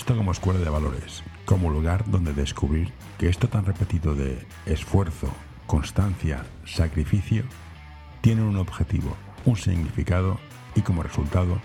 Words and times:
esto 0.00 0.16
como 0.16 0.32
escuela 0.32 0.58
de 0.58 0.70
valores, 0.70 1.22
como 1.44 1.68
lugar 1.68 2.04
donde 2.06 2.32
descubrir 2.32 2.90
que 3.18 3.28
esto 3.28 3.48
tan 3.48 3.66
repetido 3.66 4.14
de 4.14 4.46
esfuerzo, 4.64 5.28
constancia, 5.66 6.46
sacrificio, 6.64 7.44
tiene 8.22 8.40
un 8.40 8.56
objetivo, 8.56 9.14
un 9.44 9.58
significado 9.58 10.40
y 10.74 10.80
como 10.80 11.02
resultado 11.02 11.60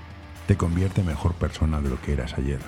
te 0.48 0.58
convierte 0.58 1.02
mejor 1.02 1.34
persona 1.36 1.80
de 1.80 1.90
lo 1.90 2.02
que 2.02 2.12
eras 2.12 2.34
ayer. 2.34 2.60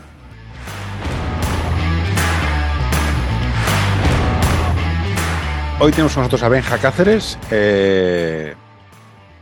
Hoy 5.82 5.92
tenemos 5.92 6.14
con 6.14 6.22
nosotros 6.22 6.44
a 6.44 6.50
Benja 6.50 6.78
Cáceres, 6.78 7.38
eh, 7.52 8.56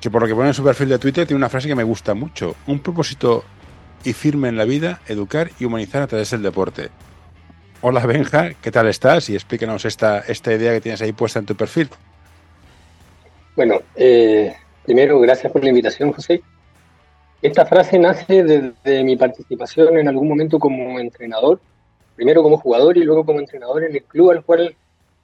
que 0.02 0.10
por 0.10 0.24
lo 0.24 0.28
que 0.28 0.34
pone 0.34 0.48
en 0.48 0.56
su 0.56 0.64
perfil 0.64 0.90
de 0.90 0.98
Twitter 0.98 1.28
tiene 1.28 1.38
una 1.38 1.50
frase 1.50 1.68
que 1.68 1.76
me 1.76 1.84
gusta 1.84 2.16
mucho. 2.16 2.56
Un 2.66 2.80
propósito 2.80 3.46
y 4.06 4.14
firme 4.14 4.50
en 4.50 4.58
la 4.58 4.66
vida, 4.66 5.02
educar 5.08 5.50
y 5.60 5.66
humanizar 5.66 6.04
a 6.04 6.08
través 6.08 6.30
del 6.32 6.44
deporte. 6.44 6.90
Hola 7.82 8.06
Benja, 8.06 8.54
¿qué 8.62 8.72
tal 8.72 8.88
estás? 8.88 9.30
Y 9.30 9.36
explícanos 9.36 9.86
esta, 9.86 10.20
esta 10.20 10.54
idea 10.54 10.74
que 10.74 10.82
tienes 10.82 11.02
ahí 11.02 11.12
puesta 11.12 11.40
en 11.40 11.46
tu 11.46 11.56
perfil. 11.56 11.90
Bueno, 13.56 13.82
eh, 13.96 14.54
primero, 14.84 15.20
gracias 15.20 15.52
por 15.52 15.64
la 15.64 15.70
invitación, 15.70 16.12
José. 16.12 16.42
Esta 17.42 17.66
frase 17.66 18.00
nace 18.00 18.44
desde 18.44 19.04
mi 19.04 19.16
participación 19.18 19.98
en 19.98 20.08
algún 20.08 20.28
momento 20.28 20.60
como 20.60 21.00
entrenador, 21.00 21.60
primero 22.16 22.42
como 22.44 22.58
jugador 22.58 22.98
y 22.98 23.04
luego 23.04 23.26
como 23.26 23.40
entrenador 23.40 23.84
en 23.84 23.96
el 23.96 24.04
club 24.04 24.32
al 24.32 24.44
cual 24.44 24.76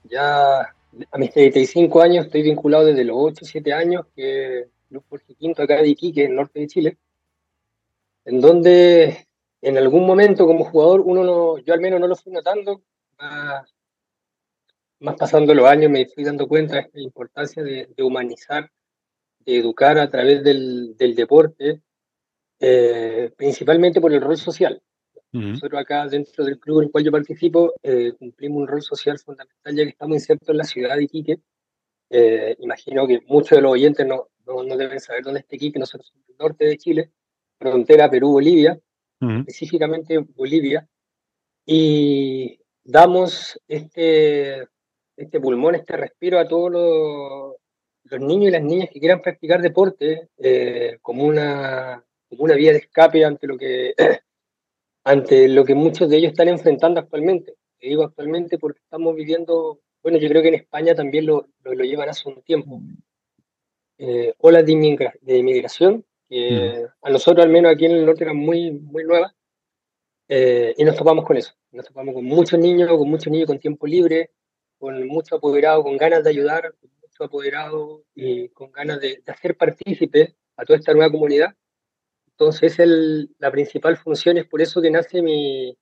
ya 0.03 0.59
a 0.59 1.17
mis 1.17 1.31
35 1.31 2.01
años 2.01 2.25
estoy 2.25 2.43
vinculado 2.43 2.85
desde 2.85 3.05
los 3.05 3.15
8 3.17 3.39
o 3.41 3.45
7 3.45 3.73
años, 3.73 4.05
que 4.15 4.45
es 4.45 4.63
el 4.63 4.69
Club 4.89 5.03
Jorge 5.09 5.33
Quinto 5.35 5.63
acá 5.63 5.81
de 5.81 5.87
Iquique, 5.87 6.25
en 6.25 6.31
el 6.31 6.35
norte 6.35 6.59
de 6.59 6.67
Chile, 6.67 6.97
en 8.25 8.41
donde 8.41 9.27
en 9.61 9.77
algún 9.77 10.05
momento 10.05 10.45
como 10.45 10.65
jugador 10.65 11.01
uno 11.01 11.23
no, 11.23 11.57
yo 11.59 11.73
al 11.73 11.81
menos 11.81 11.99
no 11.99 12.07
lo 12.07 12.15
fui 12.15 12.31
notando, 12.31 12.81
más, 13.17 13.65
pasando 15.17 15.53
los 15.53 15.65
años 15.65 15.91
me 15.91 16.05
fui 16.05 16.23
dando 16.23 16.47
cuenta 16.47 16.75
de 16.75 16.89
la 16.93 17.01
importancia 17.01 17.63
de, 17.63 17.87
humanizar, 17.99 18.69
de 19.39 19.57
educar 19.57 19.97
a 19.97 20.09
través 20.09 20.43
del, 20.43 20.95
deporte, 20.97 21.81
eh, 22.59 23.31
principalmente 23.35 24.01
por 24.01 24.13
el 24.13 24.21
rol 24.21 24.37
social. 24.37 24.81
Nosotros 25.33 25.79
acá 25.79 26.07
dentro 26.07 26.43
del 26.43 26.59
club 26.59 26.79
en 26.79 26.85
el 26.85 26.91
cual 26.91 27.05
yo 27.05 27.11
participo 27.11 27.73
eh, 27.83 28.11
cumplimos 28.19 28.63
un 28.63 28.67
rol 28.67 28.81
social 28.81 29.17
fundamental 29.17 29.73
ya 29.73 29.83
que 29.83 29.89
estamos 29.91 30.15
insertos 30.15 30.49
en 30.49 30.57
la 30.57 30.65
ciudad 30.65 30.97
de 30.97 31.03
Iquique. 31.03 31.39
Eh, 32.09 32.57
imagino 32.59 33.07
que 33.07 33.21
muchos 33.27 33.57
de 33.57 33.61
los 33.61 33.71
oyentes 33.71 34.05
no, 34.05 34.27
no, 34.45 34.75
deben 34.75 34.99
saber 34.99 35.23
dónde 35.23 35.39
está 35.39 35.55
Iquique, 35.55 35.79
nosotros 35.79 36.07
somos 36.09 36.27
el 36.27 36.35
norte 36.37 36.65
de 36.65 36.77
Chile, 36.77 37.11
frontera 37.61 38.09
Perú-Bolivia, 38.09 38.79
específicamente 39.19 40.17
Bolivia, 40.17 40.87
y 41.63 42.59
damos 42.83 43.59
este, 43.67 44.67
este 45.15 45.39
pulmón, 45.39 45.75
este 45.75 45.95
respiro 45.95 46.39
a 46.39 46.47
todos 46.47 46.71
los, 46.71 47.55
los 48.05 48.19
niños 48.19 48.47
y 48.47 48.51
las 48.51 48.63
niñas 48.63 48.89
que 48.91 48.99
quieran 48.99 49.21
practicar 49.21 49.61
deporte 49.61 50.29
eh, 50.37 50.97
como, 51.03 51.23
una, 51.23 52.03
como 52.27 52.43
una 52.43 52.55
vía 52.55 52.71
de 52.71 52.79
escape 52.79 53.23
ante 53.23 53.45
lo 53.45 53.57
que 53.57 53.93
ante 55.03 55.47
lo 55.47 55.63
que 55.65 55.75
muchos 55.75 56.09
de 56.09 56.17
ellos 56.17 56.31
están 56.31 56.47
enfrentando 56.47 56.99
actualmente. 56.99 57.55
Te 57.79 57.87
digo 57.87 58.03
actualmente 58.03 58.57
porque 58.57 58.79
estamos 58.79 59.15
viviendo, 59.15 59.79
bueno, 60.03 60.17
yo 60.17 60.29
creo 60.29 60.41
que 60.41 60.49
en 60.49 60.55
España 60.55 60.95
también 60.95 61.25
lo, 61.25 61.47
lo, 61.63 61.83
llevan 61.83 62.09
hace 62.09 62.29
un 62.29 62.41
tiempo, 62.43 62.81
eh, 63.97 64.33
olas 64.39 64.65
de, 64.65 64.71
inmigración, 65.37 66.05
que 66.31 66.87
a 67.01 67.09
nosotros 67.09 67.45
al 67.45 67.51
menos 67.51 67.73
aquí 67.73 67.85
en 67.85 67.91
el 67.91 68.05
norte 68.05 68.23
eran 68.23 68.37
muy, 68.37 68.71
muy 68.71 69.03
nuevas, 69.03 69.33
eh, 70.29 70.73
y 70.77 70.83
nos 70.85 70.95
topamos 70.95 71.25
con 71.25 71.35
eso. 71.35 71.53
Nos 71.71 71.85
topamos 71.85 72.15
con 72.15 72.23
muchos 72.23 72.57
niños, 72.57 72.89
con 72.89 73.09
muchos 73.09 73.31
niños 73.31 73.47
con 73.47 73.59
tiempo 73.59 73.85
libre, 73.85 74.31
con 74.79 75.05
mucho 75.07 75.35
apoderado, 75.35 75.83
con 75.83 75.97
ganas 75.97 76.23
de 76.23 76.29
ayudar, 76.29 76.73
con 76.79 76.89
mucho 77.01 77.25
apoderado 77.25 78.03
y 78.15 78.49
con 78.49 78.71
ganas 78.71 79.01
de, 79.01 79.21
de 79.25 79.31
hacer 79.31 79.57
partícipe 79.57 80.35
a 80.55 80.63
toda 80.63 80.79
esta 80.79 80.93
nueva 80.93 81.11
comunidad 81.11 81.55
entonces, 82.41 82.79
el, 82.79 83.29
la 83.37 83.51
principal 83.51 83.97
función 83.97 84.35
es 84.39 84.47
por 84.47 84.63
eso 84.63 84.81
que 84.81 84.89
nace 84.89 85.21
mi, 85.21 85.77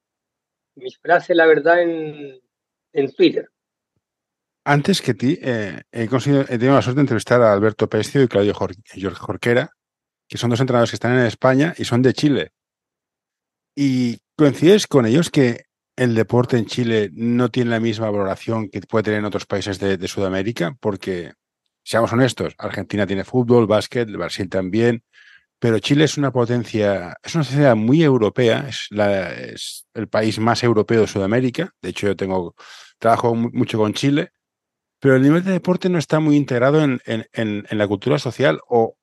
mi 0.76 0.92
frase, 0.92 1.34
la 1.34 1.46
verdad, 1.46 1.82
en, 1.82 2.38
en 2.92 3.12
Twitter. 3.14 3.50
Antes 4.66 5.02
que 5.02 5.14
ti, 5.14 5.40
eh, 5.42 5.84
he, 5.90 6.04
he 6.04 6.08
tenido 6.08 6.76
la 6.76 6.82
suerte 6.82 6.98
de 6.98 7.04
entrevistar 7.04 7.42
a 7.42 7.54
Alberto 7.54 7.88
Pescio 7.88 8.22
y 8.22 8.28
Claudio 8.28 8.54
Jorge 8.54 8.82
Jorquera, 9.16 9.72
que 10.30 10.38
son 10.38 10.52
dos 10.52 10.62
entrenadores 10.62 10.92
que 10.92 10.96
están 10.96 11.18
en 11.18 11.26
España 11.26 11.74
y 11.78 11.84
son 11.84 12.02
de 12.04 12.14
Chile. 12.14 12.52
Y 13.76 14.20
coincides 14.38 14.88
con 14.88 15.06
ellos 15.06 15.30
que 15.30 15.66
el 15.96 16.16
deporte 16.16 16.58
en 16.58 16.66
Chile 16.66 17.10
no 17.14 17.50
tiene 17.50 17.72
la 17.72 17.80
misma 17.80 18.10
valoración 18.10 18.70
que 18.70 18.80
puede 18.82 19.04
tener 19.04 19.20
en 19.20 19.26
otros 19.26 19.46
países 19.46 19.80
de, 19.80 20.08
Sudamérica, 20.08 20.78
porque, 20.80 21.34
seamos 21.84 22.14
honestos, 22.14 22.56
Argentina 22.58 23.06
tiene 23.06 23.26
fútbol, 23.26 23.68
básquet, 23.68 24.10
Brasil 24.10 24.48
también, 24.48 25.04
pero 25.58 25.80
Chile 25.80 26.06
es 26.06 26.18
una 26.18 26.32
potencia, 26.32 27.18
es 27.22 27.36
una 27.36 27.44
sociedad 27.44 27.76
muy 27.76 28.02
europea, 28.02 28.66
es, 28.70 28.88
la, 28.92 29.34
es, 29.34 29.88
el 29.94 30.08
país 30.08 30.40
más 30.40 30.64
europeo 30.64 31.02
de 31.02 31.08
Sudamérica. 31.08 31.74
De 31.82 31.90
hecho, 31.90 32.08
yo 32.08 32.16
tengo 32.16 32.56
trabajo 32.98 33.36
mucho 33.36 33.78
con 33.78 33.94
Chile, 33.94 34.32
pero 35.00 35.18
el 35.18 35.22
nivel 35.22 35.44
de 35.44 35.52
deporte 35.52 35.90
no 35.90 35.98
está 35.98 36.22
muy 36.22 36.38
integrado 36.38 36.82
en, 36.82 37.02
en, 37.06 37.28
en, 37.34 37.78
la 37.78 37.88
cultura 37.88 38.20
social, 38.20 38.62
o, 38.70 38.96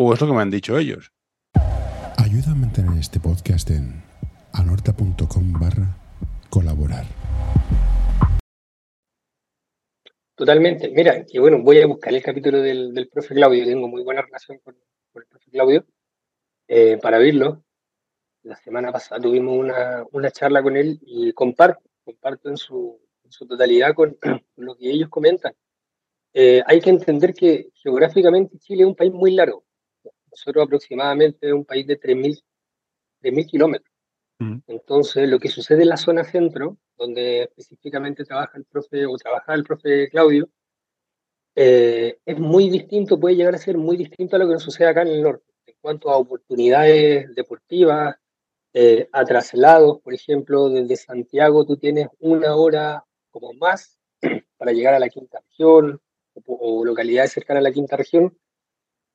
o, 0.00 0.14
es 0.14 0.20
lo 0.20 0.28
que 0.28 0.32
me 0.32 0.42
han 0.42 0.50
dicho 0.50 0.78
ellos. 0.78 1.10
Ayuda 2.16 2.52
a 2.52 2.54
mantener 2.54 2.98
este 2.98 3.18
podcast 3.18 3.68
en 3.70 4.00
anorta.com 4.52 5.52
barra 5.54 5.96
colaborar. 6.48 7.04
Totalmente. 10.36 10.88
Mira, 10.90 11.24
que 11.26 11.40
bueno, 11.40 11.62
voy 11.62 11.80
a 11.80 11.86
buscar 11.88 12.14
el 12.14 12.22
capítulo 12.22 12.60
del, 12.60 12.94
del 12.94 13.08
profe 13.08 13.34
Claudio, 13.34 13.64
tengo 13.64 13.88
muy 13.88 14.04
buena 14.04 14.22
relación 14.22 14.58
con, 14.62 14.76
el 14.76 15.26
profe 15.26 15.50
Claudio, 15.50 15.84
eh, 16.68 16.96
para 17.02 17.18
verlo. 17.18 17.64
La 18.44 18.54
semana 18.56 18.92
pasada 18.92 19.20
tuvimos 19.20 19.58
una, 19.58 20.04
una, 20.12 20.30
charla 20.30 20.62
con 20.62 20.76
él 20.76 21.00
y 21.02 21.32
comparto, 21.32 21.82
comparto 22.04 22.48
en 22.48 22.56
su, 22.56 23.00
en 23.24 23.32
su 23.32 23.48
totalidad 23.48 23.94
con, 23.94 24.16
lo 24.56 24.76
que 24.76 24.90
ellos 24.90 25.08
comentan. 25.08 25.54
Eh, 26.32 26.62
hay 26.66 26.80
que 26.80 26.90
entender 26.90 27.34
que 27.34 27.70
geográficamente 27.74 28.58
Chile 28.58 28.82
es 28.82 28.88
un 28.88 28.94
país 28.94 29.12
muy 29.12 29.32
largo. 29.32 29.64
Nosotros 30.38 30.66
aproximadamente 30.66 31.48
es 31.48 31.52
un 31.52 31.64
país 31.64 31.86
de 31.86 31.98
3.000 31.98 33.46
kilómetros. 33.46 33.92
Mm. 34.38 34.58
Entonces, 34.68 35.28
lo 35.28 35.38
que 35.38 35.48
sucede 35.48 35.82
en 35.82 35.88
la 35.88 35.96
zona 35.96 36.24
centro, 36.24 36.78
donde 36.96 37.42
específicamente 37.42 38.24
trabaja 38.24 38.56
el 38.56 38.64
profe 38.64 39.06
o 39.06 39.16
trabaja 39.16 39.54
el 39.54 39.64
profe 39.64 40.08
Claudio, 40.10 40.48
eh, 41.56 42.18
es 42.24 42.38
muy 42.38 42.70
distinto, 42.70 43.18
puede 43.18 43.34
llegar 43.34 43.54
a 43.54 43.58
ser 43.58 43.76
muy 43.76 43.96
distinto 43.96 44.36
a 44.36 44.38
lo 44.38 44.46
que 44.46 44.52
nos 44.52 44.62
sucede 44.62 44.88
acá 44.88 45.02
en 45.02 45.08
el 45.08 45.22
norte, 45.22 45.44
en 45.66 45.74
cuanto 45.80 46.10
a 46.10 46.16
oportunidades 46.16 47.34
deportivas, 47.34 48.14
eh, 48.74 49.08
a 49.10 49.24
traslados, 49.24 50.00
por 50.02 50.14
ejemplo, 50.14 50.68
desde 50.68 50.96
Santiago 50.96 51.64
tú 51.66 51.76
tienes 51.76 52.06
una 52.20 52.54
hora 52.54 53.04
como 53.30 53.52
más 53.54 53.98
para 54.56 54.72
llegar 54.72 54.94
a 54.94 55.00
la 55.00 55.08
quinta 55.08 55.40
región 55.40 56.00
o, 56.46 56.84
localidades 56.84 57.32
cercanas 57.32 57.62
a 57.62 57.64
la 57.64 57.72
quinta 57.72 57.96
región 57.96 58.38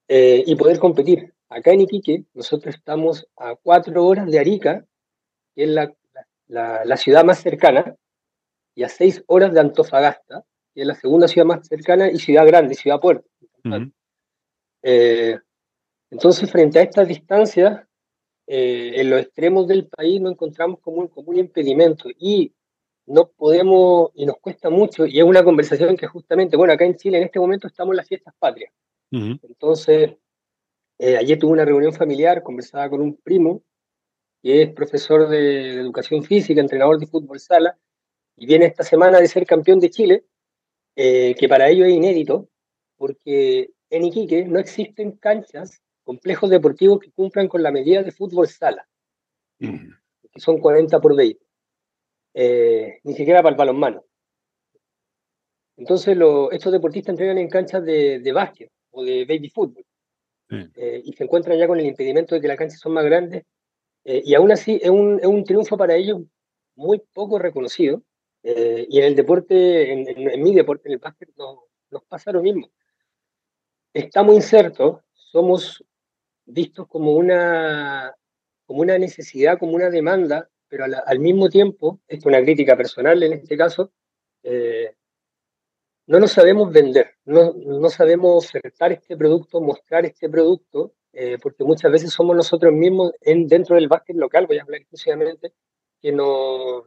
eh, 0.08 0.44
y 0.46 0.56
poder 0.56 0.80
competir. 0.80 1.34
Acá 1.50 1.72
en 1.72 1.82
Iquique 1.82 2.24
nosotros 2.34 2.76
estamos 2.76 3.28
a 3.38 3.56
cuatro 3.56 4.06
horas 4.06 4.30
de 4.30 4.40
Arica, 4.40 4.86
que 5.56 5.64
es 5.64 5.70
la, 5.70 5.94
la, 6.48 6.84
la 6.86 6.98
ciudad 6.98 7.24
más 7.24 7.42
cercana, 7.42 7.96
y 8.76 8.84
a 8.84 8.90
seis 8.90 9.24
horas 9.28 9.54
de 9.54 9.60
Antofagasta, 9.60 10.44
que 10.74 10.82
es 10.82 10.88
la 10.88 10.96
segunda 10.96 11.28
ciudad 11.28 11.46
más 11.46 11.68
cercana 11.68 12.10
y 12.10 12.18
ciudad 12.18 12.48
grande, 12.48 12.74
ciudad 12.74 13.00
puerto. 13.00 13.28
Eh, 14.82 15.38
entonces, 16.10 16.52
frente 16.52 16.80
a 16.80 16.84
estas 16.84 17.08
distancias, 17.08 17.82
eh, 18.48 18.94
en 18.96 19.10
los 19.10 19.22
extremos 19.22 19.68
del 19.68 19.88
país 19.88 20.20
nos 20.20 20.34
encontramos 20.34 20.80
como 20.80 20.98
un, 20.98 21.08
como 21.08 21.30
un 21.30 21.38
impedimento 21.38 22.10
y 22.18 22.54
no 23.06 23.28
podemos, 23.28 24.12
y 24.16 24.26
nos 24.26 24.38
cuesta 24.38 24.70
mucho, 24.70 25.06
y 25.06 25.20
es 25.20 25.24
una 25.24 25.44
conversación 25.44 25.96
que 25.96 26.08
justamente, 26.08 26.58
bueno, 26.58 26.74
acá 26.74 26.86
en 26.86 26.96
Chile 26.96 27.18
en 27.18 27.26
este 27.26 27.40
momento 27.40 27.68
estamos 27.68 27.94
en 27.94 27.98
las 27.98 28.08
fiestas 28.08 28.34
patrias. 28.40 28.74
Entonces, 29.14 30.16
eh, 30.98 31.18
ayer 31.18 31.38
tuve 31.38 31.52
una 31.52 31.66
reunión 31.66 31.94
familiar, 31.94 32.42
conversaba 32.42 32.90
con 32.90 33.02
un 33.02 33.16
primo, 33.16 33.64
que 34.42 34.64
es 34.64 34.74
profesor 34.74 35.30
de 35.30 35.76
educación 35.76 36.24
física, 36.24 36.60
entrenador 36.60 36.98
de 36.98 37.06
fútbol 37.06 37.40
sala, 37.40 37.78
y 38.36 38.48
viene 38.48 38.66
esta 38.66 38.84
semana 38.84 39.20
de 39.20 39.28
ser 39.28 39.46
campeón 39.46 39.80
de 39.80 39.92
Chile, 39.92 40.26
eh, 40.96 41.36
que 41.36 41.48
para 41.48 41.70
ello 41.70 41.86
es 41.86 41.94
inédito, 41.94 42.50
porque 42.98 43.72
en 43.92 44.06
Iquique 44.06 44.46
no 44.46 44.58
existen 44.58 45.12
canchas, 45.12 45.84
complejos 46.04 46.50
deportivos 46.50 47.00
que 47.00 47.12
cumplan 47.12 47.48
con 47.48 47.62
la 47.62 47.72
medida 47.72 48.02
de 48.02 48.12
fútbol 48.12 48.48
sala, 48.48 48.88
que 49.60 50.40
son 50.40 50.60
40 50.60 51.00
por 51.00 51.16
20, 51.16 51.40
eh, 52.34 53.00
ni 53.04 53.14
siquiera 53.14 53.44
para 53.44 53.52
el 53.52 53.58
balonmano. 53.58 54.04
Entonces 55.78 56.18
estos 56.52 56.72
deportistas 56.72 57.14
entrenan 57.14 57.38
en 57.38 57.50
canchas 57.50 57.84
de, 57.86 58.20
de 58.20 58.32
básquet 58.32 58.73
o 58.94 59.04
de 59.04 59.26
baby 59.26 59.50
fútbol, 59.50 59.86
eh, 60.50 61.02
y 61.04 61.14
se 61.14 61.26
encuentran 61.26 61.58
ya 61.58 61.68
con 61.68 61.80
el 61.80 61.86
impedimento 61.86 62.36
de 62.36 62.42
que 62.42 62.48
las 62.48 62.58
canchas 62.58 62.80
son 62.80 62.94
más 62.94 63.06
grandes, 63.06 63.44
y 64.06 64.34
aún 64.36 64.52
así 64.52 64.80
es 64.82 64.90
un, 64.90 65.20
es 65.20 65.28
un 65.28 65.46
triunfo 65.46 65.78
para 65.78 65.96
ellos 65.96 66.22
muy 66.76 67.02
poco 67.14 67.40
reconocido. 67.40 68.02
Eh, 68.44 68.86
y 68.90 69.00
en 69.00 69.06
el 69.06 69.16
deporte, 69.16 69.92
en, 69.94 70.44
mi 70.44 70.54
deporte, 70.54 70.90
en 70.90 70.94
el 70.94 71.00
básquet, 71.00 71.30
no, 71.38 71.64
nos 71.90 72.04
pasa 72.04 72.32
lo 72.32 72.42
mismo. 72.42 72.70
Estamos 73.94 74.36
insertos, 74.36 75.02
somos 75.14 75.84
vistos 76.46 76.88
como 76.88 77.14
una, 77.14 78.14
como 78.66 78.82
una 78.82 78.98
necesidad, 78.98 79.58
como 79.58 79.74
una 79.74 79.90
demanda, 79.90 80.50
pero 80.68 80.86
al, 80.86 81.20
mismo 81.20 81.50
tiempo, 81.50 82.02
esto 82.08 82.28
es 82.30 82.34
una 82.34 82.44
crítica 82.44 82.76
personal 82.76 83.22
en 83.24 83.34
este 83.34 83.56
caso, 83.56 83.94
eh, 84.42 84.96
no 86.08 86.20
nos 86.20 86.32
sabemos 86.32 86.72
vender, 86.72 87.16
no, 87.26 87.54
no, 87.54 87.90
sabemos 87.90 88.46
ofertar 88.46 88.92
este 88.92 89.16
producto, 89.16 89.62
mostrar 89.62 90.06
este 90.06 90.30
producto, 90.30 90.94
eh, 91.14 91.38
porque 91.42 91.64
muchas 91.64 91.92
veces 91.92 92.12
somos 92.12 92.36
nosotros 92.36 92.74
mismos 92.74 93.14
en, 93.22 93.48
dentro 93.48 93.76
del 93.76 93.88
básquet 93.88 94.16
local, 94.16 94.48
voy 94.48 94.58
a 94.58 94.64
hablar 94.64 94.82
exclusivamente, 94.82 95.54
que, 96.02 96.12
no, 96.12 96.84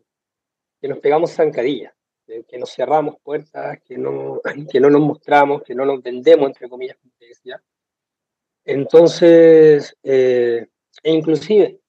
que 0.81 0.89
nos 0.89 0.99
pegamos 0.99 1.33
zancadillas, 1.33 1.95
que 2.27 2.59
nos 2.59 2.73
cerramos 2.75 3.17
puertas, 3.23 3.79
que 3.83 3.97
no, 3.97 4.41
que 4.71 4.81
no 4.81 4.91
nos 4.91 5.01
mostramos, 5.01 5.63
que 5.63 5.75
no 5.75 5.85
nos 5.87 6.03
vendemos, 6.03 6.49
entre 6.49 6.69
comillas, 6.69 6.97
como 6.99 7.13
te. 7.19 7.27
Entonces, 8.65 9.97
eh, 10.03 10.67
e 11.03 11.13
inclusive, 11.13 11.81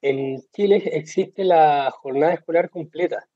en 0.00 0.40
Chile 0.52 0.82
existe 0.92 1.44
la 1.44 1.90
jornada 1.90 2.34
escolar 2.34 2.70
completa, 2.70 3.28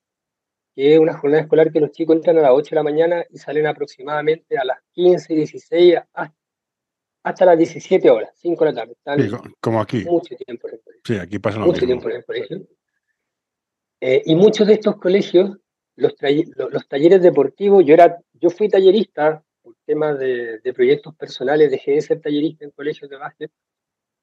que 0.75 0.95
es 0.95 1.01
una 1.01 1.17
jornada 1.17 1.43
escolar 1.43 1.71
que 1.71 1.81
los 1.81 1.93
chicos 1.93 2.17
entran 2.17 2.39
a 2.39 2.43
las 2.43 2.51
8 2.53 2.71
de 2.71 2.77
la 2.77 2.83
mañana 2.83 3.25
y 3.31 3.39
salen 3.39 3.67
aproximadamente 3.67 4.59
a 4.59 4.65
las 4.65 4.79
15, 4.93 5.35
16, 5.35 5.95
hasta, 7.23 7.45
las 7.45 7.59
17 7.59 8.11
horas, 8.11 8.31
5 8.35 8.65
de 8.65 8.73
la 8.73 8.77
tarde. 8.77 8.93
Están 8.93 9.55
como 9.61 9.81
aquí. 9.81 10.05
Mucho 10.05 10.35
tiempo 10.37 10.69
en 10.69 10.75
el 10.75 10.81
colegio. 10.81 11.03
Sí, 11.07 11.17
aquí 11.17 11.39
pasa 11.39 11.59
lo 11.59 11.67
Mucho 11.67 11.87
tiempo 11.87 12.09
en 12.09 12.17
el 12.17 12.25
colegio. 12.25 12.67
Eh, 14.01 14.23
y 14.27 14.35
muchos 14.35 14.67
de 14.67 14.75
estos 14.75 14.97
colegios, 14.97 15.57
los, 15.97 16.15
los, 16.57 16.89
talleres 16.89 17.23
deportivos, 17.23 17.85
yo, 17.87 17.95
era, 17.95 18.19
yo 18.33 18.51
fui 18.51 18.69
tallerista 18.69 19.43
por 19.63 19.77
temas 19.87 20.19
de, 20.19 20.59
de 20.59 20.75
proyectos 20.75 21.15
personales, 21.15 21.71
dejé 21.71 21.93
de 21.93 22.03
ser 22.03 22.21
tallerista 22.21 22.65
en 22.65 22.73
colegios 22.73 23.09
de 23.09 23.17
básquet, 23.17 23.51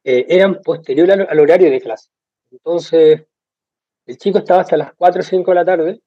eh, 0.03 0.25
eran 0.29 0.61
posterior 0.61 1.11
al, 1.11 1.39
horario 1.39 1.69
de 1.69 1.79
clase. 1.79 2.09
Entonces, 2.51 3.23
el 4.05 4.17
chico 4.17 4.39
estaba 4.39 4.61
hasta 4.61 4.77
las 4.77 4.93
4 4.93 5.21
o 5.21 5.23
5 5.23 5.51
de 5.51 5.55
la 5.55 5.65
tarde 5.65 6.01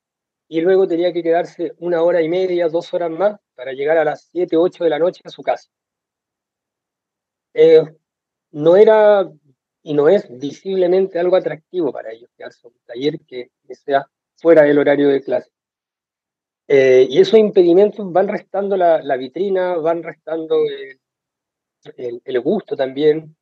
y 0.49 0.61
luego 0.61 0.87
tenía 0.87 1.13
que 1.13 1.23
quedarse 1.23 1.75
una 1.79 2.03
hora 2.03 2.23
y 2.23 2.29
media, 2.29 2.69
dos 2.69 2.93
horas 2.95 3.11
más 3.11 3.41
para 3.55 3.73
llegar 3.73 3.99
a 3.99 4.05
las 4.05 4.29
7, 4.33 4.57
8 4.57 4.85
de 4.85 4.91
la 4.91 4.99
noche 4.99 5.23
a 5.25 5.31
su 5.31 5.43
casa. 5.43 5.69
Eh, 7.55 7.83
no 8.51 8.77
era 8.77 9.31
y 9.85 9.95
no 9.95 10.09
es 10.09 10.27
visiblemente 10.31 11.19
algo 11.19 11.37
atractivo 11.37 11.93
para 11.93 12.11
ellos 12.11 12.31
quedarse 12.37 12.67
en 12.67 12.73
un 12.73 12.81
taller 12.87 13.21
que, 13.27 13.51
sea 13.75 14.09
fuera 14.37 14.63
del 14.63 14.79
horario 14.79 15.09
de 15.09 15.23
clase. 15.23 15.51
Eh, 16.67 17.07
y 17.09 17.21
esos 17.21 17.39
impedimentos 17.39 18.11
van 18.11 18.29
restando 18.29 18.77
la, 18.77 19.17
vitrina, 19.17 19.77
van 19.77 20.03
restando 20.03 20.57
el, 21.97 22.41
gusto 22.41 22.75
también. 22.75 23.37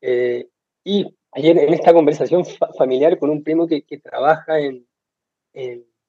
Eh, 0.00 0.48
y 0.82 1.16
ayer 1.30 1.58
en 1.58 1.72
esta 1.72 1.92
conversación 1.92 2.44
familiar 2.76 3.16
con 3.18 3.30
un 3.30 3.44
primo 3.44 3.66
que, 3.68 3.82
trabaja 4.02 4.58
en, 4.58 4.86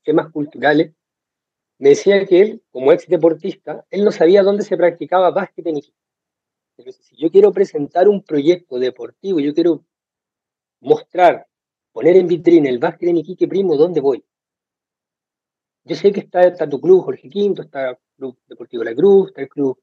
temas 0.05 0.31
culturales, 0.31 0.93
me 1.77 1.89
decía 1.89 2.25
que 2.25 2.41
él, 2.41 2.63
como 2.71 2.93
ex 2.93 3.07
deportista, 3.07 3.85
él 3.89 4.05
no 4.05 4.11
sabía 4.11 4.43
dónde 4.43 4.63
se 4.63 4.77
practicaba 4.77 5.31
básquet 5.31 5.67
en 5.67 5.77
Iquique. 5.77 5.97
Si 6.93 7.17
yo 7.17 7.29
quiero 7.31 7.51
presentar 7.51 8.07
un 8.07 8.23
proyecto 8.23 8.79
deportivo, 8.79 9.39
yo 9.39 9.53
quiero 9.53 9.85
mostrar, 10.79 11.47
poner 11.91 12.15
en 12.15 12.27
vitrina 12.27 12.69
el 12.69 12.79
básquet 12.79 13.09
en 13.09 13.17
Iquique, 13.17 13.47
primo, 13.47 13.75
¿dónde 13.75 13.99
voy? 13.99 14.23
Yo 15.83 15.95
sé 15.95 16.11
que 16.11 16.21
está, 16.21 16.69
tu 16.69 16.81
club 16.81 17.03
Jorge 17.03 17.29
Quinto, 17.29 17.61
está 17.61 17.91
el 17.91 17.97
Club 18.17 18.39
Deportivo 18.47 18.83
La 18.83 18.95
Cruz, 18.95 19.27
está 19.27 19.41
el 19.41 19.49
Club 19.49 19.79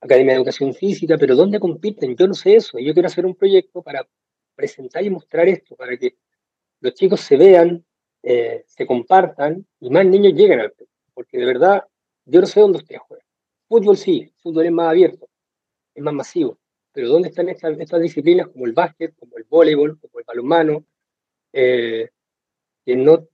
Academia 0.00 0.32
de 0.32 0.38
Educación 0.38 0.74
Física, 0.74 1.16
pero 1.18 1.34
¿dónde 1.34 1.58
compiten? 1.58 2.14
Yo 2.14 2.26
no 2.26 2.34
sé 2.34 2.56
eso. 2.56 2.78
Yo 2.78 2.92
quiero 2.92 3.06
hacer 3.06 3.24
un 3.24 3.34
proyecto 3.34 3.82
para 3.82 4.06
presentar 4.54 5.04
y 5.04 5.10
mostrar 5.10 5.48
esto, 5.48 5.74
para 5.74 5.96
que 5.96 6.16
los 6.80 6.92
chicos 6.94 7.20
se 7.20 7.36
vean, 7.36 7.84
eh, 8.22 8.64
se 8.66 8.86
compartan 8.86 9.66
y 9.80 9.90
más 9.90 10.06
niños 10.06 10.34
lleguen 10.34 10.60
al 10.60 10.72
club. 10.72 10.88
Porque 11.14 11.38
de 11.38 11.46
verdad, 11.46 11.84
yo 12.24 12.40
no 12.40 12.46
sé 12.46 12.60
dónde 12.60 12.78
ustedes 12.78 13.00
juegan. 13.02 13.26
Fútbol 13.68 13.96
sí, 13.96 14.32
fútbol 14.42 14.66
es 14.66 14.72
más 14.72 14.90
abierto, 14.90 15.28
es 15.94 16.02
más 16.02 16.14
masivo. 16.14 16.58
Pero 16.92 17.08
¿dónde 17.08 17.28
están 17.28 17.48
estas, 17.48 17.78
estas 17.78 18.00
disciplinas 18.00 18.48
como 18.48 18.66
el 18.66 18.72
básquet, 18.72 19.14
como 19.18 19.36
el 19.36 19.44
voleibol, 19.44 19.98
como 20.00 20.18
el 20.18 20.24
balonmano? 20.26 20.84
Eh, 21.52 22.08
que, 22.84 22.96
no, 22.96 23.28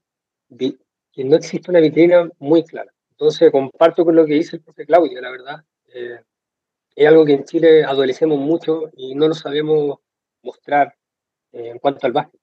que 0.57 1.23
no 1.23 1.35
existe 1.35 1.71
una 1.71 1.79
vitrina 1.79 2.29
muy 2.39 2.63
clara. 2.63 2.93
Entonces, 3.11 3.51
comparto 3.51 4.03
con 4.03 4.15
lo 4.15 4.25
que 4.25 4.33
dice 4.33 4.57
el 4.57 4.63
profe 4.63 4.85
Claudio, 4.85 5.21
la 5.21 5.31
verdad. 5.31 5.63
Eh, 5.93 6.19
es 6.95 7.07
algo 7.07 7.25
que 7.25 7.33
en 7.33 7.45
Chile 7.45 7.83
adolecemos 7.83 8.39
mucho 8.39 8.89
y 8.95 9.15
no 9.15 9.27
lo 9.27 9.33
sabemos 9.33 9.99
mostrar 10.41 10.95
eh, 11.51 11.69
en 11.69 11.79
cuanto 11.79 12.05
al 12.07 12.13
básquet. 12.13 12.41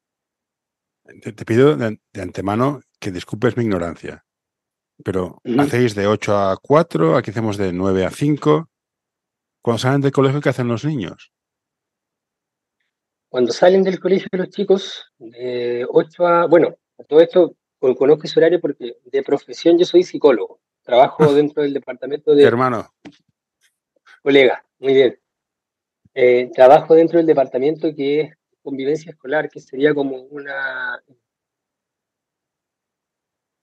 Te, 1.22 1.44
pido 1.44 1.76
de, 1.76 1.98
antemano 2.14 2.80
que 2.98 3.10
disculpes 3.10 3.56
mi 3.56 3.64
ignorancia, 3.64 4.24
pero 5.04 5.40
hacéis 5.58 5.94
de 5.94 6.06
8 6.06 6.36
a 6.36 6.56
4, 6.56 7.16
aquí 7.16 7.30
hacemos 7.30 7.56
de 7.56 7.72
9 7.72 8.04
a 8.04 8.10
5. 8.10 8.68
Cuando 9.62 9.78
salen 9.78 10.00
del 10.00 10.12
colegio, 10.12 10.40
¿qué 10.40 10.48
hacen 10.50 10.68
los 10.68 10.84
niños? 10.84 11.32
Cuando 13.28 13.52
salen 13.52 13.82
del 13.82 14.00
colegio 14.00 14.28
los 14.32 14.50
chicos, 14.50 15.12
de 15.18 15.86
8 15.88 16.26
a... 16.26 16.46
Bueno, 16.46 16.76
todo 17.08 17.20
esto 17.20 17.56
conozco 17.78 18.24
ese 18.24 18.38
horario 18.38 18.60
porque 18.60 18.96
de 19.04 19.22
profesión 19.22 19.78
yo 19.78 19.84
soy 19.84 20.02
psicólogo. 20.02 20.60
Trabajo 20.82 21.24
dentro 21.34 21.62
del 21.62 21.74
departamento 21.74 22.34
de... 22.34 22.44
Hermano. 22.44 22.92
Colega, 24.22 24.64
muy 24.78 24.94
bien. 24.94 25.18
Eh, 26.14 26.50
trabajo 26.52 26.94
dentro 26.94 27.18
del 27.18 27.26
departamento 27.26 27.94
que 27.94 28.20
es 28.20 28.36
convivencia 28.62 29.10
escolar, 29.10 29.48
que 29.48 29.60
sería 29.60 29.94
como 29.94 30.22
una... 30.22 31.02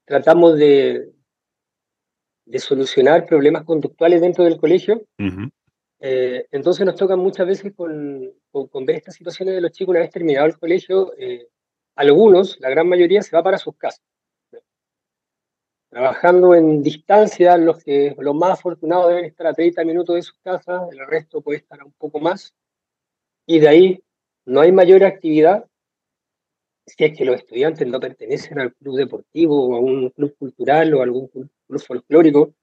Tratamos 0.06 0.58
de, 0.58 1.12
de 2.46 2.60
solucionar 2.60 3.26
problemas 3.26 3.64
conductuales 3.66 4.22
dentro 4.22 4.46
del 4.46 4.58
colegio. 4.58 5.06
Eh, 6.00 6.48
entonces 6.52 6.86
nos 6.86 6.96
toca 6.96 7.16
muchas 7.16 7.48
veces 7.48 7.74
con, 7.76 8.32
con, 8.52 8.86
ver 8.86 8.98
estas 8.98 9.16
situaciones 9.16 9.56
de 9.56 9.62
los 9.62 9.72
chicos 9.72 9.92
una 9.92 10.00
vez 10.00 10.12
terminado 10.12 10.46
el 10.46 10.58
colegio. 10.58 11.14
Eh, 11.18 11.50
algunos, 11.96 12.58
la 12.60 12.70
gran 12.70 12.88
mayoría, 12.88 13.22
se 13.22 13.36
va 13.36 13.44
para 13.44 13.58
sus 13.58 13.76
casas 13.76 14.04
trabajando 15.90 16.54
en 16.54 16.84
distancia, 16.84 17.58
los, 17.58 17.84
que, 17.84 18.16
los 18.20 18.36
más 18.36 18.60
afortunados 18.60 19.10
deben 19.10 19.26
estar 19.26 19.48
a 19.48 19.54
30 19.54 19.84
minutos 19.86 20.16
de 20.16 20.22
su 20.22 20.34
casa, 20.42 20.88
el 20.92 21.08
resto 21.08 21.42
puede 21.42 21.60
estar 21.60 21.84
un 21.84 21.94
poco 21.94 22.20
más, 22.20 22.54
y 23.46 23.60
de 23.60 23.68
ahí 23.68 24.04
no 24.48 24.62
hay 24.62 24.72
mayor 24.72 25.04
actividad 25.04 25.68
si 26.88 27.04
es 27.04 27.18
que 27.18 27.26
los 27.26 27.36
estudiantes 27.36 27.86
no 27.86 28.00
pertenecen 28.00 28.60
al 28.60 28.74
club 28.74 28.96
deportivo 28.96 29.68
o 29.68 29.76
a 29.76 29.80
un 29.80 30.10
club 30.12 30.36
cultural 30.38 30.94
o 30.94 31.02
a 31.02 31.04
algún 31.04 31.28
club, 31.28 31.50
folclórico, 31.86 32.56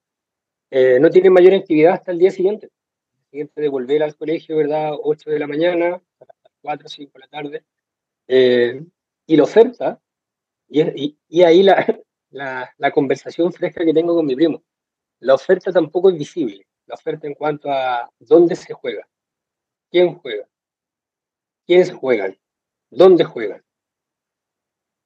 eh, 0.71 0.99
no 0.99 1.11
tienen 1.11 1.35
mayor 1.35 1.53
actividad 1.53 1.93
hasta 1.93 2.11
el 2.11 2.19
día 2.19 2.31
siguiente. 2.31 2.71
El 3.17 3.31
siguiente 3.31 3.61
de 3.61 3.69
volver 3.69 4.03
al 4.03 4.17
colegio, 4.17 4.57
¿verdad? 4.57 4.93
8 5.03 5.31
de 5.31 5.38
la 5.38 5.47
mañana, 5.47 6.03
hasta 6.19 6.35
las 6.43 6.53
4 6.62 6.87
o 6.87 6.88
5 6.88 7.12
de 7.12 7.21
la 7.21 7.29
tarde. 7.29 7.64
Eh, 8.26 8.83
y 9.26 9.37
la 9.37 9.43
oferta, 9.43 10.00
y, 10.69 11.43
ahí 11.43 11.62
la, 12.31 12.91
conversación 12.95 13.53
fresca 13.53 13.85
que 13.85 13.93
tengo 13.93 14.14
con 14.14 14.25
mi 14.25 14.35
primo. 14.35 14.62
La 15.21 15.35
oferta 15.35 15.71
tampoco 15.71 16.09
es 16.09 16.17
visible. 16.17 16.67
La 16.87 16.95
oferta 16.95 17.26
en 17.26 17.35
cuanto 17.35 17.71
a 17.71 18.11
dónde 18.19 18.57
se 18.57 18.73
juega, 18.73 19.07
quién 19.91 20.14
juega, 20.14 20.49
quiénes 21.66 21.92
juegan, 21.92 22.38
dónde 22.90 23.25
juegan. 23.25 23.62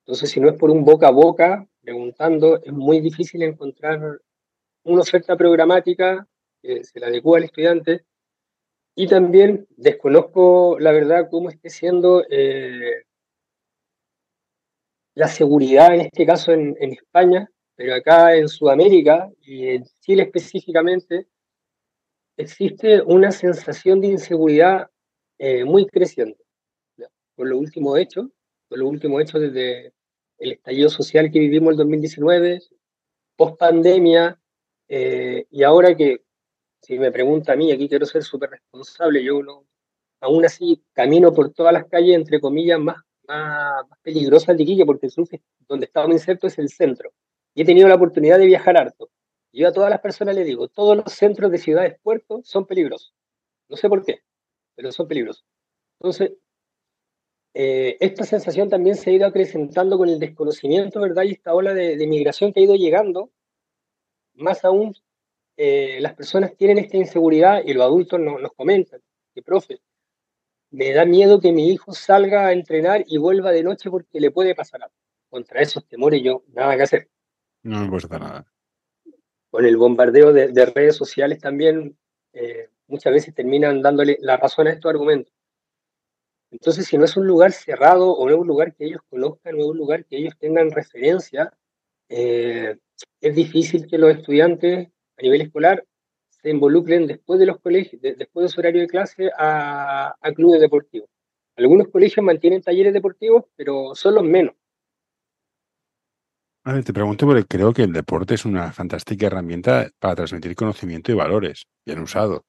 Entonces, 0.04 0.30
si 0.30 0.40
no 0.40 0.48
es 0.48 0.56
por 0.56 0.70
un 0.70 0.84
boca 0.84 1.08
a 1.08 1.12
boca, 1.12 1.68
preguntando, 1.82 2.62
es 2.62 2.72
muy 2.72 3.00
difícil 3.00 3.42
encontrar 3.42 4.20
una 4.84 5.02
oferta 5.02 5.36
programática 5.36 6.26
que 6.62 6.84
se 6.84 7.00
la 7.00 7.08
adecua 7.08 7.38
al 7.38 7.44
estudiante. 7.44 8.04
Y 8.94 9.06
también 9.06 9.66
desconozco, 9.76 10.78
la 10.80 10.92
verdad, 10.92 11.28
cómo 11.30 11.50
esté 11.50 11.70
siendo 11.70 12.24
eh, 12.30 13.04
la 15.14 15.28
seguridad, 15.28 15.94
en 15.94 16.00
este 16.00 16.26
caso 16.26 16.52
en, 16.52 16.76
España, 16.80 17.50
pero 17.76 17.94
acá 17.94 18.34
en 18.34 18.48
Sudamérica 18.48 19.30
y 19.42 19.68
en 19.68 19.84
Chile 20.00 20.22
específicamente, 20.24 21.26
existe 22.36 23.02
una 23.02 23.30
sensación 23.30 24.00
de 24.00 24.08
inseguridad 24.08 24.88
eh, 25.38 25.64
muy 25.64 25.86
creciente. 25.86 26.47
Por 27.38 27.46
lo 27.46 27.56
último 27.56 27.96
hecho, 27.96 28.32
por 28.68 28.80
lo 28.80 28.88
último 28.88 29.20
hecho 29.20 29.38
desde 29.38 29.92
el 30.38 30.52
estallido 30.54 30.88
social 30.88 31.30
que 31.30 31.38
vivimos 31.38 31.70
el 31.70 31.76
2019, 31.76 32.60
post 33.36 33.56
pandemia, 33.56 34.40
eh, 34.88 35.46
y 35.48 35.62
ahora 35.62 35.96
que, 35.96 36.24
si 36.82 36.98
me 36.98 37.12
pregunta 37.12 37.52
a 37.52 37.56
mí, 37.56 37.70
aquí 37.70 37.88
quiero 37.88 38.06
ser 38.06 38.24
súper 38.24 38.50
responsable, 38.50 39.22
yo 39.22 39.40
no, 39.40 39.64
aún 40.20 40.44
así 40.44 40.82
camino 40.92 41.32
por 41.32 41.52
todas 41.52 41.72
las 41.72 41.86
calles, 41.86 42.16
entre 42.16 42.40
comillas, 42.40 42.80
más 42.80 42.96
más, 43.28 43.84
peligrosas 44.02 44.56
de 44.56 44.64
Iquique, 44.64 44.84
porque 44.84 45.06
el 45.06 45.12
sur 45.12 45.28
donde 45.68 45.86
estamos 45.86 46.10
insertos 46.12 46.54
es 46.54 46.58
el 46.58 46.70
centro. 46.70 47.12
Y 47.54 47.62
he 47.62 47.64
tenido 47.64 47.86
la 47.86 47.94
oportunidad 47.94 48.38
de 48.38 48.46
viajar 48.46 48.76
harto. 48.76 49.10
Yo 49.52 49.68
a 49.68 49.72
todas 49.72 49.90
las 49.90 50.00
personas 50.00 50.34
les 50.34 50.44
digo, 50.44 50.66
todos 50.68 50.96
los 50.96 51.12
centros 51.12 51.52
de 51.52 51.58
ciudades, 51.58 51.98
puertos, 52.02 52.48
son 52.48 52.66
peligrosos. 52.66 53.14
No 53.68 53.76
sé 53.76 53.88
por 53.88 54.04
qué, 54.04 54.22
pero 54.74 54.90
son 54.90 55.06
peligrosos. 55.06 55.44
Entonces, 56.00 56.32
eh, 57.60 57.96
esta 57.98 58.22
sensación 58.22 58.70
también 58.70 58.94
se 58.94 59.10
ha 59.10 59.12
ido 59.14 59.26
acrecentando 59.26 59.98
con 59.98 60.08
el 60.08 60.20
desconocimiento, 60.20 61.00
¿verdad? 61.00 61.24
Y 61.24 61.32
esta 61.32 61.52
ola 61.52 61.74
de, 61.74 62.06
migración 62.06 62.52
que 62.52 62.60
ha 62.60 62.62
ido 62.62 62.76
llegando. 62.76 63.32
Más 64.34 64.64
aún, 64.64 64.94
eh, 65.56 65.98
las 66.00 66.14
personas 66.14 66.56
tienen 66.56 66.78
esta 66.78 66.98
inseguridad 66.98 67.60
y 67.64 67.74
los 67.74 67.82
adultos 67.82 68.20
nos 68.20 68.52
comentan 68.52 69.00
que, 69.34 69.42
profe, 69.42 69.80
me 70.70 70.92
da 70.92 71.04
miedo 71.04 71.40
que 71.40 71.50
mi 71.50 71.72
hijo 71.72 71.92
salga 71.92 72.46
a 72.46 72.52
entrenar 72.52 73.02
y 73.08 73.18
vuelva 73.18 73.50
de 73.50 73.64
noche 73.64 73.90
porque 73.90 74.20
le 74.20 74.30
puede 74.30 74.54
pasar 74.54 74.84
algo. 74.84 74.94
Contra 75.28 75.60
esos 75.60 75.84
temores 75.88 76.22
yo 76.22 76.44
nada 76.52 76.76
que 76.76 76.82
hacer. 76.84 77.08
No 77.64 77.88
me 77.88 77.98
nada. 78.20 78.46
Con 79.50 79.66
el 79.66 79.76
bombardeo 79.76 80.32
de, 80.32 80.66
redes 80.66 80.94
sociales 80.94 81.40
también 81.40 81.98
eh, 82.32 82.70
muchas 82.86 83.12
veces 83.12 83.34
terminan 83.34 83.82
dándole 83.82 84.16
la 84.20 84.36
razón 84.36 84.68
a 84.68 84.70
estos 84.70 84.90
argumentos. 84.90 85.34
Entonces, 86.50 86.86
si 86.86 86.96
no 86.96 87.04
es 87.04 87.16
un 87.16 87.26
lugar 87.26 87.52
cerrado 87.52 88.10
o 88.10 88.26
no 88.26 88.34
es 88.34 88.40
un 88.40 88.46
lugar 88.46 88.74
que 88.74 88.86
ellos 88.86 89.02
conozcan, 89.10 89.56
no 89.56 89.64
es 89.64 89.70
un 89.70 89.76
lugar 89.76 90.04
que 90.06 90.16
ellos 90.16 90.34
tengan 90.38 90.70
referencia, 90.70 91.52
eh, 92.08 92.76
es 93.20 93.34
difícil 93.34 93.86
que 93.86 93.98
los 93.98 94.16
estudiantes 94.16 94.88
a 95.18 95.22
nivel 95.22 95.42
escolar 95.42 95.84
se 96.30 96.50
involucren 96.50 97.06
después 97.06 97.38
de 97.40 97.46
los 97.46 97.58
colegios, 97.60 98.00
después 98.00 98.44
de 98.44 98.48
su 98.48 98.60
horario 98.60 98.80
de 98.80 98.86
clase 98.86 99.30
a, 99.36 100.14
clubes 100.34 100.60
deportivos. 100.60 101.08
Algunos 101.56 101.88
colegios 101.88 102.24
mantienen 102.24 102.62
talleres 102.62 102.92
deportivos, 102.92 103.44
pero 103.56 103.94
son 103.94 104.14
los 104.14 104.24
menos. 104.24 104.54
Te 106.84 106.92
pregunto 106.92 107.26
porque 107.26 107.44
creo 107.44 107.72
que 107.72 107.82
el 107.82 107.92
deporte 107.92 108.34
es 108.34 108.44
una 108.44 108.72
fantástica 108.72 109.26
herramienta 109.26 109.90
para 109.98 110.16
transmitir 110.16 110.54
conocimiento 110.54 111.10
y 111.10 111.14
valores, 111.14 111.66
bien 111.84 112.00
usado. 112.00 112.44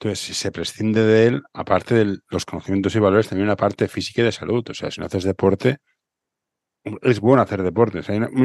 Entonces, 0.00 0.20
si 0.24 0.32
se 0.32 0.50
prescinde 0.50 1.04
de 1.04 1.26
él, 1.26 1.42
aparte 1.52 1.94
de 1.94 2.18
los 2.30 2.46
conocimientos 2.46 2.94
y 2.96 2.98
valores, 2.98 3.28
también 3.28 3.48
una 3.48 3.56
parte 3.56 3.86
física 3.86 4.22
y 4.22 4.24
de 4.24 4.32
salud. 4.32 4.64
O 4.70 4.72
sea, 4.72 4.90
si 4.90 4.98
no 4.98 5.06
haces 5.06 5.24
deporte, 5.24 5.76
es 7.02 7.20
bueno 7.20 7.42
hacer 7.42 7.62
deporte. 7.62 8.00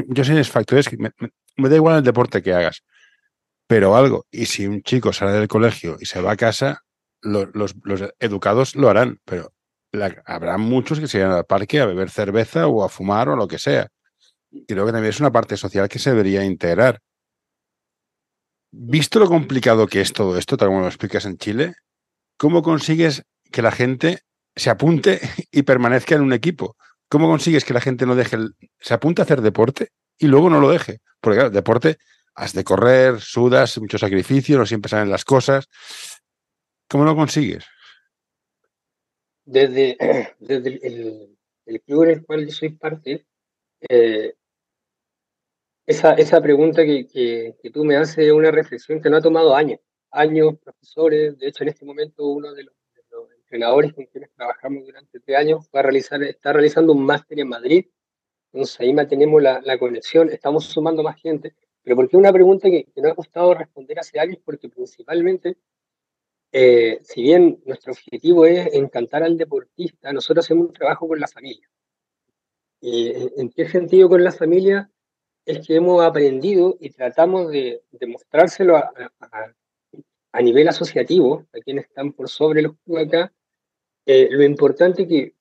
yo 0.09 0.24
sé 0.25 0.43
factores 0.43 0.89
que 0.89 0.97
me, 0.97 1.12
da 1.69 1.75
igual 1.77 1.97
el 2.00 2.03
deporte 2.03 2.43
que 2.43 2.53
hagas, 2.53 2.83
pero 3.67 3.95
algo. 3.95 4.25
Y 4.31 4.47
si 4.47 4.67
un 4.67 4.81
chico 4.81 5.13
sale 5.13 5.31
del 5.31 5.47
colegio 5.47 5.95
y 5.97 6.05
se 6.05 6.21
va 6.21 6.33
a 6.33 6.35
casa, 6.35 6.81
los, 7.21 7.74
educados 8.19 8.75
lo 8.75 8.89
harán, 8.89 9.21
pero 9.24 9.53
habrá 10.25 10.57
muchos 10.57 11.00
que 11.00 11.07
se 11.07 11.19
vayan 11.19 11.38
al 11.38 11.45
parque 11.45 11.79
a 11.79 11.85
beber 11.85 12.09
cerveza 12.09 12.67
o 12.67 12.83
a 12.83 12.89
fumar 12.89 13.29
o 13.29 13.38
lo 13.38 13.47
que 13.47 13.59
sea. 13.59 13.88
Creo 14.67 14.85
que 14.85 14.91
también 14.91 15.12
es 15.12 15.21
una 15.21 15.31
parte 15.31 15.55
social 15.55 15.88
que 15.88 16.00
se 16.00 16.09
debería 16.09 16.43
integrar. 16.43 17.00
Visto 18.77 19.20
lo 19.20 19.29
complicado 19.29 19.88
que 19.88 20.01
es 20.01 20.12
todo 20.12 20.38
esto, 20.38 20.58
tal 20.58 20.67
como 20.67 20.82
lo 20.82 20.88
explicas 20.88 21.25
en 21.25 21.38
Chile, 21.38 21.75
¿cómo 22.36 22.62
consigues 22.62 23.24
que 23.50 23.62
la 23.62 23.72
gente 23.72 24.20
se 24.53 24.70
apunte 24.70 25.22
y 25.51 25.63
permanezca 25.63 26.15
en 26.15 26.22
un 26.22 26.34
equipo? 26.34 26.75
¿Cómo 27.08 27.27
consigues 27.27 27.63
que 27.63 27.74
la 27.74 27.79
gente 27.79 28.05
no 28.05 28.15
deje, 28.15 28.38
se 28.79 28.94
apunte 28.94 29.22
a 29.22 29.24
hacer 29.24 29.41
deporte 29.41 29.91
y 30.17 30.27
luego 30.27 30.50
no 30.50 30.60
lo 30.60 30.70
deje? 30.70 31.00
Porque 31.22 31.38
claro, 31.38 31.51
deporte 31.51 31.98
has 32.36 32.51
de 32.51 32.65
correr, 32.65 33.22
sudas, 33.22 33.77
mucho 33.77 33.98
sacrificio, 33.98 34.58
no 34.58 34.65
siempre 34.65 34.89
salen 34.89 35.10
las 35.10 35.24
cosas. 35.24 35.70
¿Cómo 36.89 37.05
lo 37.05 37.15
consigues? 37.15 37.63
Desde, 39.46 39.98
desde 40.39 40.86
el, 41.65 41.82
club 41.86 42.03
en 42.03 42.10
el 42.10 42.25
cual 42.25 42.46
yo 42.46 42.51
soy 42.51 42.70
parte, 42.72 43.25
eh, 43.88 44.36
esa, 45.86 46.13
esa 46.13 46.42
pregunta 46.42 46.84
que, 46.84 47.08
que, 47.08 47.70
tú 47.72 47.86
me 47.86 47.96
haces 47.96 48.18
es 48.20 48.32
una 48.32 48.51
reflexión 48.51 49.01
que 49.01 49.10
no 49.10 49.18
ha 49.18 49.22
tomado 49.22 49.56
años, 49.56 49.80
años, 50.12 50.56
profesores, 50.63 51.38
de 51.38 51.48
hecho 51.48 51.63
en 51.63 51.70
este 51.70 51.86
momento 51.86 52.27
uno 52.27 52.54
de 52.54 52.63
los, 52.63 52.75
entrenadores 53.38 53.94
con 53.94 54.06
quienes 54.06 54.32
trabajamos 54.34 54.86
durante 54.86 55.20
este 55.20 55.36
años 55.36 55.70
va 55.74 55.80
a 55.80 55.84
realizar, 55.84 56.22
está 56.24 56.51
realizando 56.51 56.94
un 56.94 57.06
máster 57.06 57.39
en 57.39 57.48
Madrid, 57.48 57.86
entonces 58.51 58.80
ahí 58.80 58.92
mantenemos 58.92 59.42
la, 59.42 59.62
la 59.62 59.77
conexión, 59.77 60.30
estamos 60.32 60.65
sumando 60.65 61.04
más 61.04 61.22
gente, 61.22 61.56
pero 61.84 61.96
porque 61.96 62.18
una 62.18 62.34
pregunta 62.34 62.70
que, 62.70 62.86
que 62.86 63.01
no 63.01 63.10
ha 63.10 63.15
costado 63.15 63.54
responder 63.54 64.00
hace 64.00 64.20
años, 64.20 64.39
porque 64.44 64.68
principalmente, 64.68 65.58
eh, 66.51 67.00
si 67.04 67.22
bien 67.22 67.62
nuestro 67.65 67.94
objetivo 67.94 68.46
es 68.48 68.74
encantar 68.74 69.22
al 69.22 69.38
deportista, 69.38 70.12
nosotros 70.12 70.44
hacemos 70.44 70.68
un 70.68 70.74
trabajo 70.74 71.08
con 71.08 71.20
la 71.20 71.27
familia. 71.27 71.70
¿Y 72.82 73.13
¿En 73.38 73.51
qué 73.51 73.70
sentido 73.70 74.10
con 74.10 74.24
la 74.24 74.32
familia? 74.32 74.89
Es 75.46 75.66
que 75.66 75.75
hemos 75.75 76.04
aprendido 76.04 76.75
y 76.80 76.90
tratamos 76.90 77.52
de, 77.52 77.84
demostrárselo 77.92 78.78
a, 78.78 78.92
a, 80.32 80.42
nivel 80.42 80.68
asociativo, 80.68 81.46
a 81.54 81.60
quienes 81.60 81.86
están 81.86 82.12
por 82.12 82.28
sobre 82.28 82.64
los 82.64 82.74
acá, 82.98 83.32
eh, 84.06 84.28
lo 84.32 84.44
importante 84.44 85.08
que 85.08 85.36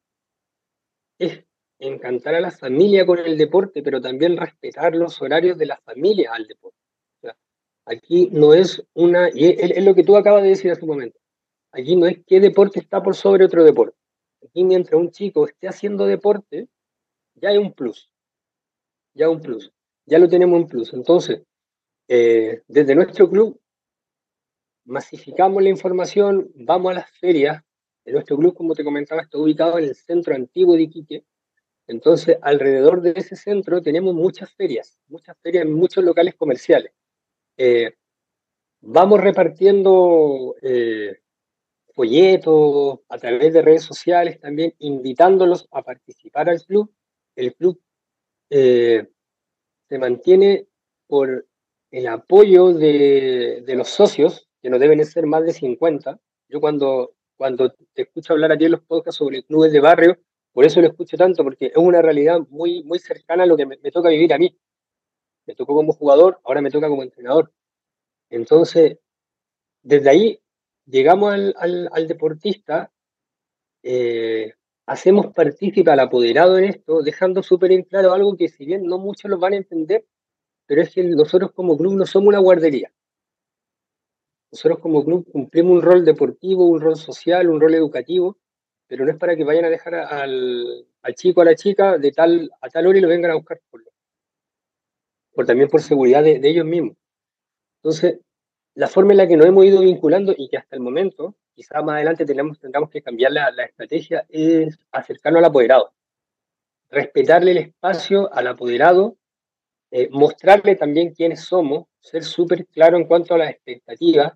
es 1.18 1.42
encantar 1.78 2.34
a 2.34 2.40
la 2.40 2.50
familia 2.50 3.04
con 3.04 3.18
el 3.18 3.36
deporte, 3.36 3.82
pero 3.82 4.00
también 4.00 4.36
respetar 4.36 4.94
los 4.94 5.20
horarios 5.20 5.58
de 5.58 5.66
la 5.66 5.78
familia 5.78 6.32
al 6.32 6.46
deporte. 6.46 6.78
aquí 7.86 8.28
no 8.32 8.54
es 8.54 8.82
una, 8.94 9.30
y 9.34 9.46
es, 9.46 9.84
lo 9.84 9.94
que 9.94 10.04
tú 10.04 10.16
acabas 10.16 10.42
de 10.42 10.50
decir 10.50 10.70
hace 10.70 10.82
un 10.82 10.88
momento, 10.88 11.18
aquí 11.72 11.96
no 11.96 12.06
es 12.06 12.18
qué 12.26 12.40
deporte 12.40 12.78
está 12.78 13.02
por 13.02 13.16
sobre 13.16 13.44
otro 13.44 13.64
deporte. 13.64 13.96
Aquí 14.44 14.64
mientras 14.64 15.00
un 15.00 15.10
chico 15.10 15.46
esté 15.46 15.68
haciendo 15.68 16.06
deporte, 16.06 16.68
ya 17.34 17.50
hay 17.50 17.58
un 17.58 17.72
plus, 17.72 18.10
ya 19.14 19.28
un 19.28 19.40
plus 19.40 19.72
ya 20.06 20.18
lo 20.18 20.28
tenemos 20.28 20.60
en 20.60 20.66
plus. 20.66 20.92
Entonces, 20.92 21.42
eh, 22.08 22.62
desde 22.68 22.94
nuestro 22.94 23.28
club, 23.30 23.60
masificamos 24.84 25.62
la 25.62 25.70
información, 25.70 26.50
vamos 26.54 26.92
a 26.92 26.94
las 26.96 27.10
ferias. 27.18 27.62
nuestro 28.06 28.36
club, 28.36 28.54
como 28.54 28.74
te 28.74 28.84
comentaba, 28.84 29.22
está 29.22 29.38
ubicado 29.38 29.78
en 29.78 29.84
el 29.84 29.94
centro 29.94 30.34
antiguo 30.34 30.76
de 30.76 30.82
Iquique. 30.82 31.24
Entonces, 31.86 32.36
alrededor 32.42 33.00
de 33.00 33.14
ese 33.16 33.36
centro 33.36 33.82
tenemos 33.82 34.14
muchas 34.14 34.52
ferias, 34.54 34.98
muchas 35.08 35.36
ferias 35.42 35.64
en 35.64 35.72
muchos 35.72 36.04
locales 36.04 36.34
comerciales. 36.34 36.92
Eh, 37.56 37.94
vamos 38.80 39.20
repartiendo 39.20 40.54
eh, 40.62 41.20
folletos 41.94 43.00
a 43.08 43.18
través 43.18 43.52
de 43.54 43.62
redes 43.62 43.82
sociales 43.82 44.38
también, 44.40 44.74
invitándolos 44.78 45.66
a 45.70 45.82
participar 45.82 46.50
al 46.50 46.62
club. 46.62 46.92
El 47.36 47.54
club 47.54 47.80
se 49.88 49.98
mantiene 49.98 50.66
por 51.06 51.46
el 51.90 52.06
apoyo 52.08 52.72
de, 52.72 53.62
de, 53.64 53.76
los 53.76 53.88
socios, 53.88 54.48
que 54.60 54.70
no 54.70 54.78
deben 54.78 55.04
ser 55.04 55.26
más 55.26 55.44
de 55.44 55.52
50. 55.52 56.18
Yo 56.48 56.60
cuando, 56.60 57.14
cuando 57.36 57.72
te 57.92 58.02
escucho 58.02 58.32
hablar 58.32 58.52
aquí 58.52 58.64
en 58.64 58.72
los 58.72 58.82
podcasts 58.82 59.18
sobre 59.18 59.44
clubes 59.44 59.72
de 59.72 59.80
barrio, 59.80 60.18
por 60.52 60.64
eso 60.64 60.80
lo 60.80 60.88
escucho 60.88 61.16
tanto, 61.16 61.42
porque 61.42 61.66
es 61.66 61.76
una 61.76 62.00
realidad 62.00 62.40
muy, 62.48 62.82
muy 62.84 62.98
cercana 62.98 63.42
a 63.42 63.46
lo 63.46 63.56
que 63.56 63.66
me, 63.66 63.76
toca 63.76 64.08
vivir 64.08 64.32
a 64.32 64.38
mí. 64.38 64.56
Me 65.46 65.54
tocó 65.54 65.74
como 65.74 65.92
jugador, 65.92 66.40
ahora 66.44 66.62
me 66.62 66.70
toca 66.70 66.88
como 66.88 67.02
entrenador. 67.02 67.52
Entonces, 68.30 68.98
desde 69.82 70.10
ahí 70.10 70.40
llegamos 70.86 71.32
al, 71.32 71.54
al, 71.58 71.88
al 71.92 72.08
deportista 72.08 72.92
eh, 73.82 74.54
hacemos 74.86 75.32
partícipe 75.34 75.90
al 75.90 76.00
apoderado 76.00 76.58
en 76.58 76.64
esto, 76.64 77.02
dejando 77.02 77.42
súper 77.42 77.72
en 77.72 77.82
claro 77.84 78.12
algo 78.12 78.36
que 78.36 78.48
si 78.48 78.64
bien 78.64 78.84
no 78.84 78.98
muchos 78.98 79.30
lo 79.30 79.38
van 79.38 79.54
a 79.54 79.56
entender, 79.56 80.04
pero 80.66 80.82
es 80.82 80.94
que 80.94 81.02
nosotros 81.04 81.52
como 81.52 81.76
club 81.76 81.94
no 81.94 82.06
somos 82.06 82.28
una 82.28 82.38
guardería. 82.38 82.92
Nosotros 84.52 84.78
como 84.78 85.04
club 85.04 85.26
cumplimos 85.30 85.72
un 85.72 85.82
rol 85.82 86.04
deportivo, 86.04 86.66
un 86.66 86.80
rol 86.80 86.96
social, 86.96 87.48
un 87.48 87.60
rol 87.60 87.74
educativo, 87.74 88.38
pero 88.86 89.04
no 89.04 89.10
es 89.10 89.18
para 89.18 89.36
que 89.36 89.44
vayan 89.44 89.64
a 89.64 89.70
dejar 89.70 89.94
al, 89.94 90.86
al 91.02 91.14
chico, 91.14 91.40
a 91.40 91.44
la 91.44 91.54
chica, 91.54 91.98
de 91.98 92.12
tal, 92.12 92.50
a 92.60 92.68
tal 92.68 92.86
hora 92.86 92.98
y 92.98 93.00
lo 93.00 93.08
vengan 93.08 93.32
a 93.32 93.34
buscar 93.34 93.60
por, 93.70 93.82
por 95.32 95.46
también 95.46 95.68
por 95.68 95.82
seguridad 95.82 96.22
de, 96.22 96.38
de 96.38 96.48
ellos 96.48 96.66
mismos. 96.66 96.96
Entonces, 97.82 98.20
la 98.74 98.88
forma 98.88 99.12
en 99.12 99.18
la 99.18 99.28
que 99.28 99.36
nos 99.36 99.46
hemos 99.46 99.64
ido 99.64 99.80
vinculando 99.80 100.34
y 100.36 100.48
que 100.48 100.58
hasta 100.58 100.76
el 100.76 100.82
momento 100.82 101.34
quizá 101.54 101.82
más 101.82 101.96
adelante 101.96 102.26
tenemos, 102.26 102.58
tengamos 102.58 102.90
que 102.90 103.02
cambiar 103.02 103.32
la, 103.32 103.64
estrategia, 103.64 104.26
es 104.28 104.78
acercarnos 104.92 105.38
al 105.38 105.46
apoderado, 105.46 105.92
respetarle 106.90 107.52
el 107.52 107.58
espacio 107.58 108.32
al 108.32 108.48
apoderado, 108.48 109.16
eh, 109.90 110.08
mostrarle 110.10 110.76
también 110.76 111.14
quiénes 111.14 111.40
somos, 111.40 111.86
ser 112.00 112.24
súper 112.24 112.66
claro 112.66 112.96
en 112.96 113.04
cuanto 113.04 113.34
a 113.34 113.38
las 113.38 113.50
expectativas. 113.50 114.32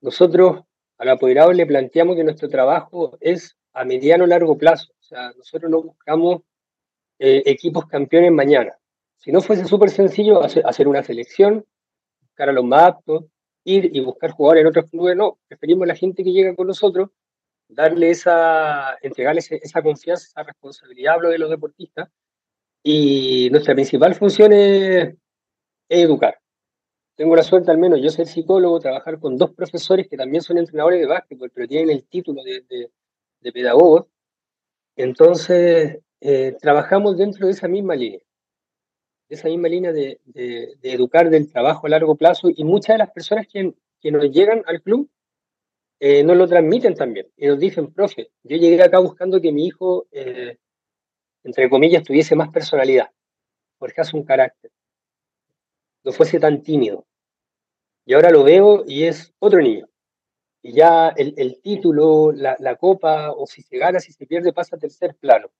Nosotros 0.00 0.62
al 0.98 1.08
apoderado 1.08 1.52
le 1.52 1.66
planteamos 1.66 2.16
que 2.16 2.24
nuestro 2.24 2.48
trabajo 2.48 3.16
es 3.20 3.56
a 3.72 3.84
mediano 3.84 4.24
o 4.24 4.26
largo 4.26 4.58
plazo, 4.58 4.92
o 5.00 5.02
sea, 5.02 5.32
nosotros 5.32 5.70
no 5.70 5.82
buscamos 5.82 6.42
eh, 7.18 7.42
equipos 7.46 7.86
campeones 7.86 8.32
mañana. 8.32 8.76
Si 9.18 9.30
no 9.30 9.40
fuese 9.40 9.64
súper 9.64 9.90
sencillo 9.90 10.42
hacer, 10.42 10.64
hacer 10.66 10.88
una 10.88 11.02
selección, 11.02 11.64
buscar 12.20 12.48
a 12.48 12.52
los 12.52 12.64
más 12.64 12.82
aptos, 12.82 13.24
ir 13.64 13.90
y 13.92 14.00
buscar 14.00 14.30
jugadores 14.32 14.62
en 14.62 14.68
otros 14.68 14.90
clubes, 14.90 15.16
no, 15.16 15.38
preferimos 15.48 15.86
la 15.86 15.94
gente 15.94 16.24
que 16.24 16.32
llega 16.32 16.54
con 16.54 16.66
nosotros, 16.66 17.10
darle 17.68 18.10
esa, 18.10 18.96
entregarles 19.02 19.50
esa 19.52 19.82
confianza, 19.82 20.26
esa 20.26 20.42
responsabilidad, 20.42 21.14
hablo 21.14 21.30
de 21.30 21.38
los 21.38 21.50
deportistas, 21.50 22.08
y 22.82 23.48
nuestra 23.50 23.74
principal 23.74 24.14
función 24.14 24.52
es, 24.52 25.14
educar. 25.88 26.38
Tengo 27.14 27.36
la 27.36 27.42
suerte, 27.42 27.70
al 27.70 27.78
menos 27.78 28.00
yo 28.02 28.10
ser 28.10 28.26
psicólogo, 28.26 28.80
trabajar 28.80 29.20
con 29.20 29.36
dos 29.36 29.52
profesores 29.52 30.08
que 30.08 30.16
también 30.16 30.42
son 30.42 30.58
entrenadores 30.58 31.00
de 31.00 31.06
básquetbol, 31.06 31.50
pero 31.54 31.68
tienen 31.68 31.90
el 31.90 32.04
título 32.06 32.42
de, 32.42 32.62
de, 32.68 32.90
de. 33.40 34.04
Entonces, 34.96 35.98
eh, 36.20 36.56
trabajamos 36.60 37.16
dentro 37.16 37.46
de 37.46 37.52
esa 37.52 37.68
misma 37.68 37.94
línea, 37.94 38.20
esa 39.34 39.48
misma 39.48 39.68
línea 39.68 39.92
de, 39.92 40.20
de, 40.26 40.76
educar 40.82 41.30
del 41.30 41.50
trabajo 41.50 41.86
a 41.86 41.90
largo 41.90 42.16
plazo 42.16 42.48
y 42.54 42.64
muchas 42.64 42.94
de 42.94 42.98
las 42.98 43.10
personas 43.10 43.46
que, 43.46 43.74
que 44.00 44.10
nos 44.12 44.30
llegan 44.30 44.62
al 44.66 44.82
club 44.82 45.08
eh, 46.00 46.24
nos 46.24 46.36
lo 46.36 46.48
transmiten 46.48 46.94
también 46.94 47.28
y 47.36 47.46
nos 47.46 47.58
dicen, 47.58 47.92
profe, 47.92 48.30
yo 48.42 48.56
llegué 48.56 48.82
acá 48.82 48.98
buscando 48.98 49.40
que 49.40 49.52
mi 49.52 49.66
hijo, 49.66 50.06
eh, 50.10 50.58
entre 51.44 51.70
comillas, 51.70 52.02
tuviese 52.02 52.34
más 52.34 52.50
personalidad, 52.50 53.10
hace 53.96 54.16
un 54.16 54.24
carácter, 54.24 54.70
no 56.04 56.12
fuese 56.12 56.38
tan 56.38 56.62
tímido. 56.62 57.06
Y 58.04 58.14
ahora 58.14 58.30
lo 58.30 58.42
veo 58.42 58.84
y 58.86 59.04
es 59.04 59.32
otro 59.38 59.60
niño. 59.60 59.88
Y 60.62 60.72
ya 60.72 61.08
el, 61.10 61.34
el 61.36 61.60
título, 61.60 62.32
la, 62.32 62.56
la, 62.58 62.76
copa, 62.76 63.32
o 63.32 63.46
si 63.46 63.62
se 63.62 63.78
gana, 63.78 64.00
si 64.00 64.12
se 64.12 64.26
pierde, 64.26 64.52
pasa 64.52 64.76
a 64.76 64.78
tercer 64.78 65.14
plano. 65.16 65.50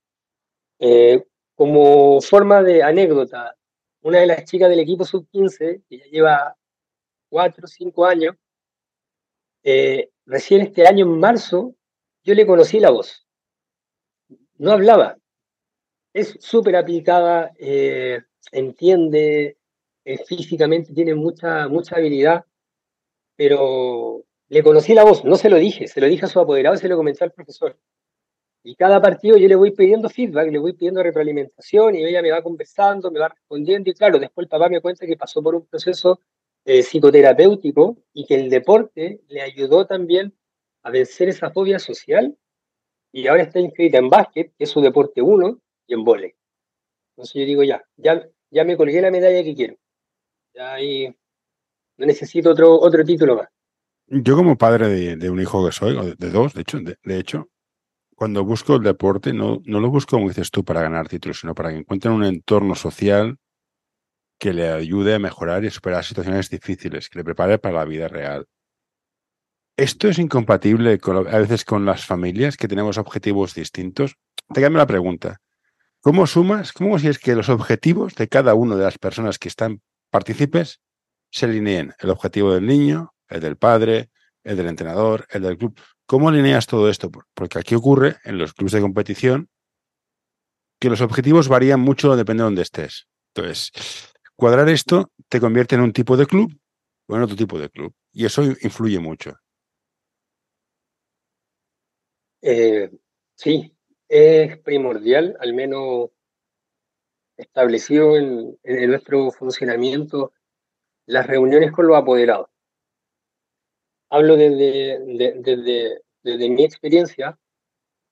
Eh, 0.79 1.25
como 1.55 2.21
forma 2.21 2.63
de 2.63 2.83
anécdota, 2.83 3.57
una 4.03 4.19
de 4.21 4.27
las 4.27 4.45
chicas 4.45 4.69
del 4.69 4.81
equipo 4.81 5.05
sub-15, 5.05 5.83
que 5.89 5.99
ya 5.99 6.05
lleva 6.07 6.57
cuatro 7.29 7.65
o 7.65 7.69
cinco 7.69 8.05
años, 8.05 8.37
eh, 9.63 10.11
recién 10.27 10.61
este 10.61 10.87
año, 10.87 11.07
en 11.07 11.19
marzo, 11.19 11.75
yo 12.25 12.35
le 12.35 12.47
conocí 12.47 12.81
la 12.81 12.91
voz. 12.91 13.27
No 14.59 14.73
hablaba. 14.73 15.19
Es 16.13 16.37
súper 16.41 16.77
aplicada, 16.77 17.53
eh, 17.59 18.23
entiende, 18.51 19.57
eh, 20.05 20.19
físicamente 20.25 20.93
tiene 20.93 21.15
mucha, 21.15 21.69
mucha 21.69 21.97
habilidad, 21.97 22.45
pero 23.37 24.25
le 24.49 24.63
conocí 24.63 24.95
la 24.95 25.05
voz, 25.05 25.25
no 25.25 25.37
se 25.37 25.49
lo 25.49 25.57
dije, 25.57 25.89
se 25.89 26.01
lo 26.01 26.07
dije 26.07 26.27
a 26.27 26.29
su 26.29 26.39
apoderado 26.39 26.77
se 26.77 26.89
lo 26.89 26.97
comenté 26.97 27.25
al 27.25 27.33
profesor. 27.33 27.79
Y 28.65 28.77
cada 28.77 29.01
partido 29.01 29.37
yo 29.37 29.49
le 29.49 29.57
voy 29.57 29.73
pidiendo 29.73 30.09
feedback, 30.09 30.51
le 30.51 30.59
voy 30.59 30.73
pidiendo 30.73 31.03
retroalimentación 31.03 31.97
y 31.97 32.05
ella 32.05 32.23
me 32.23 32.31
va 32.31 32.43
conversando, 32.43 33.11
me 33.11 33.19
va 33.19 33.29
respondiendo 33.29 33.91
y 33.91 33.95
claro, 33.95 34.19
después 34.21 34.45
el 34.45 34.49
papá 34.49 34.69
me 34.69 34.81
cuenta 34.81 35.05
que 35.05 35.17
pasó 35.17 35.43
por 35.43 35.57
un 35.57 35.67
proceso 35.67 36.21
eh, 36.65 36.83
psicoterapéutico 36.83 37.97
y 38.13 38.25
que 38.25 38.37
el 38.37 38.51
deporte 38.51 39.21
le 39.29 39.43
ayudó 39.43 39.87
también 39.87 40.33
a 40.83 40.91
vencer 40.91 41.29
esa 41.29 41.51
fobia 41.51 41.81
social 41.81 42.37
y 43.11 43.27
ahora 43.27 43.43
está 43.43 43.59
inscrita 43.59 43.99
en 43.99 44.09
básquet, 44.09 44.53
que 44.57 44.65
es 44.65 44.71
su 44.71 44.81
deporte 44.81 45.21
uno, 45.21 45.61
y 45.87 45.95
en 45.95 46.05
vóley. 46.05 46.33
Entonces 47.11 47.35
yo 47.35 47.47
digo, 47.47 47.63
ya, 47.63 47.85
ya, 47.97 48.27
ya 48.51 48.65
me 48.65 48.77
colgué 48.77 49.03
la 49.03 49.11
medalla 49.11 49.43
que 49.43 49.55
quiero. 49.55 49.77
Ya 50.55 50.75
ahí 50.75 51.15
no 51.99 52.07
necesito 52.07 52.51
otro, 52.51 52.81
otro 52.81 53.05
título 53.05 53.37
más. 53.37 53.49
Yo 54.07 54.37
como 54.37 54.57
padre 54.57 54.89
de, 54.89 55.17
de 55.17 55.31
un 55.31 55.41
hijo 55.41 55.65
que 55.67 55.73
soy, 55.73 55.97
o 55.97 56.05
de, 56.05 56.15
de 56.15 56.31
dos, 56.31 56.55
de 56.55 56.63
hecho, 56.63 56.79
de, 56.79 56.97
de 57.05 57.19
hecho, 57.19 57.49
cuando 58.23 58.45
busco 58.45 58.77
el 58.77 58.85
deporte, 58.85 59.33
no, 59.33 59.63
no 59.65 59.81
lo 59.81 59.91
busco, 59.91 60.15
como 60.15 60.29
dices 60.29 60.53
tú, 60.53 60.65
para 60.65 60.81
ganar 60.81 61.09
títulos, 61.09 61.41
sino 61.41 61.57
para 61.57 61.71
que 61.71 61.79
encuentren 61.79 62.15
un 62.15 62.23
entorno 62.23 62.77
social 62.77 63.37
que 64.39 64.53
le 64.53 64.71
ayude 64.71 65.17
a 65.17 65.19
mejorar 65.19 65.65
y 65.65 65.71
superar 65.71 66.05
situaciones 66.05 66.49
difíciles, 66.49 67.09
que 67.09 67.19
le 67.19 67.25
prepare 67.25 67.59
para 67.59 67.79
la 67.79 67.85
vida 67.85 68.07
real. 68.07 68.47
¿Esto 69.77 70.07
es 70.07 70.21
incompatible 70.21 71.01
a 71.05 71.39
veces 71.39 71.65
con 71.65 71.85
las 71.85 72.07
familias 72.07 72.57
que 72.57 72.69
tenemos 72.69 72.97
objetivos 72.97 73.57
distintos? 73.57 74.15
Te 74.55 74.61
cambio 74.61 74.79
la 74.79 74.87
pregunta. 74.87 75.41
¿Cómo 76.01 76.29
sumas, 76.29 76.73
cómo 76.73 77.01
si 77.01 77.09
es 77.09 77.19
que 77.19 77.35
los 77.35 77.49
objetivos 77.49 78.15
de 78.15 78.29
cada 78.29 78.55
una 78.55 78.77
de 78.77 78.85
las 78.85 78.99
personas 78.99 79.41
que 79.41 79.49
están 79.49 79.83
partícipes 80.11 80.81
se 81.33 81.47
alineen? 81.47 81.93
El 81.99 82.11
objetivo 82.11 82.55
del 82.55 82.67
niño, 82.67 83.15
el 83.29 83.41
del 83.41 83.57
padre, 83.57 84.11
el 84.45 84.57
del 84.57 84.69
entrenador, 84.69 85.27
el 85.29 85.43
del 85.43 85.59
club. 85.59 85.77
¿Cómo 86.13 86.29
alineas 86.29 86.67
todo 86.67 86.91
esto? 86.91 87.11
Porque 87.33 87.59
aquí 87.59 87.75
ocurre 87.75 88.17
en 88.25 88.37
los 88.37 88.53
clubes 88.53 88.73
de 88.73 88.83
competición 88.83 89.49
que 90.79 90.91
los 90.91 91.01
objetivos 91.01 91.49
varían 91.49 91.81
mucho 91.81 92.15
depende 92.17 92.43
de 92.43 92.49
dónde 92.49 92.61
estés. 92.61 93.09
Entonces, 93.35 93.73
cuadrar 94.37 94.69
esto 94.69 95.11
te 95.31 95.41
convierte 95.41 95.75
en 95.75 95.81
un 95.81 95.95
tipo 95.95 96.19
de 96.19 96.27
club 96.27 96.53
o 97.07 97.17
en 97.17 97.23
otro 97.23 97.35
tipo 97.35 97.59
de 97.59 97.71
club. 97.71 97.95
Y 98.13 98.27
eso 98.27 98.43
influye 98.43 98.99
mucho. 98.99 99.39
Eh, 102.43 102.91
sí, 103.35 103.75
es 104.07 104.59
primordial, 104.59 105.35
al 105.41 105.55
menos 105.55 106.11
establecido 107.39 108.19
en, 108.19 108.59
nuestro 108.63 109.31
funcionamiento, 109.31 110.35
las 111.07 111.27
reuniones 111.27 111.73
con 111.73 111.87
los 111.87 111.97
apoderados 111.97 112.53
hablo 114.13 114.37
desde, 114.37 116.02
desde 116.23 116.49
mi 116.49 116.65
experiencia, 116.65 117.39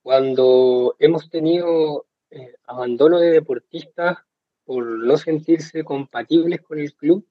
cuando 0.01 0.95
hemos 0.99 1.29
tenido 1.29 2.07
eh, 2.29 2.55
abandono 2.65 3.19
de 3.19 3.31
deportistas 3.31 4.19
por 4.65 4.85
no 4.85 5.17
sentirse 5.17 5.83
compatibles 5.83 6.61
con 6.61 6.79
el 6.79 6.93
club, 6.95 7.27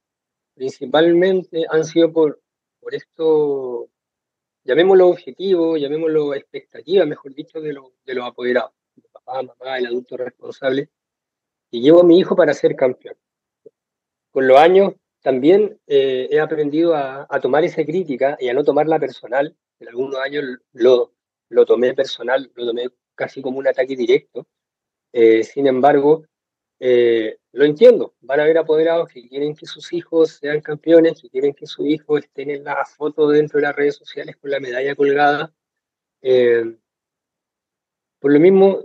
principalmente 0.54 1.66
han 1.70 1.84
sido 1.84 2.12
por, 2.12 2.40
por 2.80 2.94
esto, 2.94 3.88
llamémoslo 4.64 5.08
objetivo, 5.08 5.76
llamémoslo 5.76 6.34
expectativa, 6.34 7.04
mejor 7.06 7.34
dicho, 7.34 7.60
de, 7.60 7.72
lo, 7.72 7.92
de 8.04 8.14
los 8.14 8.26
apoderados, 8.26 8.72
de 8.94 9.08
papá, 9.08 9.42
mamá, 9.42 9.78
el 9.78 9.86
adulto 9.86 10.16
responsable, 10.16 10.90
y 11.70 11.80
llevo 11.80 12.00
a 12.00 12.04
mi 12.04 12.18
hijo 12.18 12.36
para 12.36 12.54
ser 12.54 12.76
campeón. 12.76 13.16
Con 14.30 14.46
los 14.46 14.58
años 14.58 14.94
también 15.22 15.80
eh, 15.86 16.28
he 16.30 16.40
aprendido 16.40 16.94
a, 16.94 17.26
a, 17.28 17.40
tomar 17.40 17.64
esa 17.64 17.84
crítica 17.84 18.36
y 18.40 18.48
a 18.48 18.54
no 18.54 18.64
tomarla 18.64 18.98
personal. 18.98 19.56
En 19.80 19.88
algunos 19.88 20.16
años 20.20 20.44
lo, 20.72 21.14
lo 21.48 21.66
tomé 21.66 21.94
personal, 21.94 22.50
lo 22.54 22.66
tomé 22.66 22.88
casi 23.14 23.42
como 23.42 23.58
un 23.58 23.66
ataque 23.66 23.96
directo. 23.96 24.46
Eh, 25.12 25.42
sin 25.42 25.66
embargo, 25.66 26.24
eh, 26.78 27.38
lo 27.52 27.64
entiendo. 27.64 28.14
Van 28.20 28.40
a 28.40 28.44
haber 28.44 28.58
apoderados 28.58 29.08
que 29.08 29.26
quieren 29.28 29.54
que 29.54 29.66
sus 29.66 29.92
hijos 29.92 30.38
sean 30.40 30.60
campeones, 30.60 31.20
que 31.20 31.30
quieren 31.30 31.54
que 31.54 31.66
su 31.66 31.86
hijo 31.86 32.18
esté 32.18 32.42
en 32.42 32.64
la 32.64 32.84
foto 32.84 33.28
dentro 33.28 33.58
de 33.58 33.66
las 33.66 33.76
redes 33.76 33.96
sociales 33.96 34.36
con 34.36 34.50
la 34.50 34.60
medalla 34.60 34.94
colgada. 34.94 35.52
Eh, 36.22 36.76
por 38.18 38.32
lo 38.32 38.38
mismo, 38.38 38.84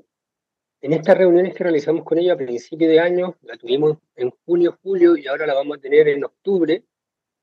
en 0.81 0.93
estas 0.93 1.17
reuniones 1.17 1.53
que 1.53 1.63
realizamos 1.63 2.05
con 2.05 2.17
ellos 2.17 2.33
a 2.33 2.37
principio 2.37 2.87
de 2.87 2.99
año, 2.99 3.37
la 3.41 3.57
tuvimos 3.57 3.97
en 4.15 4.31
junio, 4.45 4.79
julio 4.81 5.17
y 5.17 5.27
ahora 5.27 5.45
la 5.45 5.53
vamos 5.53 5.77
a 5.77 5.81
tener 5.81 6.07
en 6.07 6.23
octubre, 6.23 6.83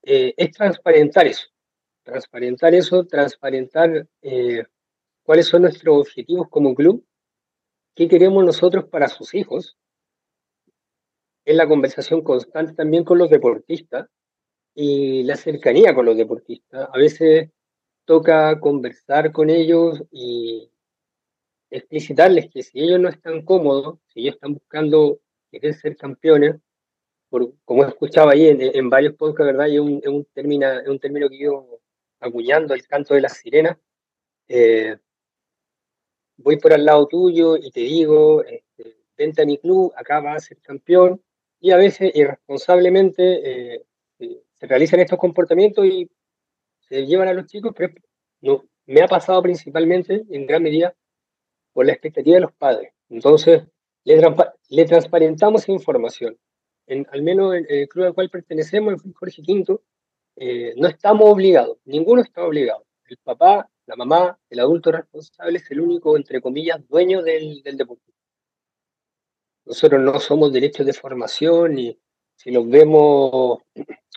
es 0.03 0.51
transparentar 0.53 1.27
eso. 1.27 1.53
Transparentar 2.03 2.75
eso, 2.75 3.05
transparentar 3.07 4.07
eh, 4.23 4.65
cuáles 5.23 5.47
son 5.47 5.63
nuestros 5.63 6.01
objetivos 6.01 6.49
como 6.49 6.75
club, 6.75 7.05
qué 7.95 8.09
queremos 8.09 8.45
nosotros 8.45 8.87
para 8.87 9.09
sus 9.09 9.35
hijos. 9.35 9.77
Es 11.45 11.57
la 11.57 11.69
conversación 11.69 12.23
constante 12.23 12.75
también 12.75 13.05
con 13.05 13.19
los 13.19 13.31
deportistas 13.31 14.09
y 14.75 15.23
la 15.25 15.37
cercanía 15.37 15.95
con 15.95 16.07
los 16.07 16.17
deportistas. 16.17 16.89
A 16.93 16.99
veces 16.99 17.51
toca 18.05 18.59
conversar 18.61 19.33
con 19.33 19.51
ellos 19.51 20.03
y 20.11 20.71
explicitarles 21.71 22.51
que 22.51 22.63
si 22.63 22.81
ellos 22.81 23.01
no 23.01 23.09
están 23.09 23.43
cómodos, 23.43 23.99
si 24.09 24.21
ellos 24.21 24.35
están 24.35 24.55
buscando 24.55 25.21
querer 25.51 25.75
ser 25.75 25.97
campeones, 25.97 26.57
por, 27.29 27.55
como 27.65 27.85
he 27.85 27.89
escuchado 27.89 28.29
ahí 28.29 28.47
en, 28.49 28.91
varios 28.91 29.15
podcasts, 29.15 29.47
¿verdad? 29.47 29.67
Y 29.69 29.77
es 29.77 30.09
un, 30.09 30.27
término, 30.35 30.67
un 30.87 30.99
término 30.99 31.31
que 31.31 31.39
yo 31.39 31.72
acuñando 32.23 32.75
el 32.75 32.87
canto 32.87 33.15
de 33.15 33.21
las 33.21 33.37
sirenas. 33.37 33.77
Eh, 34.49 34.97
voy 36.37 36.57
por 36.59 36.73
al 36.73 36.85
lado 36.85 37.07
tuyo 37.07 37.57
y 37.57 37.71
te 37.71 37.81
digo, 37.81 38.45
este, 38.45 38.97
vente 39.17 39.43
a 39.43 39.47
mi 39.47 39.59
club, 39.59 39.93
acá 39.97 40.21
vas 40.21 40.37
a 40.37 40.47
ser 40.49 40.59
campeón. 40.61 41.23
Y 41.61 41.71
a 41.71 41.77
veces 41.77 42.13
irresponsablemente 42.15 43.75
eh, 43.75 43.85
se 44.19 44.67
realizan 44.67 45.01
estos 45.01 45.19
comportamientos 45.19 45.85
y 45.87 46.11
se 46.81 47.07
llevan 47.07 47.29
a 47.29 47.35
los 47.35 47.47
chicos, 47.47 47.73
pero 47.77 47.95
no, 48.41 48.65
me 48.87 49.03
ha 49.03 49.09
pasado 49.09 49.43
principalmente, 49.43 50.25
en 50.29 50.47
gran 50.47 50.63
medida, 50.63 50.95
por 51.73 51.87
la 51.87 51.93
expectativa 51.93 52.35
de 52.35 52.41
los 52.43 52.53
padres. 52.53 52.93
Entonces, 53.09 53.63
le, 54.05 54.21
le 54.69 54.85
transparentamos 54.85 55.69
información. 55.69 56.37
En, 56.87 57.07
al 57.13 57.23
menos 57.23 57.55
en 57.55 57.67
el 57.69 57.89
club 57.89 58.07
al 58.07 58.15
cual 58.15 58.31
pertenecemos, 58.31 59.05
el 59.05 59.15
Jorge 59.15 59.43
Quinto, 59.43 59.83
eh, 60.37 60.75
no 60.77 60.89
estamos 60.89 61.29
obligados, 61.29 61.79
ninguno 61.85 62.23
está 62.23 62.45
obligado. 62.45 62.85
El 63.07 63.19
papá, 63.19 63.69
la 63.87 63.97
mamá, 63.97 64.39
el 64.49 64.61
adulto 64.61 64.93
responsable 64.93 65.59
es 65.59 65.71
el 65.71 65.81
único, 65.81 66.17
entre 66.17 66.41
comillas, 66.41 66.87
dueño 66.89 67.23
del, 67.23 67.63
del 67.63 67.77
deporte. 67.77 68.13
Nosotros 69.65 70.01
no 70.01 70.19
somos 70.19 70.53
derechos 70.53 70.87
de 70.87 70.93
formación 70.93 71.79
y 71.79 71.99
si 72.37 72.51
los 72.51 72.69
vemos 72.69 73.61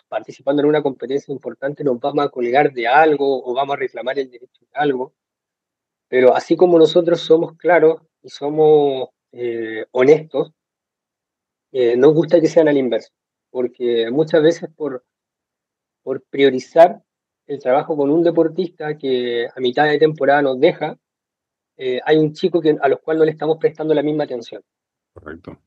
participando 0.08 0.62
en 0.62 0.68
una 0.68 0.82
competencia 0.82 1.32
importante 1.32 1.84
nos 1.84 2.00
vamos 2.00 2.24
a 2.24 2.28
colgar 2.28 2.72
de 2.72 2.86
algo 2.86 3.44
o 3.44 3.54
vamos 3.54 3.74
a 3.74 3.78
reclamar 3.78 4.18
el 4.18 4.30
derecho 4.30 4.64
de 4.64 4.70
algo. 4.74 5.14
Pero 6.08 6.34
así 6.34 6.56
como 6.56 6.78
nosotros 6.78 7.20
somos 7.20 7.56
claros 7.56 8.00
y 8.22 8.28
somos 8.28 9.08
eh, 9.32 9.86
honestos, 9.92 10.52
eh, 11.72 11.96
nos 11.96 12.14
gusta 12.14 12.40
que 12.40 12.46
sean 12.46 12.68
al 12.68 12.76
inverso, 12.76 13.10
porque 13.50 14.10
muchas 14.10 14.42
veces 14.42 14.70
por, 14.74 15.04
por 16.06 16.22
priorizar 16.30 17.02
el 17.48 17.58
trabajo 17.58 17.96
con 17.96 18.12
un 18.12 18.22
deportista 18.22 18.96
que 18.96 19.48
a 19.48 19.58
mitad 19.58 19.86
de 19.86 19.98
temporada 19.98 20.40
nos 20.40 20.60
deja, 20.60 20.96
eh, 21.76 22.00
hay 22.04 22.16
un 22.18 22.32
chico 22.32 22.60
que, 22.60 22.76
a 22.80 22.88
los 22.88 23.00
cuales 23.00 23.18
no 23.18 23.24
le 23.24 23.32
estamos 23.32 23.58
prestando 23.58 23.92
la 23.92 24.04
misma 24.04 24.22
atención. 24.22 24.62
Correcto. 25.12 25.58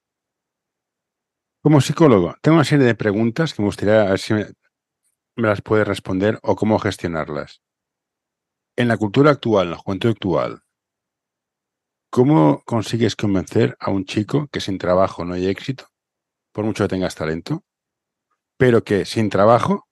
Como 1.61 1.81
psicólogo, 1.81 2.35
tengo 2.41 2.55
una 2.55 2.63
serie 2.63 2.85
de 2.85 2.95
preguntas 2.95 3.53
que 3.53 3.61
me 3.61 3.65
gustaría 3.65 4.05
ver 4.05 4.17
si 4.17 4.33
me, 4.33 4.45
las 5.35 5.61
puede 5.61 5.83
responder 5.83 6.39
o 6.41 6.55
cómo 6.55 6.79
gestionarlas. 6.79 7.61
En 8.77 8.87
la 8.87 8.95
cultura 8.95 9.31
actual, 9.31 9.65
en 9.65 9.71
la 9.71 9.77
juventud 9.77 10.11
actual, 10.11 10.61
¿cómo 12.09 12.63
consigues 12.63 13.17
convencer 13.17 13.75
a 13.77 13.91
un 13.91 14.05
chico 14.05 14.47
que 14.47 14.61
sin 14.61 14.77
trabajo 14.77 15.25
no 15.25 15.33
hay 15.33 15.47
éxito, 15.47 15.87
por 16.53 16.63
mucho 16.63 16.85
que 16.85 16.95
tengas 16.95 17.15
talento, 17.15 17.65
pero 18.55 18.85
que 18.85 19.03
sin 19.03 19.29
trabajo, 19.29 19.88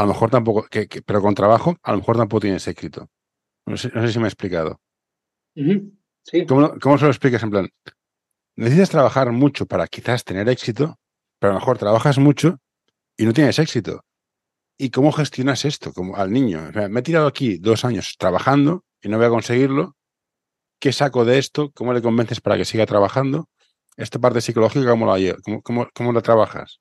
a 0.00 0.02
lo 0.02 0.08
mejor 0.08 0.30
tampoco, 0.30 0.66
que, 0.70 0.88
pero 1.04 1.20
con 1.20 1.34
trabajo, 1.34 1.76
a 1.82 1.92
lo 1.92 1.98
mejor 1.98 2.16
tampoco 2.16 2.40
tienes 2.40 2.66
éxito? 2.68 3.08
No 3.66 3.76
sé, 3.76 3.90
si 4.12 4.18
me 4.18 4.26
he 4.26 4.28
explicado. 4.28 4.80
¿Cómo, 6.46 6.74
¿Cómo 6.80 6.98
se 6.98 7.04
lo 7.04 7.10
explicas 7.10 7.42
en 7.42 7.50
plan? 7.50 7.68
necesitas 8.56 8.90
trabajar 8.90 9.30
mucho 9.32 9.66
para 9.66 9.86
quizás 9.86 10.24
tener 10.24 10.48
éxito, 10.48 10.98
pero 11.38 11.52
a 11.52 11.54
lo 11.54 11.60
mejor 11.60 11.78
trabajas 11.78 12.18
mucho 12.18 12.58
y 13.16 13.26
no 13.26 13.32
tienes 13.32 13.58
éxito. 13.58 14.04
¿Y 14.78 14.90
cómo 14.90 15.12
gestionas 15.12 15.64
esto 15.64 15.92
como 15.92 16.16
al 16.16 16.32
niño? 16.32 16.70
me 16.90 17.00
he 17.00 17.02
tirado 17.02 17.26
aquí 17.26 17.58
dos 17.58 17.84
años 17.84 18.16
trabajando 18.18 18.84
y 19.02 19.08
no 19.08 19.16
voy 19.16 19.26
a 19.26 19.30
conseguirlo. 19.30 19.96
¿Qué 20.78 20.92
saco 20.92 21.24
de 21.24 21.38
esto? 21.38 21.70
¿Cómo 21.72 21.94
le 21.94 22.02
convences 22.02 22.40
para 22.40 22.56
que 22.56 22.66
siga 22.66 22.84
trabajando? 22.84 23.48
Esta 23.96 24.18
parte 24.18 24.42
psicológica, 24.42 24.90
¿cómo 24.90 25.06
la, 25.06 25.36
cómo, 25.62 25.88
cómo, 25.94 26.12
la 26.12 26.20
trabajas? 26.20 26.80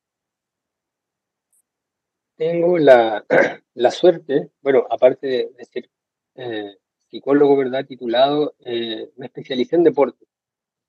Tengo 2.38 2.78
la, 2.78 3.26
la, 3.74 3.92
suerte, 3.92 4.52
bueno, 4.62 4.86
aparte 4.90 5.28
de, 5.28 5.66
ser 5.66 5.90
eh, 6.36 6.78
psicólogo, 7.10 7.58
¿verdad? 7.58 7.86
Titulado, 7.86 8.56
eh, 8.60 9.12
me 9.18 9.28
especialicé 9.28 9.76
en 9.78 9.84
deporte. 9.84 10.26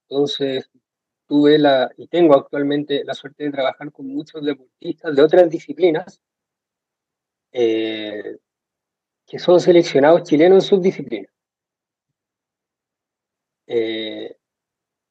Entonces, 0.09 0.71
tuve 1.27 1.59
la, 1.59 1.93
y 1.97 2.09
tengo 2.09 2.35
actualmente 2.35 3.05
la 3.05 3.15
suerte 3.15 3.45
de 3.45 3.53
trabajar 3.53 3.93
con 3.93 4.07
muchos 4.09 4.45
deportistas 4.45 5.15
de 5.15 5.23
otras 5.23 5.51
disciplinas 5.51 6.21
eh, 7.53 8.39
que 9.27 9.39
son 9.39 9.61
seleccionados 9.61 10.23
chilenos 10.25 10.65
en 10.65 10.69
sus 10.69 10.83
disciplinas. 10.83 11.33
Eh, 13.67 14.37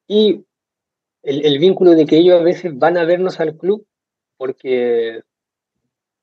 y 0.07 0.45
el, 1.23 1.59
vínculo 1.59 1.91
de 1.91 2.05
que 2.05 2.17
ellos 2.17 2.39
a 2.39 2.43
veces 2.43 2.77
van 2.77 2.97
a 2.97 3.03
vernos 3.03 3.39
al 3.39 3.57
club 3.57 3.85
porque 4.37 5.23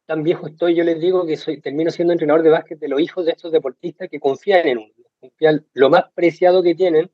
tan 0.06 0.22
viejo 0.22 0.46
estoy, 0.46 0.74
yo 0.74 0.84
les 0.84 1.00
digo 1.00 1.26
que 1.26 1.36
soy, 1.36 1.60
termino 1.60 1.90
siendo 1.90 2.12
entrenador 2.12 2.42
de 2.42 2.50
básquet 2.50 2.78
de 2.78 2.88
los 2.88 3.00
hijos 3.00 3.24
de 3.24 3.32
estos 3.32 3.52
deportistas 3.52 4.08
que 4.08 4.20
confían 4.20 4.66
en 4.66 4.78
uno, 4.78 4.92
confían 5.20 5.66
lo 5.74 5.90
más 5.90 6.10
preciado 6.14 6.62
que 6.62 6.74
tienen 6.74 7.10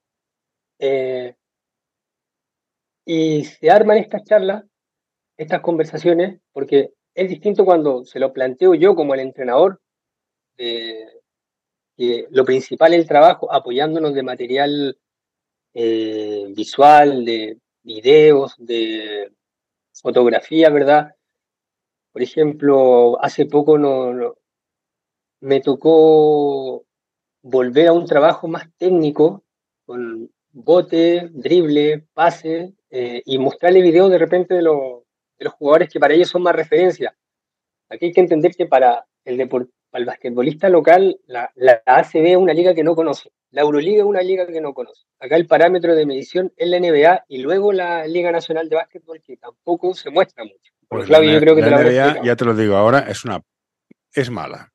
eh, 0.78 1.34
y 3.04 3.44
se 3.44 3.70
arman 3.70 3.98
estas 3.98 4.24
charlas, 4.24 4.64
estas 5.36 5.60
conversaciones, 5.60 6.40
porque 6.52 6.92
es 7.14 7.28
distinto 7.28 7.64
cuando 7.64 8.04
se 8.04 8.18
lo 8.18 8.32
planteo 8.32 8.74
yo 8.74 8.94
como 8.94 9.14
el 9.14 9.20
entrenador, 9.20 9.80
que 10.56 12.26
lo 12.30 12.44
principal 12.44 12.94
es 12.94 13.00
el 13.00 13.08
trabajo, 13.08 13.52
apoyándonos 13.52 14.14
de 14.14 14.22
material 14.22 14.98
eh, 15.74 16.46
visual, 16.54 17.24
de 17.24 17.58
videos, 17.82 18.54
de 18.58 19.32
fotografía, 19.92 20.70
¿verdad? 20.70 21.14
Por 22.18 22.24
ejemplo, 22.24 23.22
hace 23.22 23.46
poco 23.46 23.78
no, 23.78 24.34
me 25.40 25.60
tocó 25.60 26.84
volver 27.42 27.86
a 27.86 27.92
un 27.92 28.06
trabajo 28.06 28.48
más 28.48 28.68
técnico, 28.76 29.44
con 29.86 30.28
bote, 30.50 31.28
drible, 31.30 32.08
pase, 32.14 32.74
eh, 32.90 33.22
y 33.24 33.38
mostrarle 33.38 33.82
videos 33.82 34.10
de 34.10 34.18
repente 34.18 34.54
de, 34.54 34.62
los 34.62 35.52
jugadores 35.52 35.90
que 35.92 36.00
para 36.00 36.12
ellos 36.12 36.28
son 36.28 36.42
más 36.42 36.56
referencia. 36.56 37.16
Aquí 37.88 38.06
hay 38.06 38.12
que 38.12 38.20
entender 38.20 38.50
que 38.56 38.66
para 38.66 39.06
el, 39.24 39.48
para 39.48 39.66
el 39.92 40.04
basquetbolista 40.04 40.68
local, 40.68 41.20
la, 41.24 41.52
la, 41.54 41.80
ACB 41.86 42.26
es 42.26 42.36
una 42.36 42.52
liga 42.52 42.74
que 42.74 42.82
no 42.82 42.96
conoce, 42.96 43.30
la 43.50 43.62
Euroliga 43.62 43.98
es 43.98 44.04
una 44.04 44.22
liga 44.22 44.46
que 44.46 44.60
no 44.60 44.74
conoce. 44.74 45.04
Acá 45.18 45.36
el 45.36 45.46
parámetro 45.46 45.94
de 45.94 46.06
medición 46.06 46.52
es 46.56 46.68
la 46.68 46.78
NBA 46.78 47.24
y 47.28 47.38
luego 47.38 47.72
la 47.72 48.06
Liga 48.06 48.30
Nacional 48.30 48.68
de 48.68 48.76
Básquetbol, 48.76 49.20
que 49.22 49.36
tampoco 49.36 49.94
se 49.94 50.10
muestra 50.10 50.44
mucho. 50.44 50.72
Pues 50.88 51.06
Claudio, 51.06 51.32
yo 51.32 51.40
creo 51.40 51.54
que 51.54 51.62
la 51.62 51.82
NBA, 51.82 52.24
ya 52.24 52.36
te 52.36 52.44
lo 52.44 52.54
digo 52.54 52.76
ahora, 52.76 53.00
es 53.00 53.24
una 53.24 53.42
es 54.14 54.30
mala 54.30 54.72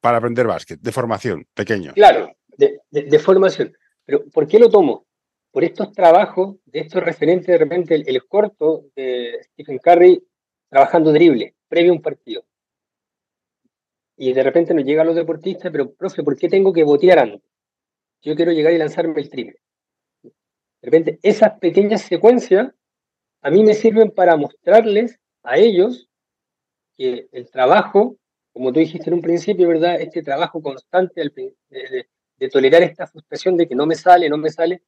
para 0.00 0.18
aprender 0.18 0.46
básquet, 0.46 0.80
de 0.80 0.92
formación, 0.92 1.46
pequeño. 1.54 1.92
Claro, 1.92 2.32
de, 2.56 2.80
de 2.90 3.18
formación. 3.18 3.76
Pero 4.04 4.24
¿por 4.32 4.46
qué 4.46 4.58
lo 4.58 4.70
tomo? 4.70 5.06
por 5.50 5.64
estos 5.64 5.92
trabajos 5.92 6.56
de 6.64 6.80
estos 6.80 7.02
referentes, 7.02 7.48
de 7.48 7.58
repente 7.58 7.94
el, 7.94 8.26
corto 8.26 8.86
de 8.94 9.40
Stephen 9.42 9.78
Curry 9.78 10.22
trabajando 10.68 11.12
drible, 11.12 11.54
previo 11.68 11.92
a 11.92 11.96
un 11.96 12.02
partido. 12.02 12.44
Y 14.16 14.32
de 14.32 14.42
repente 14.42 14.74
nos 14.74 14.84
llega 14.84 15.02
a 15.02 15.04
los 15.04 15.16
deportistas, 15.16 15.72
pero 15.72 15.92
profe, 15.92 16.22
¿por 16.22 16.36
qué 16.36 16.48
tengo 16.48 16.72
que 16.72 16.84
botear 16.84 17.18
antes? 17.18 17.49
Yo 18.22 18.36
quiero 18.36 18.52
llegar 18.52 18.72
y 18.72 18.78
lanzarme 18.78 19.20
el 19.20 19.30
triple. 19.30 19.60
De 20.22 20.32
repente, 20.82 21.18
esas 21.22 21.58
pequeñas 21.58 22.02
secuencias 22.02 22.72
a 23.42 23.50
mí 23.50 23.62
me 23.64 23.74
sirven 23.74 24.10
para 24.10 24.36
mostrarles 24.36 25.18
a 25.42 25.56
ellos 25.56 26.08
que 26.96 27.28
el 27.32 27.50
trabajo, 27.50 28.16
como 28.52 28.72
tú 28.72 28.80
dijiste 28.80 29.08
en 29.08 29.14
un 29.14 29.22
principio, 29.22 29.68
¿verdad? 29.68 30.00
Este 30.00 30.22
trabajo 30.22 30.62
constante 30.62 31.22
de, 32.38 32.48
tolerar 32.50 32.82
esta 32.82 33.06
frustración 33.06 33.56
de 33.56 33.68
que 33.68 33.74
no 33.74 33.86
me 33.86 33.94
sale, 33.94 34.28
no 34.28 34.36
me 34.36 34.50
sale, 34.50 34.82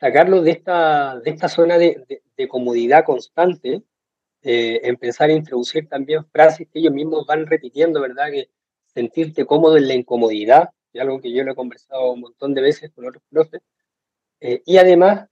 sacarlo 0.00 0.42
de 0.42 0.52
esta, 0.52 1.18
de 1.20 1.30
esta 1.30 1.48
zona 1.48 1.78
de, 1.78 2.22
comodidad 2.48 3.04
constante, 3.04 3.82
eh, 4.42 4.80
empezar 4.82 5.30
a 5.30 5.34
introducir 5.34 5.88
también 5.88 6.24
frases 6.26 6.66
que 6.68 6.80
ellos 6.80 6.92
mismos 6.92 7.24
van 7.26 7.46
repitiendo, 7.46 8.00
¿verdad? 8.00 8.30
Que 8.30 8.48
sentirte 8.86 9.46
cómodo 9.46 9.76
en 9.76 9.88
la 9.88 9.94
incomodidad, 9.94 10.70
es 10.92 11.00
algo 11.00 11.20
que 11.20 11.32
yo 11.32 11.44
lo 11.44 11.52
he 11.52 11.56
conversado 11.56 12.12
un 12.12 12.20
montón 12.20 12.54
de 12.54 12.62
veces 12.62 12.90
con 12.92 13.06
otros 13.06 13.22
profes. 13.30 13.62
Eh, 14.40 14.62
y 14.66 14.76
además, 14.76 15.28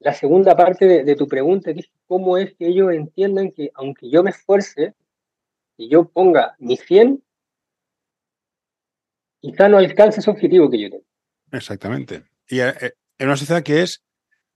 la 0.00 0.14
segunda 0.14 0.56
parte 0.56 1.04
de, 1.04 1.16
tu 1.16 1.28
pregunta, 1.28 1.72
que 1.72 1.80
es 1.80 1.90
cómo 2.06 2.38
es 2.38 2.54
que 2.54 2.68
ellos 2.68 2.92
entiendan 2.92 3.52
que 3.52 3.70
aunque 3.74 4.10
yo 4.10 4.22
me 4.22 4.30
esfuerce 4.30 4.94
y 5.76 5.88
yo 5.88 6.08
ponga 6.08 6.56
mi 6.58 6.76
100, 6.76 7.22
quizá 9.40 9.68
no 9.68 9.78
alcance 9.78 10.20
ese 10.20 10.30
objetivo 10.30 10.70
que 10.70 10.80
yo 10.80 10.90
tengo. 10.90 11.04
Exactamente. 11.52 12.24
Y 12.48 12.60
eh, 12.60 12.94
en 13.18 13.26
una 13.26 13.36
sociedad 13.36 13.62
que 13.62 13.82
es 13.82 14.02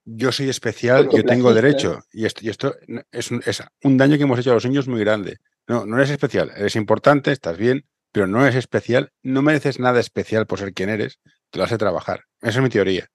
yo 0.05 0.33
soy 0.33 0.49
especial, 0.49 1.09
yo 1.11 1.25
tengo 1.25 1.55
derecho. 1.55 2.01
Y 2.13 2.27
esto, 2.27 2.45
y 2.45 2.51
esto 2.51 2.75
es, 3.11 3.31
un, 3.31 3.43
es, 3.47 3.63
un, 3.83 3.97
daño 3.97 4.17
que 4.17 4.25
hemos 4.25 4.39
hecho 4.39 4.51
a 4.51 4.55
los 4.55 4.67
niños 4.67 4.87
muy 4.87 5.01
grande. 5.01 5.39
No, 5.67 5.87
no 5.87 5.97
eres 5.97 6.11
especial, 6.11 6.51
eres 6.55 6.77
importante, 6.77 7.33
estás 7.33 7.57
bien, 7.57 7.87
pero 8.15 8.29
no 8.29 8.43
eres 8.43 8.55
especial, 8.55 9.11
no 9.25 9.43
mereces 9.43 9.81
nada 9.81 9.99
especial 9.99 10.47
por 10.47 10.61
ser 10.61 10.73
quien 10.73 10.89
eres, 10.89 11.19
te 11.51 11.59
lo 11.59 11.65
hace 11.65 11.79
trabajar. 11.79 12.27
Esa 12.41 12.61
es 12.61 12.63
mi 12.63 12.69
teoría. 12.69 13.09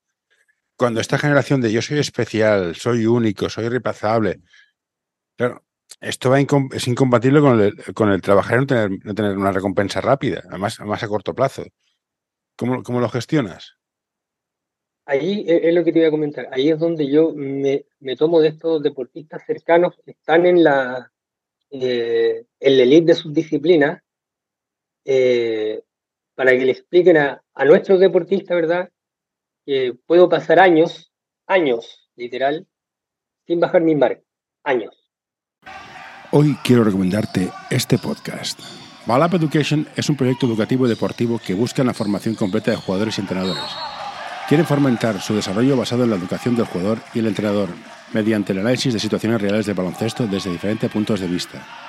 Cuando 0.76 1.00
esta 1.00 1.18
generación 1.18 1.62
de 1.62 1.72
yo 1.72 1.82
soy 1.82 2.00
especial, 2.00 2.76
soy 2.76 3.06
único, 3.06 3.48
soy 3.50 3.68
irreemplazable, 3.68 4.42
claro, 5.38 5.64
esto 6.02 6.30
va 6.30 6.42
es 6.42 6.88
incompatible 6.90 7.40
con 7.40 7.62
el, 7.62 7.94
con 7.94 8.12
el 8.12 8.22
trabajar 8.22 8.58
y 8.58 8.60
no 8.60 8.68
tener, 8.68 8.92
no 9.06 9.16
tener 9.16 9.38
una 9.38 9.54
recompensa 9.54 10.02
rápida, 10.02 10.44
además, 10.50 10.78
además 10.82 11.02
a 11.02 11.08
corto 11.08 11.34
plazo. 11.34 11.64
¿Cómo, 12.58 12.84
¿Cómo 12.84 13.00
lo 13.00 13.08
gestionas? 13.08 13.78
ahí 15.06 15.46
es 15.48 15.74
lo 15.74 15.84
que 15.86 15.94
te 15.94 16.00
iba 16.00 16.10
a 16.10 16.12
comentar. 16.12 16.50
Ahí 16.52 16.70
es 16.70 16.78
donde 16.78 17.10
yo 17.10 17.34
me, 17.34 17.86
tomo 18.18 18.42
de 18.42 18.50
estos 18.50 18.84
deportistas 18.84 19.44
cercanos 19.46 19.96
que 20.06 20.12
están 20.12 20.46
en 20.46 20.64
la, 20.64 21.12
eh, 21.72 22.44
en 22.60 22.78
la 22.78 22.84
elite 22.84 23.08
de 23.08 23.16
sus 23.16 23.34
disciplinas 23.34 24.04
eh, 25.06 25.84
para 26.36 26.52
que 26.52 26.66
le 26.66 26.72
expliquen 26.72 27.18
a, 27.18 27.44
nuestros 27.66 28.00
deportistas, 28.00 28.56
¿verdad? 28.56 28.90
Puedo 30.08 30.30
pasar 30.30 30.60
años, 30.60 31.12
años, 31.46 32.10
literal, 32.16 32.66
sin 33.46 33.60
bajar 33.60 33.82
mi 33.82 33.96
marca. 33.96 34.22
Años. 34.64 34.96
Hoy 36.32 36.56
quiero 36.64 36.84
recomendarte 36.84 37.50
este 37.70 37.98
podcast. 37.98 38.60
Balap 39.06 39.34
Education 39.34 39.88
es 39.96 40.10
un 40.10 40.16
proyecto 40.16 40.46
educativo 40.46 40.88
deportivo 40.88 41.40
que 41.46 41.54
busca 41.54 41.84
la 41.84 41.94
formación 41.94 42.36
completa 42.36 42.72
de 42.72 42.78
jugadores 42.78 43.18
y 43.18 43.22
entrenadores 43.22 43.90
Quieren 44.50 44.66
fomentar 44.66 45.22
su 45.22 45.36
desarrollo 45.36 45.78
basado 45.78 46.06
en 46.06 46.10
la 46.10 46.16
educación 46.16 46.56
del 46.56 46.66
jugador 46.66 46.98
y 47.14 47.20
el 47.20 47.28
entrenador, 47.28 47.70
mediante 48.14 48.52
el 48.52 48.58
análisis 48.58 48.92
de 48.92 49.00
situaciones 49.00 49.40
reales 49.40 49.68
de 49.68 49.74
baloncesto 49.74 50.26
desde 50.26 50.50
diferentes 50.50 50.90
puntos 50.90 51.20
de 51.20 51.28
vista. 51.28 51.89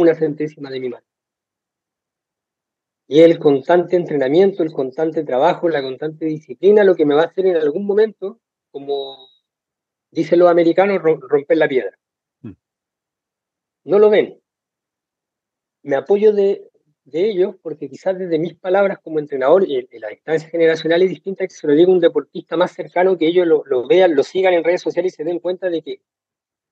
una 0.00 0.14
centésima 0.14 0.70
de 0.70 0.80
mi 0.80 0.88
mano. 0.88 1.04
Y 3.10 3.20
el 3.20 3.38
constante 3.38 3.96
entrenamiento, 3.96 4.62
el 4.62 4.72
constante 4.72 5.24
trabajo, 5.24 5.68
la 5.68 5.82
constante 5.82 6.26
disciplina, 6.26 6.84
lo 6.84 6.94
que 6.94 7.06
me 7.06 7.14
va 7.14 7.22
a 7.22 7.26
hacer 7.26 7.46
en 7.46 7.56
algún 7.56 7.86
momento, 7.86 8.38
como 8.70 9.28
dicen 10.10 10.38
los 10.38 10.50
americanos, 10.50 11.00
romper 11.02 11.56
la 11.56 11.68
piedra. 11.68 11.98
Hmm. 12.42 12.52
No 13.84 13.98
lo 13.98 14.10
ven. 14.10 14.38
Me 15.82 15.96
apoyo 15.96 16.34
de, 16.34 16.68
ellos 17.10 17.56
porque 17.62 17.88
quizás 17.88 18.18
desde 18.18 18.38
mis 18.38 18.54
palabras 18.54 18.98
como 19.02 19.18
entrenador, 19.18 19.64
y, 19.66 19.88
la 19.98 20.08
distancia 20.08 20.50
generacional 20.50 21.00
es 21.00 21.08
distinta 21.08 21.46
que 21.46 21.54
se 21.54 21.66
lo 21.66 21.72
diga 21.72 21.90
un 21.90 22.00
deportista 22.00 22.58
más 22.58 22.72
cercano, 22.72 23.16
que 23.16 23.26
ellos 23.26 23.46
lo, 23.46 23.64
lo 23.64 23.88
vean, 23.88 24.14
lo 24.14 24.22
sigan 24.22 24.52
en 24.52 24.64
redes 24.64 24.82
sociales 24.82 25.14
y 25.14 25.16
se 25.16 25.24
den 25.24 25.38
cuenta 25.38 25.70
de 25.70 25.80
que 25.80 26.02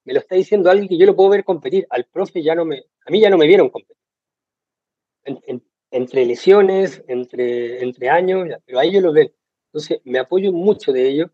me 0.07 0.15
lo 0.15 0.21
está 0.21 0.37
diciendo 0.37 0.71
alguien 0.71 0.89
que 0.89 0.97
yo 0.97 1.05
lo 1.05 1.17
puedo 1.17 1.31
ver 1.31 1.45
competir. 1.45 1.87
Al 1.91 2.05
profe 2.07 2.43
ya 2.43 2.55
no 2.55 2.65
me, 2.65 2.85
a 3.05 3.11
mí 3.11 3.21
ya 3.21 3.29
no 3.29 3.37
me 3.37 3.47
vieron 3.47 3.69
competir. 3.69 3.97
entre 5.91 6.25
lesiones, 6.25 7.03
entre, 7.09 7.83
entre 7.83 8.09
años, 8.09 8.49
pero 8.65 8.79
a 8.79 8.85
ellos 8.85 9.03
lo 9.03 9.13
ven. 9.13 9.33
Entonces, 9.67 10.01
me 10.05 10.21
apoyo 10.21 10.53
mucho 10.53 10.93
de 10.93 11.09
ellos, 11.09 11.31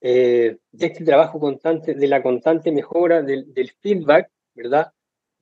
eh, 0.00 0.58
de 0.72 0.86
este 0.86 1.04
trabajo 1.04 1.38
constante, 1.38 1.94
de 1.94 2.08
la 2.08 2.20
constante 2.22 2.72
mejora, 2.72 3.22
del, 3.22 3.54
del 3.54 3.70
feedback, 3.80 4.28
¿verdad? 4.54 4.92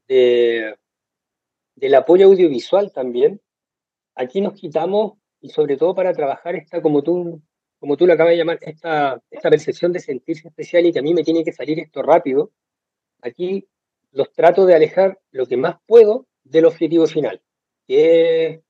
De, 0.06 0.76
del 1.74 1.94
apoyo 1.94 2.26
audiovisual 2.26 2.92
también. 2.92 3.40
Aquí 4.14 4.42
nos 4.42 4.52
quitamos, 4.52 5.14
y 5.40 5.48
sobre 5.50 5.78
todo 5.78 5.94
para 5.94 6.12
trabajar 6.12 6.54
esta, 6.56 6.82
como 6.82 7.02
tú, 7.02 7.40
como 7.78 7.96
tú 7.96 8.06
lo 8.06 8.12
acabas 8.12 8.32
de 8.32 8.38
llamar, 8.38 8.58
esta, 8.60 9.22
esta 9.30 9.50
percepción 9.50 9.92
de 9.92 10.00
sentirse 10.00 10.48
especial 10.48 10.86
y 10.86 10.92
que 10.92 10.98
a 10.98 11.02
mí 11.02 11.14
me 11.14 11.22
tiene 11.22 11.44
que 11.44 11.52
salir 11.52 11.78
esto 11.78 12.02
rápido, 12.02 12.50
aquí 13.22 13.68
los 14.12 14.32
trato 14.32 14.66
de 14.66 14.74
alejar 14.74 15.18
lo 15.30 15.46
que 15.46 15.56
más 15.56 15.76
puedo 15.86 16.26
del 16.44 16.64
objetivo 16.64 17.06
final, 17.06 17.40
que 17.86 18.46
es, 18.46 18.60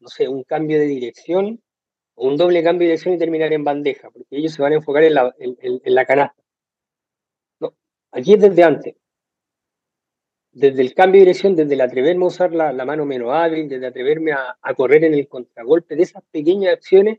no 0.00 0.08
sé, 0.08 0.28
un 0.28 0.42
cambio 0.44 0.78
de 0.78 0.86
dirección 0.86 1.62
o 2.14 2.28
un 2.28 2.36
doble 2.36 2.62
cambio 2.62 2.86
de 2.86 2.92
dirección 2.92 3.14
y 3.14 3.18
terminar 3.18 3.52
en 3.52 3.64
bandeja, 3.64 4.10
porque 4.10 4.36
ellos 4.36 4.52
se 4.52 4.62
van 4.62 4.72
a 4.72 4.76
enfocar 4.76 5.04
en 5.04 5.14
la, 5.14 5.34
en, 5.38 6.06
canasta. 6.06 6.42
No, 7.60 7.74
aquí 8.12 8.34
es 8.34 8.40
desde 8.40 8.62
antes. 8.62 8.94
Desde 10.52 10.82
el 10.82 10.94
cambio 10.94 11.20
de 11.20 11.26
dirección, 11.26 11.56
desde 11.56 11.74
el 11.74 11.80
atreverme 11.80 12.24
a 12.24 12.28
usar 12.28 12.52
la, 12.52 12.72
mano 12.84 13.04
menos 13.04 13.32
hábil, 13.32 13.68
desde 13.68 13.86
atreverme 13.86 14.32
a, 14.32 14.74
correr 14.76 15.04
en 15.04 15.14
el 15.14 15.26
contragolpe, 15.26 15.96
de 15.96 16.04
esas 16.04 16.22
pequeñas 16.30 16.74
acciones 16.74 17.18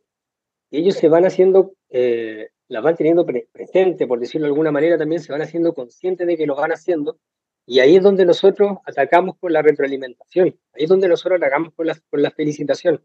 que 0.70 0.78
ellos 0.78 0.96
se 0.96 1.08
van 1.10 1.26
haciendo 1.26 1.74
eh, 1.90 2.50
las 2.68 2.84
van 2.84 2.96
teniendo 2.96 3.26
presente, 3.26 4.08
por 4.08 4.20
decirlo 4.20 4.46
de 4.46 4.52
alguna 4.52 4.72
manera, 4.72 4.98
también 4.98 5.22
se 5.22 5.32
van 5.32 5.42
haciendo 5.42 5.74
conscientes 5.74 6.26
de 6.26 6.38
que 6.38 6.48
lo 6.48 6.56
van 6.56 6.72
haciendo. 6.72 7.20
Y 7.68 7.80
ahí 7.80 7.96
es 7.96 8.04
donde 8.04 8.26
nosotros 8.26 8.78
atacamos 8.86 9.38
por 9.38 9.52
la 9.52 9.62
retroalimentación, 9.62 10.60
ahí 10.74 10.84
es 10.84 10.90
donde 10.90 11.08
nosotros 11.08 11.38
atacamos 11.38 11.74
por 11.74 11.86
la, 11.86 11.98
por 12.10 12.20
la 12.20 12.32
felicitación. 12.32 13.04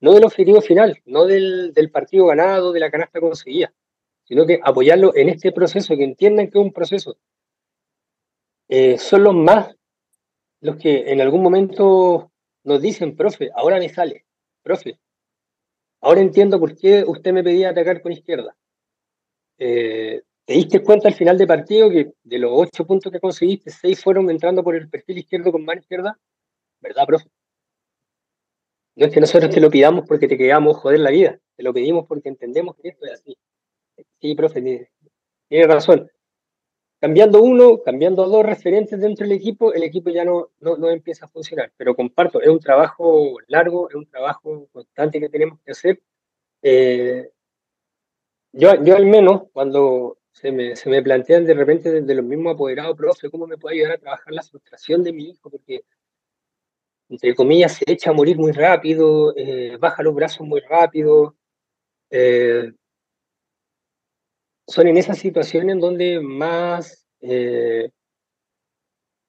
No 0.00 0.12
del 0.12 0.24
objetivo 0.24 0.60
final, 0.60 1.00
no 1.06 1.26
del, 1.26 1.72
del 1.74 1.90
partido 1.90 2.26
ganado, 2.26 2.72
de 2.72 2.80
la 2.80 2.90
canasta 2.90 3.20
conseguida, 3.20 3.72
sino 4.24 4.46
que 4.46 4.60
apoyarlo 4.62 5.14
en 5.14 5.28
este 5.28 5.52
proceso, 5.52 5.96
que 5.96 6.04
entiendan 6.04 6.46
que 6.46 6.58
es 6.58 6.64
un 6.64 6.72
proceso. 6.72 7.18
Eh, 8.68 8.98
son 8.98 9.24
los 9.24 9.34
más 9.34 9.74
los 10.60 10.76
que 10.76 11.12
en 11.12 11.20
algún 11.20 11.42
momento 11.42 12.32
nos 12.64 12.82
dicen, 12.82 13.16
profe, 13.16 13.50
ahora 13.54 13.78
me 13.78 13.88
sale, 13.88 14.26
profe, 14.62 14.98
ahora 16.00 16.20
entiendo 16.20 16.58
por 16.58 16.76
qué 16.76 17.04
usted 17.06 17.32
me 17.32 17.44
pedía 17.44 17.70
atacar 17.70 18.00
con 18.02 18.12
izquierda. 18.12 18.56
Eh, 19.58 20.22
¿te 20.44 20.54
diste 20.54 20.82
cuenta 20.82 21.08
al 21.08 21.14
final 21.14 21.36
de 21.36 21.46
partido 21.46 21.90
que 21.90 22.12
de 22.22 22.38
los 22.38 22.50
ocho 22.54 22.86
puntos 22.86 23.12
que 23.12 23.20
conseguiste, 23.20 23.70
seis 23.70 24.02
fueron 24.02 24.30
entrando 24.30 24.62
por 24.62 24.76
el 24.76 24.88
perfil 24.88 25.18
izquierdo 25.18 25.52
con 25.52 25.64
mano 25.64 25.80
izquierda? 25.80 26.18
¿Verdad, 26.80 27.06
profe? 27.06 27.28
No 28.96 29.06
es 29.06 29.12
que 29.12 29.20
nosotros 29.20 29.54
te 29.54 29.60
lo 29.60 29.70
pidamos 29.70 30.04
porque 30.08 30.26
te 30.26 30.36
queramos 30.36 30.76
joder 30.78 31.00
la 31.00 31.10
vida, 31.10 31.38
te 31.56 31.62
lo 31.62 31.72
pedimos 31.72 32.06
porque 32.06 32.28
entendemos 32.28 32.76
que 32.76 32.88
esto 32.88 33.06
es 33.06 33.12
así. 33.12 33.36
Sí, 34.20 34.34
profe, 34.34 34.60
tiene, 34.60 35.66
razón. 35.66 36.10
Cambiando 37.00 37.40
uno, 37.42 37.80
cambiando 37.82 38.26
dos 38.26 38.44
referentes 38.44 39.00
dentro 39.00 39.24
del 39.24 39.36
equipo, 39.36 39.72
el 39.72 39.84
equipo 39.84 40.10
ya 40.10 40.24
no, 40.24 40.50
no, 40.60 40.76
no, 40.76 40.90
empieza 40.90 41.26
a 41.26 41.28
funcionar. 41.28 41.72
Pero 41.76 41.94
comparto, 41.94 42.40
es 42.40 42.48
un 42.48 42.58
trabajo 42.58 43.36
largo, 43.46 43.88
es 43.88 43.94
un 43.94 44.06
trabajo 44.06 44.68
constante 44.72 45.20
que 45.20 45.28
tenemos 45.28 45.60
que 45.64 45.70
hacer. 45.70 46.02
Eh, 46.60 47.30
yo, 48.52 48.82
yo 48.82 48.96
al 48.96 49.06
menos, 49.06 49.42
cuando 49.52 50.18
se 50.32 50.50
me, 50.50 50.74
se 50.74 50.90
me 50.90 51.02
plantean 51.02 51.44
de 51.44 51.54
repente 51.54 51.90
desde 51.90 52.14
los 52.14 52.24
mismos 52.24 52.54
apoderados, 52.54 52.96
profe, 52.96 53.30
¿cómo 53.30 53.46
me 53.46 53.58
puede 53.58 53.76
ayudar 53.76 53.92
a 53.92 53.98
trabajar 53.98 54.32
la 54.34 54.42
frustración 54.42 55.04
de 55.04 55.12
mi 55.12 55.30
hijo? 55.30 55.50
Porque, 55.50 55.84
entre 57.08 57.34
comillas, 57.34 57.74
se 57.74 57.84
echa 57.86 58.10
a 58.10 58.12
morir 58.12 58.36
muy 58.38 58.52
rápido, 58.52 59.34
eh, 59.36 59.76
baja 59.78 60.02
los 60.02 60.14
brazos 60.14 60.46
muy 60.46 60.60
rápido. 60.60 61.36
Eh, 62.10 62.72
son 64.68 64.86
en 64.86 64.96
esas 64.96 65.18
situaciones 65.18 65.80
donde 65.80 66.20
más, 66.20 67.04
eh, 67.20 67.90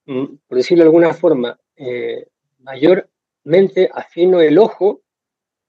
mm, 0.06 0.26
por 0.48 0.58
decirlo 0.58 0.84
de 0.84 0.88
alguna 0.90 1.14
forma, 1.14 1.60
mayormente 2.60 3.90
afino 3.94 4.42
el 4.42 4.58
ojo 4.58 5.02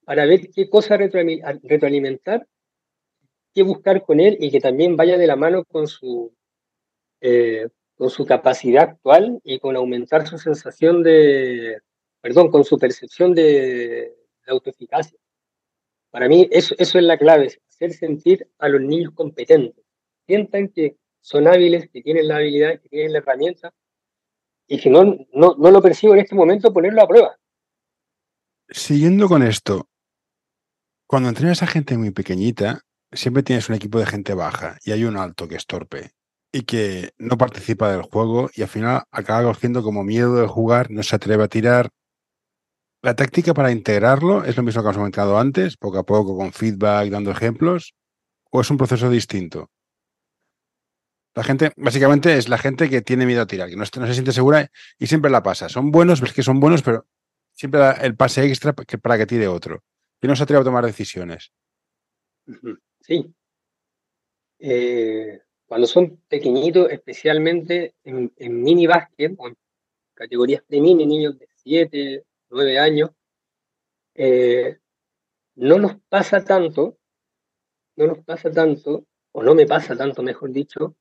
para 0.04 0.26
ver 0.26 0.50
qué 0.50 0.68
cosa 0.68 0.96
retroalimentar 0.96 2.46
que 3.54 3.62
buscar 3.62 4.02
con 4.02 4.20
él 4.20 4.36
y 4.40 4.50
que 4.50 4.60
también 4.60 4.96
vaya 4.96 5.18
de 5.18 5.26
la 5.26 5.36
mano 5.36 5.64
con 5.64 5.86
su, 5.86 6.32
eh, 7.20 7.68
con 7.94 8.10
su 8.10 8.24
capacidad 8.24 8.90
actual 8.90 9.40
y 9.44 9.58
con 9.58 9.76
aumentar 9.76 10.26
su 10.26 10.38
sensación 10.38 11.02
de, 11.02 11.80
perdón, 12.20 12.50
con 12.50 12.64
su 12.64 12.78
percepción 12.78 13.34
de, 13.34 14.16
autoeficacia. 14.46 15.19
Para 16.10 16.28
mí 16.28 16.48
eso, 16.50 16.74
eso 16.78 16.98
es 16.98 17.04
la 17.04 17.18
clave, 17.18 17.58
hacer 17.68 17.92
sentir 17.92 18.48
a 18.58 18.68
los 18.68 18.80
niños 18.80 19.12
competentes. 19.14 19.84
Sientan 20.26 20.68
que 20.68 20.96
son 21.20 21.46
hábiles, 21.46 21.88
que 21.90 22.02
tienen 22.02 22.28
la 22.28 22.36
habilidad, 22.36 22.80
que 22.80 22.88
tienen 22.88 23.12
la 23.12 23.18
herramienta, 23.18 23.72
y 24.66 24.78
si 24.78 24.88
no, 24.88 25.04
no, 25.32 25.56
no 25.58 25.70
lo 25.70 25.82
percibo 25.82 26.14
en 26.14 26.20
este 26.20 26.34
momento, 26.34 26.72
ponerlo 26.72 27.02
a 27.02 27.08
prueba. 27.08 27.36
Siguiendo 28.68 29.28
con 29.28 29.42
esto, 29.42 29.88
cuando 31.06 31.28
entrenas 31.28 31.62
a 31.64 31.66
gente 31.66 31.98
muy 31.98 32.12
pequeñita, 32.12 32.82
siempre 33.10 33.42
tienes 33.42 33.68
un 33.68 33.74
equipo 33.74 33.98
de 33.98 34.06
gente 34.06 34.32
baja 34.32 34.78
y 34.84 34.92
hay 34.92 35.04
un 35.04 35.16
alto 35.16 35.48
que 35.48 35.56
es 35.56 35.66
torpe 35.66 36.12
y 36.52 36.62
que 36.62 37.10
no 37.18 37.36
participa 37.36 37.90
del 37.90 38.02
juego 38.02 38.48
y 38.54 38.62
al 38.62 38.68
final 38.68 39.02
acaba 39.10 39.42
cogiendo 39.42 39.82
como 39.82 40.04
miedo 40.04 40.36
de 40.36 40.46
jugar, 40.46 40.90
no 40.90 41.02
se 41.02 41.16
atreve 41.16 41.44
a 41.44 41.48
tirar. 41.48 41.90
La 43.02 43.16
táctica 43.16 43.54
para 43.54 43.72
integrarlo 43.72 44.44
es 44.44 44.56
lo 44.56 44.62
mismo 44.62 44.82
que 44.82 44.86
hemos 44.86 44.96
comentado 44.96 45.38
antes, 45.38 45.76
poco 45.78 45.98
a 45.98 46.04
poco, 46.04 46.36
con 46.36 46.52
feedback, 46.52 47.08
dando 47.08 47.30
ejemplos, 47.30 47.94
o 48.50 48.60
es 48.60 48.70
un 48.70 48.76
proceso 48.76 49.08
distinto. 49.08 49.70
La 51.34 51.44
gente, 51.44 51.72
básicamente, 51.76 52.36
es 52.36 52.48
la 52.48 52.58
gente 52.58 52.90
que 52.90 53.00
tiene 53.00 53.24
miedo 53.24 53.40
a 53.40 53.46
tirar, 53.46 53.70
que 53.70 53.76
no, 53.76 53.86
se 53.86 54.12
siente 54.12 54.32
segura 54.32 54.70
y 54.98 55.06
siempre 55.06 55.30
la 55.30 55.42
pasa. 55.42 55.68
Son 55.68 55.90
buenos, 55.90 56.20
ves 56.20 56.34
que 56.34 56.42
son 56.42 56.60
buenos, 56.60 56.82
pero 56.82 57.06
siempre 57.52 57.80
da 57.80 57.92
el 57.92 58.16
pase 58.16 58.44
extra 58.44 58.74
para 58.74 59.16
que 59.16 59.26
tire 59.26 59.48
otro. 59.48 59.82
Y 60.20 60.26
no 60.26 60.36
se 60.36 60.42
atreve 60.42 60.60
a 60.60 60.64
tomar 60.64 60.84
decisiones. 60.84 61.52
Sí. 63.00 63.32
Eh, 64.58 65.40
cuando 65.64 65.86
son 65.86 66.20
pequeñitos, 66.28 66.90
especialmente 66.90 67.94
en, 68.04 68.32
mini 68.62 68.86
básquet, 68.86 69.38
en 69.38 69.56
categorías 70.12 70.62
de 70.68 70.80
mini, 70.80 71.06
niños 71.06 71.38
de 71.38 71.48
7, 71.54 72.24
9 72.50 72.78
años, 72.78 73.10
eh, 74.14 74.78
no 75.56 75.78
nos 75.78 75.96
pasa 76.08 76.44
tanto, 76.44 76.98
no 77.96 78.06
nos 78.06 78.24
pasa 78.24 78.50
tanto, 78.50 79.06
o 79.32 79.42
no 79.42 79.54
me 79.54 79.66
pasa 79.66 79.96
tanto, 79.96 80.22
mejor 80.22 80.50
dicho, 80.50 80.96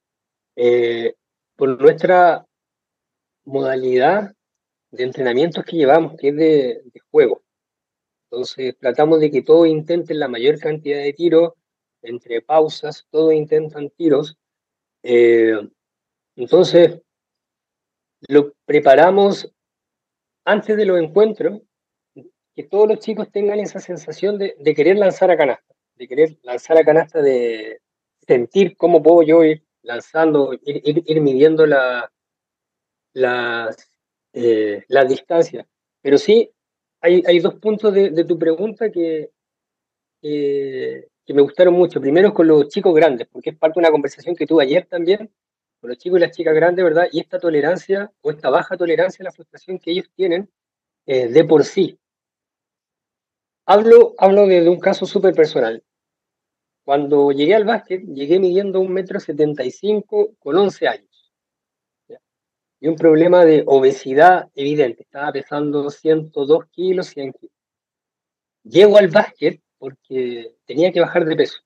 eh, 0.55 1.15
por 1.55 1.81
nuestra 1.81 2.45
modalidad 3.45 4.33
de 4.91 5.03
entrenamientos 5.03 5.63
que 5.65 5.77
llevamos, 5.77 6.15
que 6.17 6.29
es 6.29 6.35
de, 6.35 6.81
de 6.85 6.99
juego. 7.11 7.43
Entonces 8.31 8.77
tratamos 8.77 9.19
de 9.19 9.31
que 9.31 9.41
todos 9.41 9.67
intenten 9.67 10.19
la 10.19 10.27
mayor 10.27 10.59
cantidad 10.59 10.99
de 10.99 11.13
tiros, 11.13 11.53
entre 12.01 12.41
pausas, 12.41 13.05
todos 13.09 13.33
intentan 13.33 13.89
tiros. 13.89 14.37
Eh, 15.03 15.57
entonces, 16.35 17.01
lo 18.27 18.53
preparamos 18.65 19.51
antes 20.45 20.77
de 20.77 20.85
los 20.85 20.99
encuentros, 20.99 21.61
que 22.55 22.63
todos 22.63 22.87
los 22.87 22.99
chicos 22.99 23.31
tengan 23.31 23.59
esa 23.59 23.79
sensación 23.79 24.37
de, 24.37 24.55
querer 24.75 24.97
lanzar 24.97 25.31
a 25.31 25.37
canasta, 25.37 25.73
de 25.95 26.07
querer 26.07 26.37
lanzar 26.43 26.77
a 26.77 26.83
canasta, 26.83 27.21
de 27.21 27.79
sentir 28.27 28.75
cómo 28.75 29.01
puedo 29.01 29.23
yo 29.23 29.43
ir 29.43 29.63
lanzando, 29.81 30.53
ir, 30.65 31.21
midiendo 31.21 31.65
la, 31.65 32.11
las, 33.13 33.89
eh, 34.33 34.83
distancias. 35.07 35.65
Pero 36.01 36.17
sí, 36.17 36.51
hay, 37.01 37.23
hay 37.25 37.39
dos 37.39 37.55
puntos 37.55 37.93
de, 37.93 38.25
tu 38.25 38.37
pregunta 38.37 38.91
que, 38.91 39.31
que 40.21 41.33
me 41.33 41.41
gustaron 41.41 41.75
mucho. 41.75 42.01
Primero 42.01 42.33
con 42.33 42.47
los 42.47 42.67
chicos 42.67 42.93
grandes, 42.93 43.27
porque 43.31 43.51
es 43.51 43.57
parte 43.57 43.79
de 43.79 43.85
una 43.85 43.91
conversación 43.91 44.35
que 44.35 44.45
tuve 44.45 44.63
ayer 44.63 44.85
también, 44.85 45.31
con 45.79 45.89
los 45.89 45.97
chicos 45.97 46.19
y 46.19 46.21
las 46.21 46.35
chicas 46.35 46.53
grandes, 46.53 46.83
¿verdad? 46.83 47.07
Y 47.11 47.19
esta 47.19 47.39
tolerancia 47.39 48.11
o 48.21 48.31
esta 48.31 48.49
baja 48.49 48.77
tolerancia 48.77 49.23
a 49.23 49.25
la 49.25 49.31
frustración 49.31 49.79
que 49.79 49.91
ellos 49.91 50.09
tienen 50.13 50.49
eh, 51.05 51.27
de 51.27 51.43
por 51.45 51.63
sí. 51.63 51.97
Hablo, 53.65 54.15
hablo 54.17 54.47
de, 54.47 54.67
un 54.67 54.79
caso 54.79 55.05
súper 55.05 55.33
personal. 55.33 55.83
Cuando 56.83 57.31
llegué 57.31 57.55
al 57.55 57.65
básquet, 57.65 58.03
llegué 58.03 58.39
midiendo 58.39 58.79
un 58.79 58.91
metro 58.91 59.19
setenta 59.19 59.63
y 59.63 59.71
cinco 59.71 60.35
con 60.39 60.57
11 60.57 60.87
años. 60.87 61.33
Y 62.81 62.87
un 62.87 62.95
problema 62.95 63.45
de 63.45 63.63
obesidad 63.67 64.49
evidente. 64.55 65.03
Estaba 65.03 65.31
pesando 65.31 65.89
102 65.89 66.65
kilos, 66.71 67.07
100 67.07 67.33
kilos. 67.33 67.55
Llego 68.63 68.97
al 68.97 69.09
básquet 69.09 69.61
porque 69.77 70.55
tenía 70.65 70.91
que 70.91 71.01
bajar 71.01 71.25
de 71.25 71.35
peso. 71.35 71.59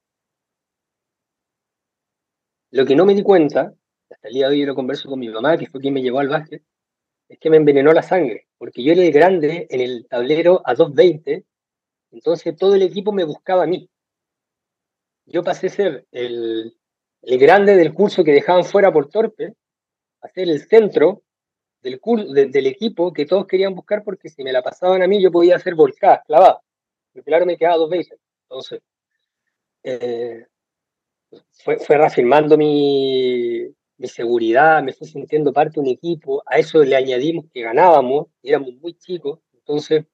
Lo 2.71 2.86
que 2.86 2.95
no 2.95 3.06
me 3.06 3.13
di 3.13 3.23
cuenta 3.23 3.73
hasta 4.13 4.28
el 4.28 4.36
día 4.36 4.47
de 4.47 4.54
hoy 4.54 4.60
yo 4.62 4.67
lo 4.67 4.76
converso 4.76 5.10
con 5.10 5.19
mi 5.19 5.30
mamá, 5.30 5.58
que 5.58 5.67
fue 5.67 5.82
quien 5.82 5.93
me 5.93 6.02
llevó 6.02 6.19
al 6.19 6.30
básquet, 6.30 6.63
es 7.28 7.39
que 7.39 7.49
me 7.49 7.58
envenenó 7.58 7.91
la 7.93 8.04
sangre, 8.04 8.47
porque 8.58 8.84
yo 8.84 8.93
era 8.93 9.02
el 9.02 9.12
grande 9.12 9.67
en 9.69 9.82
el 9.82 10.08
tablero 10.08 10.62
a 10.65 10.76
2.20, 10.76 11.43
entonces 12.12 12.56
todo 12.56 12.76
el 12.76 12.84
equipo 12.84 13.12
me 13.12 13.23
buscaba 13.23 13.63
a 13.63 13.67
mí. 13.67 13.89
Yo 15.26 15.43
pasé 15.43 15.67
a 15.67 15.69
ser 15.71 16.08
el, 16.12 16.78
grande 17.21 17.76
del 17.76 17.93
curso 17.93 18.23
que 18.23 18.34
dejaban 18.34 18.65
fuera 18.65 18.93
por 18.93 19.10
torpe, 19.10 19.56
a 20.21 20.28
ser 20.30 20.49
el 20.49 20.67
centro 20.67 21.23
del, 21.82 21.99
del 22.52 22.67
equipo 22.67 23.12
que 23.12 23.26
todos 23.26 23.47
querían 23.47 23.73
buscar 23.73 24.04
porque 24.04 24.30
si 24.30 24.43
me 24.43 24.54
la 24.54 24.62
pasaban 24.62 25.02
a 25.02 25.08
mí 25.08 25.21
yo 25.21 25.32
podía 25.32 25.56
hacer 25.56 25.76
volcada, 25.76 26.23
clavada. 26.26 26.62
Porque 27.12 27.26
claro, 27.26 27.45
me 27.45 27.58
quedaba 27.58 27.78
dos 27.78 27.89
veces. 27.89 28.19
Entonces, 28.43 28.82
eh, 29.84 30.45
fue, 31.63 31.78
fue 31.80 31.97
reafirmando 31.97 32.58
mi, 32.58 33.73
mi 33.98 34.08
seguridad, 34.08 34.84
me 34.84 34.94
fui 34.94 35.08
sintiendo 35.08 35.54
parte 35.54 35.76
de 35.76 35.82
un 35.82 35.88
equipo, 35.88 36.44
a 36.46 36.58
eso 36.58 36.84
le 36.84 36.96
añadimos 36.96 37.46
que 37.54 37.62
ganábamos, 37.62 38.28
éramos 38.42 38.74
muy 38.82 38.96
chicos, 38.96 39.40
entonces 39.54 40.06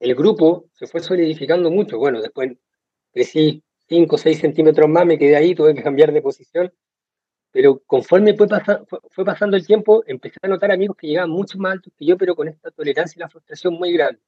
el 0.00 0.14
grupo 0.14 0.66
se 0.74 0.86
fue 0.86 1.00
solidificando 1.00 1.70
mucho, 1.70 1.98
bueno, 1.98 2.20
después 2.20 2.52
crecí 3.12 3.62
5 3.88 4.14
o 4.14 4.18
6 4.18 4.38
centímetros 4.40 4.88
más, 4.88 5.06
me 5.06 5.18
quedé 5.18 5.36
ahí, 5.36 5.54
tuve 5.54 5.74
que 5.74 5.82
cambiar 5.82 6.12
de 6.12 6.22
posición, 6.22 6.72
pero 7.52 7.80
conforme 7.86 8.36
fue, 8.36 8.46
fue, 9.10 9.24
pasando 9.24 9.56
el 9.56 9.66
tiempo, 9.66 10.04
empecé 10.06 10.38
a 10.42 10.48
notar 10.48 10.70
amigos 10.70 10.96
que 10.96 11.08
llegaban 11.08 11.30
mucho 11.30 11.58
más 11.58 11.72
altos 11.72 11.92
que 11.96 12.06
yo, 12.06 12.16
pero 12.16 12.36
con 12.36 12.48
esta 12.48 12.70
tolerancia 12.70 13.18
y 13.18 13.20
la 13.20 13.28
frustración 13.28 13.74
muy 13.74 13.92
grande. 13.92 14.20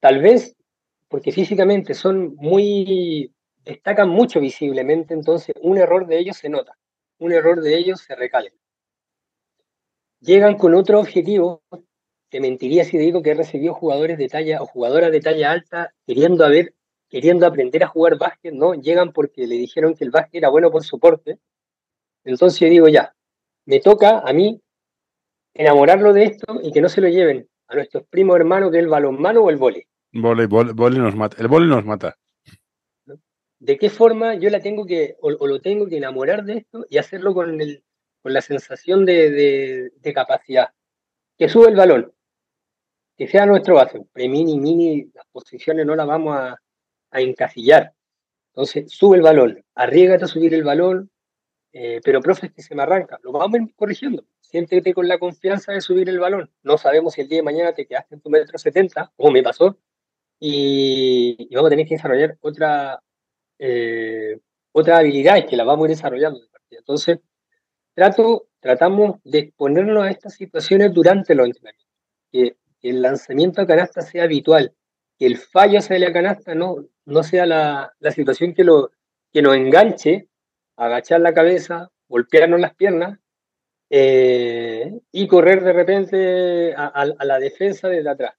Tal 0.00 0.20
vez 0.20 0.56
porque 1.08 1.32
físicamente 1.32 1.94
son 1.94 2.34
muy, 2.36 3.32
destacan 3.64 4.08
mucho 4.08 4.40
visiblemente, 4.40 5.14
entonces 5.14 5.54
un 5.60 5.78
error 5.78 6.06
de 6.06 6.18
ellos 6.18 6.36
se 6.36 6.48
nota 6.48 6.76
un 7.20 7.32
error 7.32 7.60
de 7.60 7.76
ellos 7.76 8.00
se 8.00 8.16
recale. 8.16 8.52
Llegan 10.20 10.56
con 10.56 10.74
otro 10.74 10.98
objetivo, 10.98 11.62
te 12.28 12.40
mentiría 12.40 12.84
si 12.84 12.98
digo 12.98 13.22
que 13.22 13.30
he 13.30 13.34
recibido 13.34 13.74
jugadores 13.74 14.18
de 14.18 14.28
talla 14.28 14.60
o 14.60 14.66
jugadoras 14.66 15.12
de 15.12 15.20
talla 15.20 15.52
alta 15.52 15.94
queriendo, 16.06 16.44
haber, 16.44 16.74
queriendo 17.08 17.46
aprender 17.46 17.84
a 17.84 17.88
jugar 17.88 18.18
básquet, 18.18 18.52
¿no? 18.52 18.74
Llegan 18.74 19.12
porque 19.12 19.46
le 19.46 19.56
dijeron 19.56 19.94
que 19.94 20.04
el 20.04 20.10
básquet 20.10 20.36
era 20.36 20.48
bueno 20.48 20.70
por 20.70 20.84
soporte. 20.84 21.38
Entonces 22.24 22.68
digo, 22.68 22.88
ya, 22.88 23.14
me 23.66 23.80
toca 23.80 24.18
a 24.18 24.32
mí 24.32 24.60
enamorarlo 25.54 26.12
de 26.12 26.24
esto 26.24 26.60
y 26.62 26.72
que 26.72 26.80
no 26.80 26.88
se 26.88 27.00
lo 27.00 27.08
lleven 27.08 27.48
a 27.68 27.74
nuestros 27.74 28.04
primos 28.04 28.36
hermanos 28.36 28.72
del 28.72 28.88
balonmano 28.88 29.42
o 29.42 29.50
el 29.50 29.56
vole. 29.56 29.88
Vole, 30.12 30.46
vole, 30.46 30.98
nos 30.98 31.14
mata. 31.14 31.36
El 31.40 31.48
vole 31.48 31.66
nos 31.66 31.84
mata 31.84 32.18
de 33.60 33.76
qué 33.76 33.90
forma 33.90 34.34
yo 34.34 34.50
la 34.50 34.60
tengo 34.60 34.86
que, 34.86 35.16
o, 35.20 35.30
lo 35.30 35.60
tengo 35.60 35.86
que 35.86 35.98
enamorar 35.98 36.44
de 36.44 36.58
esto 36.58 36.86
y 36.88 36.98
hacerlo 36.98 37.34
con, 37.34 37.60
el, 37.60 37.84
con 38.22 38.32
la 38.32 38.40
sensación 38.40 39.04
de, 39.04 39.92
capacidad. 40.14 40.70
Que 41.38 41.48
sube 41.48 41.68
el 41.68 41.76
balón, 41.76 42.12
que 43.16 43.28
sea 43.28 43.46
nuestro 43.46 43.76
base. 43.76 44.00
Pre-mini, 44.12 44.58
mini, 44.58 45.10
las 45.14 45.26
posiciones 45.30 45.86
no 45.86 45.94
las 45.94 46.06
vamos 46.06 46.36
a, 46.36 46.58
encasillar. 47.12 47.92
Entonces, 48.52 48.90
sube 48.92 49.16
el 49.16 49.22
balón, 49.22 49.64
arriégate 49.74 50.24
a 50.24 50.28
subir 50.28 50.54
el 50.54 50.64
balón, 50.64 51.10
eh, 51.72 52.00
pero 52.04 52.20
profe, 52.20 52.46
es 52.46 52.52
que 52.52 52.62
se 52.62 52.74
me 52.74 52.82
arranca. 52.82 53.18
Lo 53.22 53.32
vamos 53.32 53.58
a 53.58 53.62
ir 53.62 53.74
corrigiendo. 53.74 54.24
Siéntete 54.40 54.94
con 54.94 55.06
la 55.08 55.18
confianza 55.18 55.72
de 55.72 55.80
subir 55.80 56.08
el 56.08 56.18
balón. 56.18 56.50
No 56.62 56.78
sabemos 56.78 57.14
si 57.14 57.20
el 57.20 57.28
día 57.28 57.38
de 57.38 57.42
mañana 57.42 57.72
te 57.74 57.86
quedaste 57.86 58.14
en 58.14 58.20
tu 58.20 58.30
metro 58.30 58.58
70, 58.58 59.12
como 59.16 59.32
me 59.32 59.42
pasó, 59.42 59.76
y, 60.38 61.36
y, 61.50 61.54
vamos 61.54 61.68
a 61.68 61.70
tener 61.70 61.86
que 61.86 61.96
desarrollar 61.96 62.38
otra, 62.40 63.02
eh, 63.62 64.40
otras 64.72 65.00
habilidades 65.00 65.44
que 65.44 65.56
las 65.56 65.66
vamos 65.66 65.84
a 65.84 65.90
ir 65.90 65.96
desarrollando. 65.96 66.40
Entonces, 66.70 67.18
trato, 67.94 68.48
tratamos 68.58 69.16
de 69.22 69.40
exponernos 69.40 70.02
a 70.02 70.10
estas 70.10 70.34
situaciones 70.34 70.94
durante 70.94 71.34
los 71.34 71.46
entrenamientos. 71.46 71.88
Que, 72.32 72.56
el 72.82 73.02
lanzamiento 73.02 73.60
a 73.60 73.66
canasta 73.66 74.00
sea 74.00 74.24
habitual, 74.24 74.72
que 75.18 75.26
el 75.26 75.36
fallo 75.36 75.80
hacia 75.80 75.98
la 75.98 76.14
canasta 76.14 76.54
no, 76.54 76.86
no 77.04 77.22
sea 77.22 77.44
la, 77.44 77.92
la 77.98 78.10
situación 78.10 78.54
que, 78.54 78.64
lo, 78.64 78.90
que 79.30 79.42
nos 79.42 79.54
enganche, 79.54 80.28
agachar 80.76 81.20
la 81.20 81.34
cabeza, 81.34 81.90
golpearnos 82.08 82.58
las 82.58 82.74
piernas 82.74 83.18
eh, 83.90 84.98
y 85.12 85.26
correr 85.26 85.62
de 85.62 85.72
repente 85.74 86.74
a, 86.74 87.04
la 87.04 87.38
defensa 87.38 87.88
desde 87.88 88.08
atrás. 88.08 88.34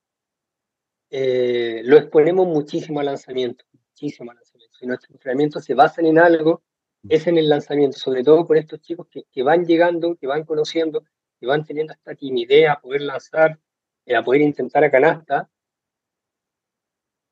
Eh, 1.11 1.81
lo 1.83 1.97
exponemos 1.97 2.47
muchísimo 2.47 2.99
al 2.99 3.05
lanzamiento, 3.05 3.63
muchísimo 3.71 4.31
al 4.31 4.37
lanzamiento 4.37 4.50
si 4.81 4.87
nuestros 4.87 5.11
entrenamientos 5.11 5.63
se 5.63 5.75
basan 5.75 6.07
en 6.07 6.17
algo, 6.17 6.63
es 7.07 7.27
en 7.27 7.37
el 7.37 7.49
lanzamiento, 7.49 7.97
sobre 7.97 8.23
todo 8.23 8.45
con 8.47 8.57
estos 8.57 8.81
chicos 8.81 9.07
que, 9.09 9.43
van 9.43 9.65
llegando, 9.65 10.15
que 10.15 10.27
van 10.27 10.43
conociendo, 10.43 11.03
que 11.39 11.45
van 11.45 11.63
teniendo 11.63 11.93
esta 11.93 12.15
timidez 12.15 12.67
a 12.67 12.79
poder 12.79 13.01
lanzar, 13.01 13.59
eh, 14.05 14.15
a 14.15 14.23
poder 14.23 14.41
intentar 14.41 14.83
a 14.83 14.91
canasta, 14.91 15.49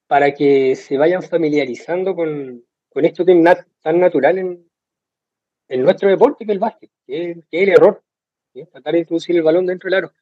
para 0.08 0.34
que 0.34 0.76
se 0.76 0.98
vayan 0.98 1.24
familiarizando 1.24 2.16
con, 2.16 2.64
esto 2.96 3.26
que 3.26 3.32
es 3.32 3.66
tan 3.82 4.00
natural 4.00 4.38
en, 4.38 4.66
nuestro 5.84 6.10
deporte 6.10 6.46
que 6.46 6.52
el 6.52 6.60
básquet, 6.60 6.92
que 7.06 7.32
es, 7.32 7.38
el 7.52 7.70
error, 7.70 8.04
tratar 8.72 8.94
de 8.94 9.00
introducir 9.00 9.36
el 9.36 9.44
balón 9.44 9.66
dentro 9.66 9.88
del 9.88 10.00
aro. 10.00 10.14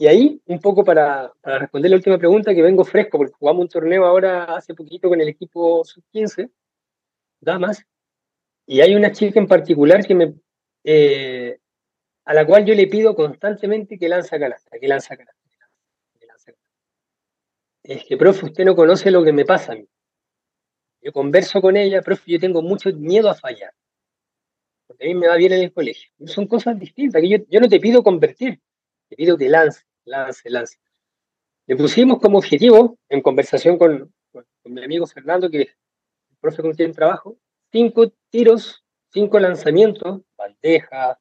Y 0.00 0.06
ahí, 0.06 0.42
un 0.46 0.60
poco 0.60 0.82
para, 0.82 1.30
para, 1.42 1.58
responder 1.58 1.90
la 1.90 1.98
última 1.98 2.16
pregunta, 2.16 2.54
que 2.54 2.62
vengo 2.62 2.84
fresco, 2.84 3.18
porque 3.18 3.34
jugamos 3.38 3.62
un 3.64 3.68
torneo 3.68 4.06
ahora 4.06 4.44
hace 4.56 4.74
poquito 4.74 5.10
con 5.10 5.20
el 5.20 5.28
equipo 5.28 5.84
sub-15, 5.84 6.50
damas, 7.40 7.84
y 8.66 8.80
hay 8.80 8.94
una 8.94 9.12
chica 9.12 9.40
en 9.40 9.46
particular 9.46 10.06
que 10.06 10.14
me, 10.14 10.34
eh, 10.84 11.58
a 12.24 12.34
la 12.34 12.46
cual 12.46 12.64
yo 12.64 12.74
le 12.74 12.86
pido 12.86 13.14
constantemente 13.14 13.98
que 13.98 14.08
lanza 14.08 14.38
canasta, 14.38 14.78
que 14.78 14.86
lanza 14.86 15.16
canasta, 15.16 15.42
que 16.18 16.26
lanza 16.26 16.52
canasta. 16.52 16.76
Es 17.82 18.04
que, 18.04 18.16
profe, 18.16 18.46
usted 18.46 18.64
no 18.64 18.76
conoce 18.76 19.10
lo 19.10 19.24
que 19.24 19.32
me 19.32 19.44
pasa 19.44 19.72
a 19.72 19.76
mí. 19.76 19.88
Yo 21.02 21.12
converso 21.12 21.60
con 21.60 21.76
ella, 21.76 22.02
profe, 22.02 22.30
yo 22.30 22.38
tengo 22.38 22.62
mucho 22.62 22.92
miedo 22.92 23.28
a 23.28 23.34
fallar. 23.34 23.72
Porque 24.86 25.04
a 25.04 25.08
mí 25.08 25.14
me 25.14 25.28
va 25.28 25.36
bien 25.36 25.52
en 25.52 25.62
el 25.62 25.72
colegio. 25.72 26.10
Son 26.26 26.46
cosas 26.46 26.78
distintas, 26.78 27.20
que 27.22 27.28
yo, 27.28 27.38
yo 27.48 27.60
no 27.60 27.68
te 27.68 27.80
pido 27.80 28.02
convertir, 28.02 28.60
te 29.08 29.16
pido 29.16 29.36
que 29.36 29.48
lance, 29.48 29.82
lance, 30.04 30.48
lance. 30.50 30.78
Le 31.66 31.76
pusimos 31.76 32.20
como 32.20 32.38
objetivo, 32.38 32.98
en 33.08 33.22
conversación 33.22 33.78
con, 33.78 34.12
con 34.32 34.44
mi 34.64 34.84
amigo 34.84 35.06
Fernando, 35.06 35.50
que 35.50 35.70
profe 36.40 36.62
con 36.62 36.72
quien 36.72 36.92
trabajo, 36.92 37.36
cinco 37.70 38.12
tiros, 38.30 38.84
cinco 39.12 39.38
lanzamientos, 39.38 40.22
bandeja, 40.36 41.18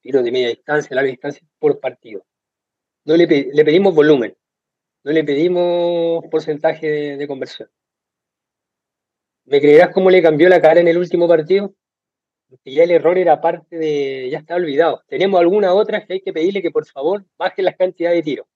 tiros 0.00 0.24
de 0.24 0.32
media 0.32 0.48
distancia, 0.48 0.94
larga 0.94 1.10
distancia, 1.10 1.46
por 1.58 1.80
partido. 1.80 2.24
No 3.04 3.16
le, 3.16 3.26
pedimos 3.26 3.94
volumen, 3.94 4.36
no 5.04 5.12
le 5.12 5.24
pedimos 5.24 6.24
porcentaje 6.30 7.16
de, 7.16 7.26
conversión. 7.26 7.68
¿Me 9.44 9.60
creerás 9.60 9.92
cómo 9.92 10.10
le 10.10 10.22
cambió 10.22 10.48
la 10.48 10.60
cara 10.60 10.80
en 10.80 10.88
el 10.88 10.98
último 10.98 11.26
partido? 11.26 11.74
Porque 12.48 12.72
ya 12.72 12.84
el 12.84 12.92
error 12.92 13.18
era 13.18 13.40
parte 13.40 13.76
de, 13.76 14.28
ya 14.30 14.38
está 14.38 14.54
olvidado. 14.54 15.02
Tenemos 15.08 15.40
alguna 15.40 15.74
otra 15.74 16.04
que 16.06 16.14
hay 16.14 16.20
que 16.20 16.32
pedirle 16.32 16.62
que 16.62 16.70
por 16.70 16.86
favor 16.86 17.24
baje 17.36 17.62
la 17.62 17.74
cantidad 17.74 18.12
de 18.12 18.22
tiros. 18.22 18.46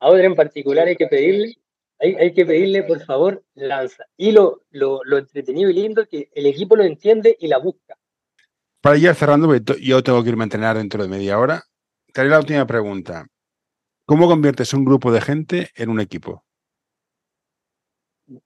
A 0.00 0.08
otra 0.08 0.26
en 0.26 0.34
particular 0.34 0.86
hay 0.86 0.96
que 0.96 1.06
pedirle 1.06 1.56
hay, 1.98 2.32
que 2.32 2.46
pedirle, 2.46 2.84
por 2.84 3.00
favor, 3.04 3.44
lanza. 3.54 4.04
Y 4.16 4.32
lo, 4.32 4.62
lo, 4.70 5.18
entretenido 5.18 5.70
y 5.70 5.74
lindo 5.74 6.02
es 6.02 6.08
que 6.08 6.30
el 6.34 6.46
equipo 6.46 6.76
lo 6.76 6.84
entiende 6.84 7.36
y 7.38 7.48
la 7.48 7.58
busca. 7.58 7.96
Para 8.80 8.96
ir 8.96 9.14
cerrando, 9.14 9.54
yo 9.80 10.02
tengo 10.02 10.22
que 10.22 10.28
irme 10.30 10.44
a 10.44 10.46
entrenar 10.46 10.76
dentro 10.76 11.02
de 11.02 11.08
media 11.08 11.38
hora. 11.38 11.64
Te 12.12 12.20
haré 12.20 12.30
la 12.30 12.38
última 12.38 12.66
pregunta. 12.66 13.26
¿Cómo 14.06 14.28
conviertes 14.28 14.72
un 14.72 14.84
grupo 14.84 15.12
de 15.12 15.20
gente 15.20 15.70
en 15.74 15.90
un 15.90 16.00
equipo? 16.00 16.44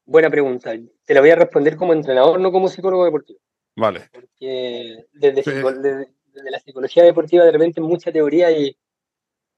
Buena 0.04 0.30
pregunta. 0.30 0.72
Te 1.04 1.14
la 1.14 1.20
voy 1.20 1.30
a 1.30 1.36
responder 1.36 1.76
como 1.76 1.92
entrenador, 1.92 2.40
no 2.40 2.50
como 2.50 2.68
psicólogo 2.68 3.04
deportivo. 3.04 3.38
Vale. 3.76 4.08
Porque 4.12 5.06
desde, 5.12 6.06
la 6.34 6.58
psicología 6.60 7.04
deportiva 7.04 7.44
de 7.44 7.52
repente 7.52 7.80
mucha 7.80 8.12
teoría 8.12 8.50
y, 8.50 8.76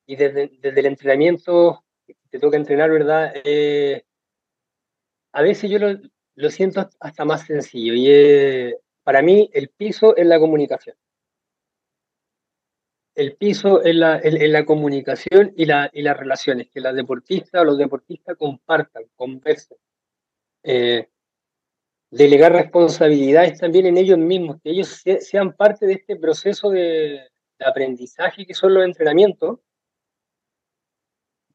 desde, 0.06 0.50
el 0.62 0.86
entrenamiento 0.86 1.83
te 2.34 2.40
toca 2.40 2.56
entrenar, 2.56 2.90
¿verdad? 2.90 3.32
Eh, 3.44 4.02
a 5.32 5.40
veces 5.40 5.70
yo 5.70 5.78
lo, 5.78 6.50
siento 6.50 6.90
hasta 6.98 7.24
más 7.24 7.46
sencillo 7.46 7.94
y 7.94 8.74
para 9.04 9.22
mí 9.22 9.48
el 9.52 9.68
piso 9.68 10.16
es 10.16 10.26
la 10.26 10.40
comunicación 10.40 10.96
el 13.14 13.36
piso 13.36 13.84
en 13.84 14.00
la, 14.00 14.64
comunicación 14.66 15.52
y, 15.56 15.66
la, 15.66 15.88
y 15.92 16.02
las 16.02 16.16
relaciones, 16.16 16.70
que 16.70 16.80
las 16.80 16.96
deportistas 16.96 17.62
o 17.62 17.64
los 17.64 17.78
deportistas 17.78 18.36
compartan, 18.36 19.04
conversen. 19.14 19.78
Eh, 20.64 21.08
delegar 22.10 22.50
responsabilidades 22.50 23.60
también 23.60 23.86
en 23.86 23.98
ellos 23.98 24.18
mismos, 24.18 24.60
que 24.60 24.70
ellos 24.70 25.04
sean 25.20 25.52
parte 25.52 25.86
de 25.86 25.92
este 25.92 26.16
proceso 26.16 26.70
de, 26.70 27.20
aprendizaje 27.60 28.44
que 28.44 28.54
son 28.54 28.74
los 28.74 28.84
entrenamientos, 28.84 29.60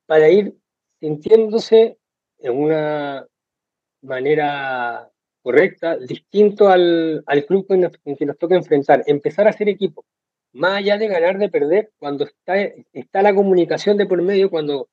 para 0.06 0.30
ir 0.30 0.59
sintiéndose 1.00 1.98
en 2.40 2.58
una 2.58 3.28
manera 4.02 5.10
correcta, 5.42 5.98
distinto 5.98 6.70
al, 6.70 7.24
al 7.26 7.46
club 7.46 7.66
en 7.70 8.16
que 8.16 8.26
nos 8.26 8.38
toca 8.38 8.56
enfrentar, 8.56 9.04
empezar 9.08 9.48
a 9.48 9.54
ser 9.54 9.70
equipo 9.70 10.06
más 10.54 10.78
allá 10.78 10.98
de 10.98 11.08
ganar, 11.08 11.38
de 11.38 11.50
perder, 11.50 11.92
cuando 11.98 12.26
está, 12.26 12.58
está 12.94 13.22
la 13.22 13.36
comunicación 13.36 13.98
de 13.98 14.06
por 14.06 14.22
medio, 14.22 14.50
cuando 14.50 14.90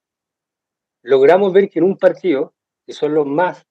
logramos 1.03 1.53
ver 1.53 1.71
que 1.71 1.79
en 1.79 1.87
un 1.87 1.97
partido, 1.97 2.55
que 2.87 2.93
son 2.93 3.15
los 3.15 3.27
más, 3.27 3.65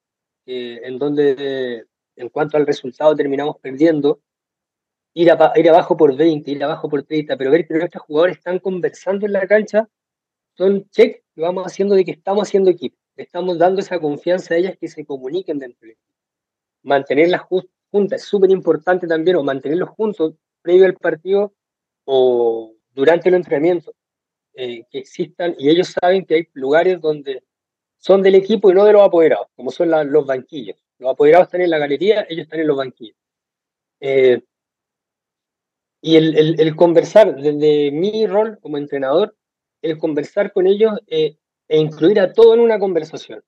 en 0.46 0.98
donde 1.00 1.86
en 2.16 2.30
cuanto 2.30 2.58
al 2.58 2.66
resultado 2.66 3.16
terminamos 3.16 3.58
perdiendo, 3.60 4.22
ir, 5.14 5.32
ir 5.56 5.70
abajo 5.70 5.98
por 5.98 6.16
20, 6.16 6.52
ir 6.52 6.64
abajo 6.64 6.90
por 6.90 7.04
30, 7.04 7.38
pero 7.38 7.52
ver 7.52 7.68
que 7.68 7.74
nuestros 7.74 8.04
jugadores 8.04 8.38
están 8.38 8.60
conversando 8.60 9.26
en 9.26 9.34
la 9.34 9.48
cancha, 9.48 9.90
son 10.56 10.90
check 10.90 11.24
que 11.34 11.42
vamos 11.42 11.66
haciendo 11.66 11.96
de 11.96 12.06
que 12.06 12.12
estamos 12.12 12.48
haciendo 12.48 12.70
equipo, 12.70 12.98
estamos 13.16 13.58
dando 13.58 13.82
esa 13.82 14.00
confianza 14.00 14.54
a 14.54 14.58
ellas 14.58 14.78
que 14.80 14.88
se 14.88 15.06
comuniquen 15.06 15.60
dentro 15.60 15.82
del 15.82 15.92
equipo. 15.92 16.14
Mantenerlas 16.84 17.42
juntas 17.92 18.22
es 18.22 18.28
súper 18.28 18.52
importante 18.52 19.08
también, 19.08 19.38
o 19.38 19.44
mantenerlos 19.44 19.90
juntos 19.90 20.36
previo 20.62 20.86
al 20.86 20.96
partido 20.96 21.54
o 22.06 22.74
durante 22.94 23.30
el 23.30 23.36
entrenamiento, 23.36 23.94
eh, 24.54 24.86
que 24.90 25.00
existan, 25.00 25.56
y 25.58 25.70
ellos 25.70 25.94
saben 26.00 26.26
que 26.26 26.36
hay 26.36 26.48
lugares 26.54 27.02
donde 27.02 27.44
son 27.98 28.22
del 28.22 28.36
equipo 28.36 28.72
y 28.72 28.74
no 28.74 28.86
de 28.86 28.94
los 28.94 29.02
apoderados, 29.02 29.48
como 29.56 29.72
son 29.72 29.90
los 29.90 30.26
banquillos. 30.26 30.78
Los 30.98 31.12
apoderados 31.12 31.48
están 31.48 31.62
en 31.62 31.72
la 31.72 31.78
galería, 31.78 32.26
ellos 32.30 32.44
están 32.44 32.60
en 32.60 32.68
los 32.68 32.78
banquillos. 32.78 33.18
Eh, 34.00 34.42
y 36.02 36.18
el, 36.18 36.76
conversar, 36.76 37.36
desde 37.36 37.92
mi 37.92 38.28
rol 38.28 38.60
como 38.62 38.78
entrenador, 38.78 39.36
el 39.86 39.98
conversar 39.98 40.52
con 40.52 40.68
ellos 40.68 40.94
eh, 41.08 41.38
e 41.68 41.80
incluir 41.80 42.20
a 42.20 42.34
todos 42.34 42.56
en 42.56 42.62
una 42.62 42.80
conversación. 42.80 43.44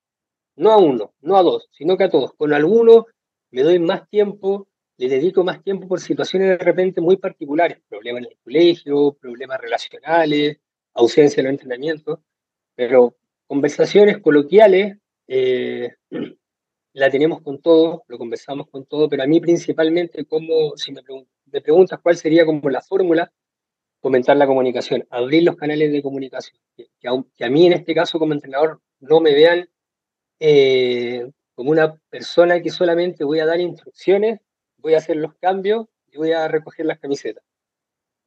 No 0.55 0.71
a 0.71 0.77
uno, 0.77 1.13
no 1.21 1.38
a 1.38 1.43
dos, 1.43 1.67
sino 1.71 1.97
que 1.97 2.05
a 2.05 2.09
todos. 2.09 2.33
Con 2.33 2.53
algunos 2.53 3.05
me 3.51 3.63
doy 3.63 3.79
más 3.79 4.09
tiempo, 4.09 4.67
le 4.97 5.09
dedico 5.09 5.43
más 5.43 5.63
tiempo 5.63 5.88
por 5.88 5.99
situaciones 5.99 6.49
de 6.49 6.57
repente 6.57 7.01
muy 7.01 7.17
particulares, 7.17 7.79
problemas 7.88 8.23
en 8.23 8.31
el 8.31 8.38
colegio, 8.43 9.13
problemas 9.13 9.61
relacionales, 9.61 10.57
ausencia 10.93 11.38
de 11.38 11.49
los 11.49 11.53
entrenamientos, 11.53 12.19
pero 12.75 13.15
conversaciones 13.45 14.19
coloquiales 14.19 14.97
eh, 15.27 15.93
la 16.93 17.09
tenemos 17.11 17.41
con 17.41 17.61
todo, 17.61 18.03
lo 18.07 18.17
conversamos 18.17 18.67
con 18.69 18.85
todo, 18.85 19.07
pero 19.07 19.23
a 19.23 19.27
mí 19.27 19.39
principalmente, 19.39 20.25
como, 20.25 20.75
si 20.75 20.91
me, 20.91 21.61
preguntas 21.61 21.99
cuál 22.01 22.17
sería 22.17 22.45
como 22.45 22.69
la 22.69 22.81
fórmula, 22.81 23.31
comentar 24.08 24.38
la 24.38 24.47
comunicación, 24.47 25.05
abrir 25.10 25.43
los 25.43 25.58
canales 25.58 25.91
de 25.91 26.01
comunicación, 26.01 26.58
que, 26.76 27.08
a, 27.43 27.49
mí 27.49 27.68
en 27.68 27.74
este 27.74 27.93
caso 27.93 28.20
como 28.20 28.34
entrenador 28.34 28.82
no 28.99 29.20
me 29.20 29.34
vean 29.34 29.70
eh, 30.39 31.30
como 31.55 31.72
una 31.72 31.95
persona 32.10 32.62
que 32.62 32.70
solamente 32.70 33.24
voy 33.24 33.39
a 33.39 33.45
dar 33.45 33.60
instrucciones 33.60 34.39
voy 34.78 34.93
a 34.93 34.99
hacer 34.99 35.18
los 35.18 35.36
cambios 35.36 35.88
y 36.12 36.18
voy 36.18 36.32
a 36.32 36.47
recoger 36.47 36.86
las 36.86 36.99
camisetas. 36.99 37.43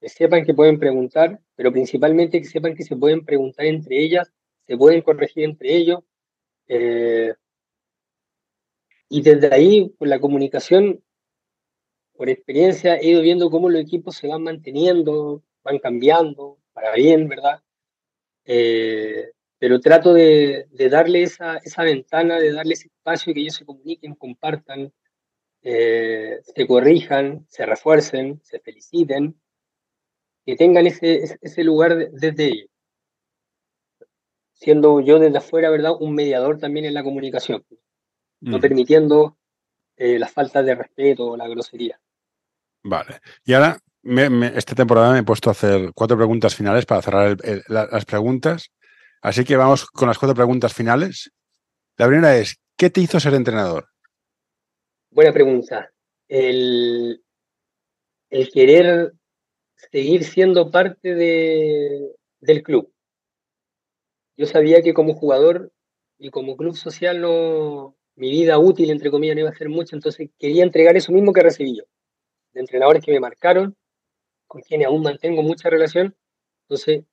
Que 0.00 0.08
sepan 0.08 0.44
que 0.44 0.54
pueden 0.54 0.78
preguntar, 0.78 1.40
pero 1.56 1.72
principalmente 1.72 2.40
que 2.40 2.46
sepan 2.46 2.74
que 2.74 2.84
se 2.84 2.96
pueden 2.96 3.24
preguntar 3.24 3.66
entre 3.66 3.98
ellas, 3.98 4.30
se 4.66 4.76
pueden 4.76 5.02
corregir 5.02 5.44
entre 5.44 5.74
ellos. 5.74 6.00
Eh, 6.68 7.34
y 9.08 9.22
desde 9.22 9.52
ahí, 9.52 9.94
con 9.98 10.08
la 10.08 10.20
comunicación, 10.20 11.02
por 12.14 12.28
experiencia, 12.28 12.96
he 12.96 13.08
ido 13.08 13.22
viendo 13.22 13.50
cómo 13.50 13.68
los 13.70 13.80
equipos 13.80 14.16
se 14.16 14.28
van 14.28 14.42
manteniendo, 14.42 15.42
van 15.62 15.78
cambiando, 15.78 16.58
para 16.72 16.92
bien, 16.94 17.28
¿verdad? 17.28 17.62
Eh, 18.44 19.32
pero 19.58 19.80
trato 19.80 20.14
de, 20.14 20.66
de 20.70 20.88
darle 20.88 21.22
esa, 21.22 21.58
esa, 21.58 21.82
ventana, 21.82 22.38
de 22.38 22.52
darle 22.52 22.74
ese 22.74 22.88
espacio 22.88 23.34
que 23.34 23.40
ellos 23.40 23.54
se 23.54 23.66
comuniquen, 23.66 24.14
compartan, 24.14 24.92
eh, 25.62 26.40
se 26.42 26.66
corrijan, 26.66 27.46
se 27.48 27.66
refuercen, 27.66 28.40
se 28.42 28.58
feliciten, 28.60 29.38
que 30.46 30.56
tengan 30.56 30.86
ese, 30.86 31.38
ese 31.40 31.64
lugar 31.64 32.10
desde 32.12 32.44
ellos. 32.46 32.70
Siendo 34.54 35.00
yo 35.00 35.18
desde 35.18 35.38
afuera, 35.38 35.70
¿verdad? 35.70 35.92
Un 36.00 36.14
mediador 36.14 36.58
también 36.58 36.86
en 36.86 36.94
la 36.94 37.02
comunicación, 37.02 37.64
no 38.40 38.58
mm. 38.58 38.60
permitiendo 38.60 39.36
eh, 39.96 40.18
las 40.18 40.32
faltas 40.32 40.64
de 40.64 40.74
respeto 40.74 41.26
o 41.26 41.36
la 41.36 41.48
grosería. 41.48 42.00
Vale. 42.82 43.20
Y 43.44 43.52
ahora, 43.52 43.78
esta 44.02 44.74
temporada 44.74 45.12
me 45.12 45.18
he 45.20 45.22
puesto 45.22 45.50
a 45.50 45.52
hacer 45.52 45.92
cuatro 45.94 46.16
preguntas 46.16 46.54
finales 46.54 46.86
para 46.86 47.02
cerrar 47.02 47.36
las 47.68 48.04
preguntas. 48.04 48.70
Así 49.22 49.44
que 49.44 49.56
vamos 49.56 49.86
con 49.86 50.08
las 50.08 50.18
cuatro 50.18 50.34
preguntas 50.34 50.72
finales. 50.72 51.30
La 51.96 52.06
primera 52.06 52.36
es, 52.36 52.56
¿qué 52.76 52.88
te 52.88 53.02
hizo 53.02 53.20
ser 53.20 53.34
entrenador? 53.34 53.88
Buena 55.10 55.32
pregunta. 55.32 55.90
El, 56.28 57.22
querer 58.52 59.12
seguir 59.90 60.24
siendo 60.24 60.70
parte 60.70 61.14
de, 61.14 62.14
del 62.40 62.62
club. 62.62 62.92
Yo 64.36 64.46
sabía 64.46 64.80
que 64.82 64.94
como 64.94 65.14
jugador 65.14 65.72
y 66.18 66.30
como 66.30 66.56
club 66.56 66.76
social 66.76 67.20
no, 67.20 67.96
mi 68.14 68.30
vida 68.30 68.58
útil, 68.58 68.90
entre 68.90 69.10
comillas, 69.10 69.34
no 69.34 69.40
iba 69.40 69.50
a 69.50 69.54
ser 69.54 69.68
mucho, 69.68 69.96
entonces 69.96 70.30
quería 70.38 70.62
entregar 70.62 70.96
eso 70.96 71.12
mismo 71.12 71.32
que 71.32 71.42
recibí 71.42 71.76
yo, 71.76 71.84
de 72.52 72.60
entrenadores 72.60 73.04
que 73.04 73.12
me 73.12 73.20
marcaron, 73.20 73.76
con 74.50 74.62
quienes 74.62 74.88
aún 74.88 75.02
mantengo 75.02 75.42
mucha 75.42 75.70
relación. 75.70 76.16
Entonces, 76.64 77.04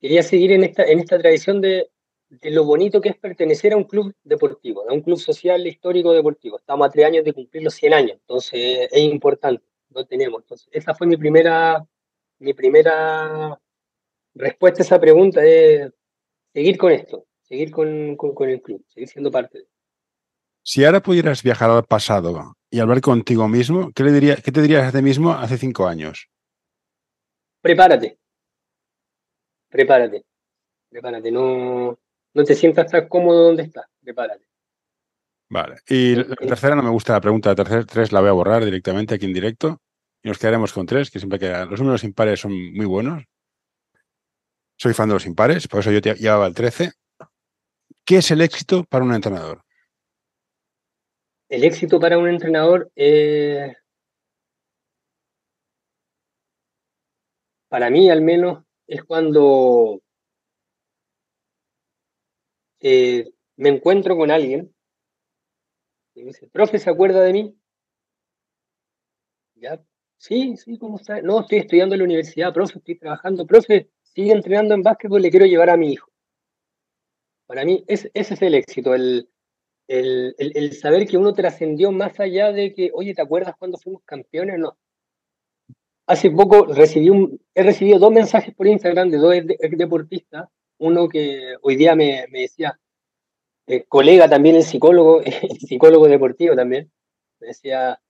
quería 0.00 0.24
seguir 0.24 0.50
en 0.50 0.64
esta, 0.64 0.82
en 0.82 0.98
esta 0.98 1.16
tradición 1.16 1.60
de, 1.60 1.92
de 2.28 2.50
lo 2.50 2.64
bonito 2.64 3.00
que 3.00 3.10
es 3.10 3.16
pertenecer 3.16 3.72
a 3.72 3.76
un 3.76 3.84
club 3.84 4.12
deportivo, 4.24 4.82
a 4.90 4.92
un 4.92 5.00
club 5.00 5.16
social 5.16 5.64
histórico 5.64 6.12
deportivo. 6.12 6.58
Estamos 6.58 6.88
a 6.88 6.90
tres 6.90 7.06
años 7.06 7.24
de 7.24 7.32
cumplir 7.32 7.62
los 7.62 7.74
100 7.74 7.94
años, 7.94 8.18
entonces 8.20 8.88
es 8.90 9.00
importante, 9.00 9.64
lo 9.90 10.04
tenemos. 10.06 10.42
Entonces, 10.42 10.68
esa 10.72 10.92
fue 10.92 11.06
mi 11.06 11.16
primera, 11.16 11.86
mi 12.40 12.52
primera 12.52 13.60
respuesta 14.34 14.82
a 14.82 14.84
esa 14.84 15.00
pregunta, 15.00 15.44
es 15.44 15.88
seguir 16.52 16.76
con 16.76 16.90
esto, 16.90 17.26
seguir 17.42 17.70
con, 17.70 18.16
con, 18.16 18.50
el 18.50 18.60
club, 18.60 18.84
seguir 18.88 19.08
siendo 19.08 19.30
parte 19.30 19.58
de 19.58 19.66
Si 20.64 20.84
ahora 20.84 21.00
pudieras 21.00 21.44
viajar 21.44 21.70
al 21.70 21.84
pasado 21.84 22.56
y 22.70 22.80
hablar 22.80 23.00
contigo 23.00 23.46
mismo, 23.46 23.92
¿qué, 23.94 24.02
le 24.02 24.10
diría, 24.10 24.34
qué 24.34 24.50
te 24.50 24.62
dirías 24.62 24.88
a 24.92 24.98
ti 24.98 25.00
mismo 25.00 25.30
hace 25.32 25.58
cinco 25.58 25.86
años? 25.86 26.28
Prepárate. 27.62 28.18
Prepárate. 29.70 30.24
Prepárate. 30.90 31.30
No, 31.30 31.98
no 32.34 32.44
te 32.44 32.54
sientas 32.54 32.90
tan 32.90 33.08
cómodo 33.08 33.44
donde 33.44 33.62
estás, 33.62 33.86
prepárate. 34.02 34.44
Vale. 35.48 35.76
Y 35.88 36.16
la 36.16 36.34
tercera 36.34 36.74
no 36.74 36.82
me 36.82 36.90
gusta 36.90 37.12
la 37.12 37.20
pregunta. 37.20 37.50
La 37.50 37.56
tercera 37.56 37.84
tres 37.84 38.10
la 38.10 38.20
voy 38.20 38.30
a 38.30 38.32
borrar 38.32 38.64
directamente 38.64 39.14
aquí 39.14 39.26
en 39.26 39.34
directo. 39.34 39.80
Y 40.22 40.28
nos 40.28 40.38
quedaremos 40.38 40.72
con 40.72 40.86
tres, 40.86 41.10
que 41.10 41.18
siempre 41.18 41.38
quedan. 41.38 41.70
Los 41.70 41.80
números 41.80 42.04
impares 42.04 42.40
son 42.40 42.52
muy 42.52 42.86
buenos. 42.86 43.24
Soy 44.76 44.94
fan 44.94 45.08
de 45.08 45.14
los 45.14 45.26
impares, 45.26 45.68
por 45.68 45.80
eso 45.80 45.92
yo 45.92 46.00
llevaba 46.00 46.46
el 46.46 46.54
13. 46.54 46.92
¿Qué 48.04 48.16
es 48.16 48.30
el 48.30 48.40
éxito 48.40 48.84
para 48.84 49.04
un 49.04 49.14
entrenador? 49.14 49.62
El 51.48 51.64
éxito 51.64 52.00
para 52.00 52.18
un 52.18 52.28
entrenador 52.28 52.90
eh, 52.96 53.76
para 57.72 57.88
mí 57.88 58.10
al 58.10 58.20
menos 58.20 58.62
es 58.86 59.02
cuando 59.02 60.02
eh, 62.80 63.32
me 63.56 63.70
encuentro 63.70 64.14
con 64.14 64.30
alguien 64.30 64.74
y 66.14 66.20
me 66.20 66.26
dice, 66.32 66.48
profe, 66.48 66.78
¿se 66.78 66.90
acuerda 66.90 67.22
de 67.22 67.32
mí? 67.32 67.58
Ya, 69.54 69.82
sí, 70.18 70.54
sí, 70.58 70.76
¿cómo 70.76 70.98
está? 70.98 71.22
No, 71.22 71.40
estoy 71.40 71.60
estudiando 71.60 71.94
en 71.94 72.00
la 72.00 72.04
universidad, 72.04 72.52
profe, 72.52 72.76
estoy 72.76 72.98
trabajando, 72.98 73.46
profe, 73.46 73.88
sigue 74.02 74.32
entrenando 74.32 74.74
en 74.74 74.82
básquetbol, 74.82 75.22
le 75.22 75.30
quiero 75.30 75.46
llevar 75.46 75.70
a 75.70 75.78
mi 75.78 75.92
hijo. 75.92 76.12
Para 77.46 77.64
mí 77.64 77.84
ese 77.86 78.10
es 78.12 78.42
el 78.42 78.54
éxito, 78.54 78.94
el, 78.94 79.30
el, 79.88 80.72
saber 80.74 81.06
que 81.06 81.16
uno 81.16 81.32
trascendió 81.32 81.90
más 81.90 82.20
allá 82.20 82.52
de 82.52 82.74
que, 82.74 82.90
oye, 82.92 83.14
¿te 83.14 83.22
acuerdas 83.22 83.54
cuando 83.58 83.78
fuimos 83.78 84.02
campeones? 84.04 84.58
No. 84.58 84.76
Hace 86.06 86.30
poco 86.30 86.66
recibí 86.66 87.10
un, 87.10 87.40
he 87.54 87.62
recibido 87.62 87.98
dos 87.98 88.12
mensajes 88.12 88.54
por 88.54 88.66
Instagram 88.66 89.10
de 89.10 89.18
dos 89.18 89.34
deportistas, 89.70 90.48
uno 90.78 91.08
que 91.08 91.54
hoy 91.62 91.76
día 91.76 91.94
me, 91.94 92.26
decía, 92.30 92.78
eh, 93.66 93.84
colega 93.88 94.28
también 94.28 94.56
el 94.56 94.64
psicólogo, 94.64 95.22
psicólogo 95.60 96.08
deportivo 96.08 96.56
también, 96.56 96.90
me 97.40 97.48
decía, 97.48 98.00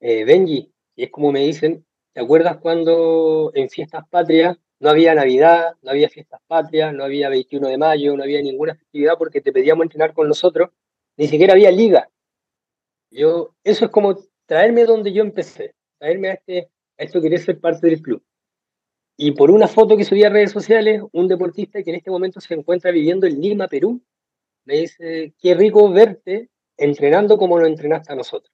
eh, 0.00 0.24
Benji, 0.24 0.72
y 0.94 1.04
es 1.04 1.10
como 1.10 1.32
me 1.32 1.40
dicen, 1.40 1.84
¿te 2.12 2.20
acuerdas 2.20 2.58
cuando 2.58 3.50
en 3.54 3.68
fiestas 3.68 4.08
patrias 4.08 4.56
no 4.78 4.90
había 4.90 5.14
Navidad, 5.14 5.74
no 5.82 5.90
había 5.90 6.08
fiestas 6.08 6.40
patrias, 6.46 6.92
no 6.94 7.04
había 7.04 7.28
21 7.28 7.68
de 7.68 7.78
mayo, 7.78 8.16
no 8.16 8.22
había 8.22 8.42
ninguna 8.42 8.74
festividad 8.74 9.16
porque 9.18 9.40
te 9.40 9.52
pedíamos 9.52 9.84
entrenar 9.84 10.12
con 10.14 10.28
nosotros, 10.28 10.70
ni 11.16 11.26
siquiera 11.26 11.54
había 11.54 11.70
liga. 11.70 12.10
Yo, 13.10 13.54
eso 13.64 13.86
es 13.86 13.90
como 13.90 14.16
traerme 14.46 14.84
donde 14.84 15.12
yo 15.12 15.22
empecé, 15.22 15.74
traerme 15.98 16.28
a, 16.28 16.32
este, 16.34 16.70
esto 16.96 17.20
querer 17.20 17.40
ser 17.40 17.60
parte 17.60 17.86
del 17.88 18.02
club. 18.02 18.22
Y 19.16 19.32
por 19.32 19.50
una 19.50 19.66
foto 19.66 19.96
que 19.96 20.04
subí 20.04 20.24
a 20.24 20.30
redes 20.30 20.52
sociales, 20.52 21.02
un 21.12 21.28
deportista 21.28 21.82
que 21.82 21.90
en 21.90 21.96
este 21.96 22.10
momento 22.10 22.40
se 22.40 22.54
encuentra 22.54 22.90
viviendo 22.90 23.26
en 23.26 23.40
Lima, 23.40 23.66
Perú, 23.68 24.02
me 24.64 24.78
dice, 24.78 25.32
qué 25.38 25.54
rico 25.54 25.90
verte 25.90 26.50
entrenando 26.76 27.38
como 27.38 27.58
lo 27.58 27.66
entrenaste 27.66 28.12
a 28.12 28.16
nosotros. 28.16 28.52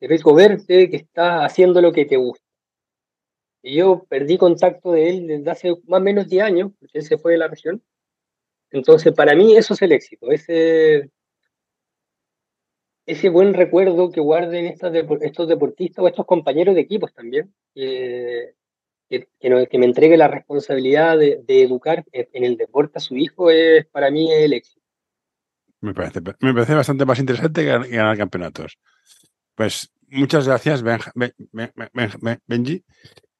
Qué 0.00 0.08
rico 0.08 0.34
verte 0.34 0.88
que 0.88 0.96
estás 0.96 1.44
haciendo 1.44 1.82
lo 1.82 1.92
que 1.92 2.06
te 2.06 2.16
gusta. 2.16 2.44
Y 3.62 3.76
yo 3.76 4.04
perdí 4.08 4.38
contacto 4.38 4.92
de 4.92 5.08
él 5.10 5.26
desde 5.26 5.50
hace 5.50 5.70
más 5.86 6.00
o 6.00 6.04
menos 6.04 6.28
10 6.28 6.44
años, 6.44 6.72
porque 6.78 6.98
él 6.98 7.04
se 7.04 7.18
fue 7.18 7.32
de 7.32 7.38
la 7.38 7.48
región. 7.48 7.82
Entonces, 8.70 9.12
para 9.12 9.34
mí 9.34 9.56
eso 9.56 9.74
es 9.74 9.82
el 9.82 9.92
éxito, 9.92 10.30
ese, 10.30 11.10
ese 13.06 13.28
buen 13.28 13.54
recuerdo 13.54 14.10
que 14.10 14.20
guarden 14.20 14.66
estos 14.66 15.48
deportistas 15.48 16.04
o 16.04 16.08
estos 16.08 16.26
compañeros 16.26 16.74
de 16.74 16.80
equipos 16.80 17.12
también, 17.12 17.52
que, 17.74 18.54
que, 19.08 19.78
me 19.78 19.86
entregue 19.86 20.16
la 20.16 20.28
responsabilidad 20.28 21.18
de, 21.18 21.42
educar 21.46 22.04
en 22.12 22.44
el 22.44 22.56
deporte 22.56 22.98
a 22.98 23.00
su 23.00 23.16
hijo, 23.16 23.50
es 23.50 23.86
para 23.86 24.10
mí 24.10 24.32
el 24.32 24.54
éxito. 24.54 24.80
Me 25.80 25.92
parece, 25.92 26.20
me 26.40 26.54
parece 26.54 26.74
bastante 26.74 27.04
más 27.04 27.18
interesante 27.18 27.62
que 27.62 27.96
ganar 27.96 28.16
campeonatos. 28.16 28.78
Pues 29.54 29.92
muchas 30.08 30.48
gracias, 30.48 30.82
Benji. 30.82 32.84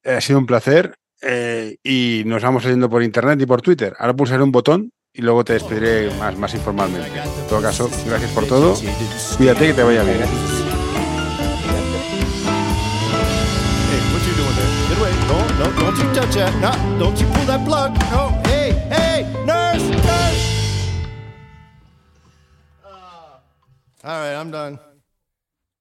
Ha 0.04 0.20
sido 0.20 0.38
un 0.38 0.46
placer 0.46 0.94
eh, 1.22 1.78
y 1.82 2.22
nos 2.26 2.42
vamos 2.42 2.64
leyendo 2.64 2.90
por 2.90 3.02
internet 3.02 3.40
y 3.40 3.46
por 3.46 3.62
Twitter. 3.62 3.94
Ahora 3.98 4.14
pulsaré 4.14 4.42
un 4.42 4.52
botón 4.52 4.92
y 5.14 5.22
luego 5.22 5.44
te 5.44 5.52
despediré 5.54 6.10
más, 6.18 6.36
más 6.36 6.52
informalmente. 6.54 7.08
En 7.08 7.46
todo 7.48 7.62
caso, 7.62 7.88
gracias 8.04 8.32
por 8.32 8.46
todo. 8.46 8.74
Cuídate 9.36 9.68
que 9.68 9.74
te 9.74 9.82
vaya 9.82 10.02
bien. 10.02 10.24
All 24.06 24.20
right, 24.20 24.34
I'm 24.34 24.50
done. 24.50 24.93